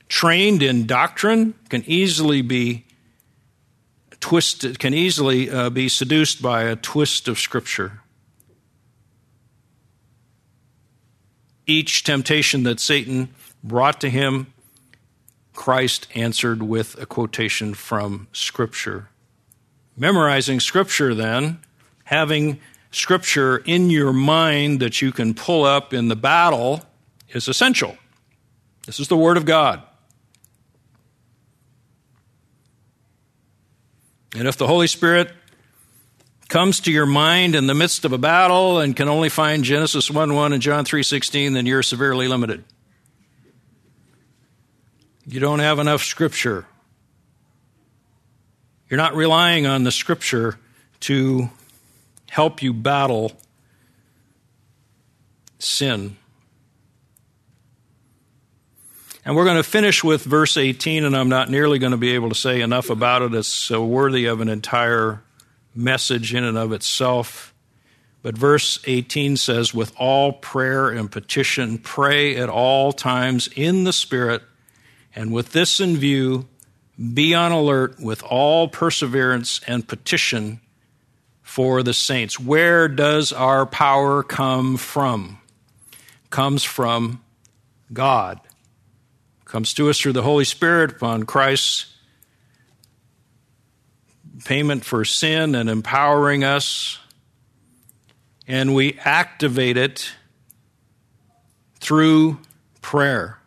trained 0.09 0.65
in 0.65 0.87
doctrine 0.87 1.55
can 1.69 1.85
easily 1.87 2.43
be 2.43 2.87
twisted, 4.25 4.79
can 4.79 4.95
easily 4.95 5.51
uh, 5.51 5.69
be 5.69 5.87
seduced 5.87 6.41
by 6.41 6.63
a 6.63 6.77
twist 6.77 7.29
of 7.29 7.39
Scripture. 7.39 8.01
Each 11.67 12.03
temptation 12.03 12.63
that 12.63 12.81
Satan 12.81 13.29
brought 13.63 14.01
to 14.01 14.09
him, 14.09 14.47
Christ 15.53 16.07
answered 16.15 16.63
with 16.63 16.99
a 16.99 17.05
quotation 17.05 17.75
from 17.75 18.29
Scripture. 18.33 19.11
Memorizing 19.95 20.59
Scripture, 20.59 21.15
then, 21.15 21.59
having 22.05 22.61
Scripture 22.93 23.59
in 23.59 23.91
your 23.91 24.15
mind 24.15 24.81
that 24.81 25.03
you 25.03 25.13
can 25.13 25.35
pull 25.35 25.65
up 25.65 25.93
in 25.93 26.09
the 26.09 26.17
battle, 26.17 26.83
is 27.29 27.47
essential. 27.47 27.99
This 28.87 28.99
is 28.99 29.09
the 29.09 29.19
Word 29.19 29.37
of 29.37 29.45
God. 29.45 29.83
And 34.35 34.49
if 34.49 34.57
the 34.57 34.67
Holy 34.67 34.89
Spirit 34.89 35.33
comes 36.49 36.81
to 36.81 36.93
your 36.93 37.07
mind 37.07 37.55
in 37.55 37.67
the 37.67 37.75
midst 37.75 38.05
of 38.05 38.13
a 38.13 38.19
battle 38.19 38.81
and 38.81 38.95
can 38.95 39.09
only 39.09 39.29
find 39.29 39.65
Genesis 39.65 40.11
1 40.11 40.35
1 40.35 40.53
and 40.53 40.61
John 40.61 40.85
3 40.85 41.03
16, 41.03 41.53
then 41.53 41.67
you're 41.67 41.83
severely 41.83 42.29
limited. 42.29 42.65
You 45.27 45.41
don't 45.41 45.61
have 45.61 45.79
enough 45.79 46.03
scripture. 46.03 46.67
You're 48.91 48.99
not 48.99 49.15
relying 49.15 49.67
on 49.67 49.85
the 49.85 49.93
scripture 49.93 50.59
to 51.01 51.49
help 52.29 52.63
you 52.63 52.75
battle 52.75 53.33
sin. 55.59 56.17
And 59.27 59.35
we're 59.35 59.45
going 59.45 59.57
to 59.57 59.63
finish 59.63 60.05
with 60.05 60.23
verse 60.23 60.59
18, 60.59 61.03
and 61.05 61.17
I'm 61.17 61.31
not 61.31 61.49
nearly 61.49 61.79
going 61.79 61.93
to 61.93 61.97
be 61.97 62.11
able 62.11 62.29
to 62.29 62.35
say 62.35 62.61
enough 62.61 62.91
about 62.91 63.23
it. 63.23 63.33
It's 63.33 63.49
so 63.49 63.83
worthy 63.83 64.27
of 64.27 64.43
an 64.43 64.51
entire 64.51 65.23
message 65.75 66.35
in 66.35 66.45
and 66.45 66.59
of 66.59 66.73
itself. 66.73 67.55
But 68.23 68.37
verse 68.37 68.79
18 68.85 69.39
says, 69.39 69.73
With 69.73 69.95
all 69.97 70.35
prayer 70.35 70.91
and 70.91 71.11
petition, 71.11 71.79
pray 71.79 72.37
at 72.37 72.51
all 72.51 72.93
times 72.93 73.49
in 73.57 73.85
the 73.85 73.95
Spirit, 73.95 74.43
and 75.17 75.33
with 75.33 75.53
this 75.53 75.81
in 75.81 75.97
view, 75.97 76.47
be 77.15 77.35
on 77.35 77.51
alert 77.51 77.99
with 77.99 78.23
all 78.25 78.69
perseverance 78.69 79.59
and 79.67 79.89
petition 79.89 80.61
for 81.41 81.83
the 81.83 81.95
saints. 81.95 82.39
Where 82.39 82.89
does 82.89 83.33
our 83.33 83.65
power 83.65 84.23
come 84.23 84.77
from? 84.77 85.39
Comes 86.29 86.63
from 86.63 87.23
God 87.91 88.39
comes 89.55 89.73
to 89.73 89.89
us 89.89 90.01
through 90.01 90.13
the 90.13 90.21
Holy 90.21 90.45
Spirit 90.45 90.91
upon 90.91 91.23
Christ's 91.23 91.87
payment 94.45 94.85
for 94.85 95.05
sin 95.05 95.55
and 95.55 95.71
empowering 95.71 96.43
us. 96.43 96.99
And 98.49 98.75
we 98.75 98.99
activate 99.05 99.77
it 99.77 100.13
through 101.79 102.41
prayer. 102.83 103.39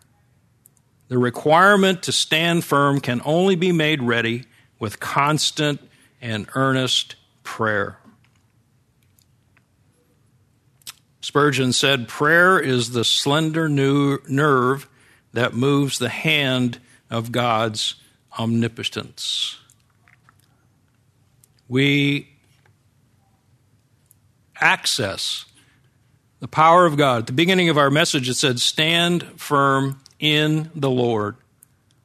The 1.09 1.17
requirement 1.17 2.03
to 2.03 2.13
stand 2.13 2.63
firm 2.63 3.01
can 3.01 3.21
only 3.25 3.57
be 3.57 3.73
made 3.73 4.01
ready 4.01 4.45
with 4.79 5.01
constant 5.01 5.81
and 6.21 6.47
earnest 6.55 7.17
prayer. 7.43 7.99
Spurgeon 11.19 11.73
said, 11.73 12.07
Prayer 12.07 12.57
is 12.57 12.91
the 12.91 13.03
slender 13.03 13.67
new 13.67 14.19
nerve 14.29 14.87
that 15.37 15.53
moves 15.53 15.99
the 15.99 16.09
hand 16.09 16.79
of 17.11 17.31
God's 17.31 17.93
omnipotence. 18.39 19.59
We 21.69 22.29
access 24.59 25.45
the 26.39 26.47
power 26.47 26.87
of 26.87 26.97
God. 26.97 27.19
At 27.19 27.27
the 27.27 27.33
beginning 27.33 27.69
of 27.69 27.77
our 27.77 27.91
message, 27.91 28.27
it 28.29 28.33
said, 28.33 28.59
Stand 28.59 29.39
firm 29.39 29.99
in 30.19 30.71
the 30.73 30.89
Lord. 30.89 31.35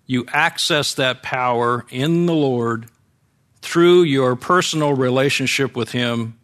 You 0.05 0.27
access 0.29 0.93
that 0.95 1.23
power 1.23 1.87
in 1.89 2.27
the 2.27 2.35
Lord 2.35 2.87
through 3.63 4.03
your 4.03 4.37
personal 4.37 4.93
relationship 4.93 5.75
with 5.75 5.93
Him, 5.93 6.39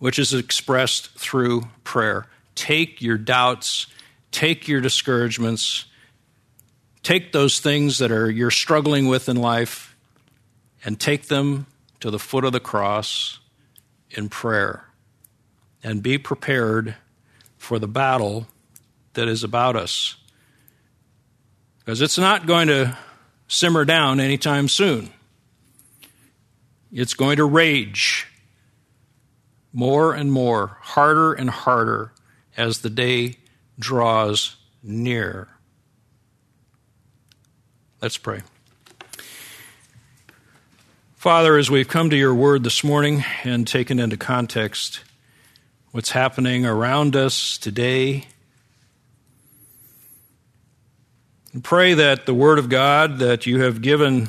which 0.00 0.18
is 0.18 0.34
expressed 0.34 1.10
through 1.10 1.62
prayer. 1.84 2.26
Take 2.56 3.00
your 3.00 3.18
doubts, 3.18 3.86
take 4.30 4.68
your 4.68 4.80
discouragements, 4.80 5.86
take 7.02 7.32
those 7.32 7.60
things 7.60 7.98
that 7.98 8.10
are 8.10 8.30
you're 8.30 8.50
struggling 8.50 9.08
with 9.08 9.28
in 9.28 9.36
life 9.36 9.96
and 10.84 10.98
take 11.00 11.28
them 11.28 11.66
to 12.00 12.10
the 12.10 12.18
foot 12.18 12.44
of 12.44 12.52
the 12.52 12.60
cross 12.60 13.38
in 14.10 14.28
prayer 14.28 14.84
and 15.82 16.02
be 16.02 16.18
prepared 16.18 16.94
for 17.56 17.78
the 17.78 17.88
battle 17.88 18.46
that 19.14 19.28
is 19.28 19.42
about 19.42 19.76
us. 19.76 20.16
Because 21.78 22.02
it's 22.02 22.18
not 22.18 22.46
going 22.46 22.68
to 22.68 22.96
simmer 23.48 23.84
down 23.84 24.20
anytime 24.20 24.68
soon. 24.68 25.10
It's 26.92 27.14
going 27.14 27.36
to 27.36 27.44
rage 27.44 28.26
more 29.72 30.14
and 30.14 30.32
more, 30.32 30.78
harder 30.80 31.32
and 31.32 31.50
harder 31.50 32.12
as 32.56 32.80
the 32.80 32.90
day 32.90 33.36
draws 33.78 34.56
near. 34.82 35.48
Let's 38.00 38.18
pray. 38.18 38.42
Father, 41.16 41.56
as 41.56 41.70
we've 41.70 41.88
come 41.88 42.10
to 42.10 42.16
your 42.16 42.34
word 42.34 42.62
this 42.62 42.84
morning 42.84 43.24
and 43.42 43.66
taken 43.66 43.98
into 43.98 44.16
context 44.16 45.00
what's 45.90 46.10
happening 46.10 46.64
around 46.66 47.16
us 47.16 47.58
today, 47.58 48.26
and 51.52 51.64
pray 51.64 51.94
that 51.94 52.26
the 52.26 52.34
word 52.34 52.58
of 52.58 52.68
God 52.68 53.18
that 53.18 53.46
you 53.46 53.62
have 53.62 53.80
given 53.80 54.28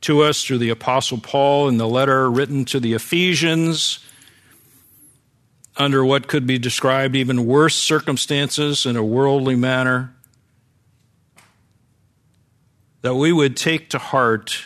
to 0.00 0.22
us 0.22 0.42
through 0.42 0.58
the 0.58 0.70
Apostle 0.70 1.18
Paul 1.18 1.68
in 1.68 1.76
the 1.76 1.86
letter 1.86 2.30
written 2.30 2.64
to 2.64 2.80
the 2.80 2.94
Ephesians 2.94 3.98
under 5.76 6.04
what 6.04 6.28
could 6.28 6.46
be 6.46 6.58
described 6.58 7.16
even 7.16 7.46
worse 7.46 7.74
circumstances 7.74 8.84
in 8.84 8.96
a 8.96 9.02
worldly 9.02 9.56
manner, 9.56 10.14
that 13.00 13.14
we 13.14 13.32
would 13.32 13.56
take 13.56 13.90
to 13.90 13.98
heart 13.98 14.64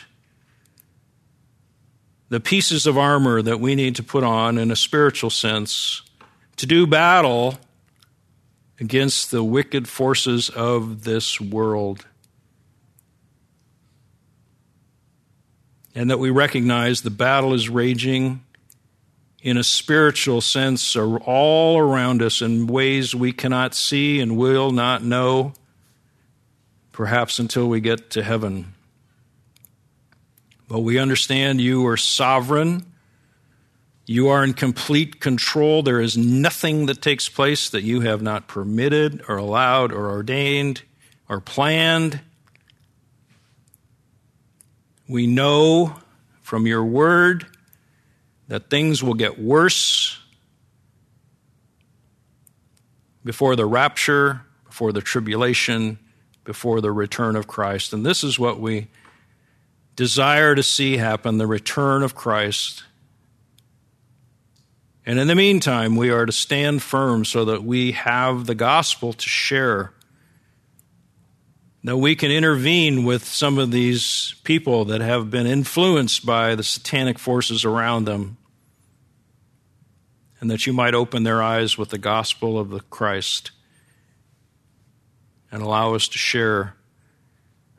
the 2.29 2.39
pieces 2.39 2.85
of 2.85 2.97
armor 2.97 3.41
that 3.41 3.59
we 3.59 3.73
need 3.73 3.95
to 3.95 4.03
put 4.03 4.23
on 4.23 4.57
in 4.57 4.69
a 4.69 4.75
spiritual 4.75 5.29
sense 5.29 6.01
to 6.57 6.65
do 6.65 6.85
battle 6.85 7.57
against 8.79 9.31
the 9.31 9.43
wicked 9.43 9.87
forces 9.87 10.49
of 10.49 11.03
this 11.03 11.39
world. 11.39 12.05
And 15.95 16.11
that 16.11 16.19
we 16.19 16.29
recognize 16.29 17.01
the 17.01 17.09
battle 17.09 17.53
is 17.53 17.69
raging 17.69 18.43
in 19.47 19.55
a 19.55 19.63
spiritual 19.63 20.41
sense 20.41 20.93
are 20.97 21.17
all 21.19 21.79
around 21.79 22.21
us 22.21 22.41
in 22.41 22.67
ways 22.67 23.15
we 23.15 23.31
cannot 23.31 23.73
see 23.73 24.19
and 24.19 24.35
will 24.35 24.71
not 24.71 25.01
know, 25.01 25.53
perhaps 26.91 27.39
until 27.39 27.65
we 27.69 27.79
get 27.79 28.09
to 28.09 28.21
heaven. 28.21 28.73
But 30.67 30.81
we 30.81 30.99
understand 30.99 31.61
you 31.61 31.87
are 31.87 31.95
sovereign. 31.95 32.87
You 34.05 34.27
are 34.27 34.43
in 34.43 34.53
complete 34.53 35.21
control. 35.21 35.81
There 35.81 36.01
is 36.01 36.17
nothing 36.17 36.87
that 36.87 37.01
takes 37.01 37.29
place 37.29 37.69
that 37.69 37.83
you 37.83 38.01
have 38.01 38.21
not 38.21 38.49
permitted 38.49 39.23
or 39.29 39.37
allowed 39.37 39.93
or 39.93 40.09
ordained 40.09 40.81
or 41.29 41.39
planned. 41.39 42.19
We 45.07 45.25
know 45.25 45.95
from 46.41 46.67
your 46.67 46.83
word 46.83 47.45
that 48.47 48.69
things 48.69 49.03
will 49.03 49.13
get 49.13 49.39
worse 49.39 50.17
before 53.23 53.55
the 53.55 53.65
rapture, 53.65 54.41
before 54.65 54.93
the 54.93 55.01
tribulation, 55.01 55.99
before 56.45 56.79
the 56.79 56.91
return 56.91 57.35
of 57.35 57.45
Christ. 57.45 57.91
And 57.91 58.05
this 58.05 58.23
is 58.23 58.39
what 58.39 58.59
we 58.59 58.87
desire 59.97 60.55
to 60.55 60.63
see 60.63 60.97
happen 60.97 61.37
the 61.37 61.47
return 61.47 62.03
of 62.03 62.15
Christ. 62.15 62.83
And 65.05 65.19
in 65.19 65.27
the 65.27 65.35
meantime, 65.35 65.95
we 65.95 66.09
are 66.09 66.25
to 66.25 66.31
stand 66.31 66.81
firm 66.81 67.25
so 67.25 67.45
that 67.45 67.63
we 67.63 67.93
have 67.93 68.45
the 68.45 68.55
gospel 68.55 69.13
to 69.13 69.29
share. 69.29 69.91
That 71.87 71.95
we 71.95 72.17
can 72.17 72.31
intervene 72.31 73.05
with 73.05 73.23
some 73.23 73.57
of 73.57 73.71
these 73.71 74.35
people 74.43 74.83
that 74.83 74.99
have 74.99 75.31
been 75.31 75.47
influenced 75.47 76.25
by 76.25 76.53
the 76.53 76.61
satanic 76.61 77.17
forces 77.17 77.63
around 77.63 78.03
them. 78.03 78.35
And 80.41 80.51
that 80.51 80.67
you 80.67 80.73
might 80.73 80.93
open 80.93 81.23
their 81.23 81.41
eyes 81.41 81.77
with 81.77 81.87
the 81.87 81.97
gospel 81.97 82.59
of 82.59 82.71
the 82.71 82.81
Christ 82.81 83.51
and 85.49 85.63
allow 85.63 85.95
us 85.95 86.09
to 86.09 86.17
share 86.17 86.75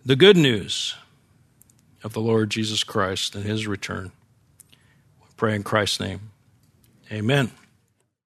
the 0.07 0.17
good 0.17 0.39
news 0.39 0.95
of 2.03 2.15
the 2.15 2.21
Lord 2.23 2.49
Jesus 2.49 2.83
Christ 2.83 3.35
and 3.35 3.45
his 3.45 3.67
return. 3.67 4.13
We 5.21 5.27
pray 5.37 5.55
in 5.55 5.63
Christ's 5.63 6.01
name. 6.01 6.31
Amen. 7.13 7.51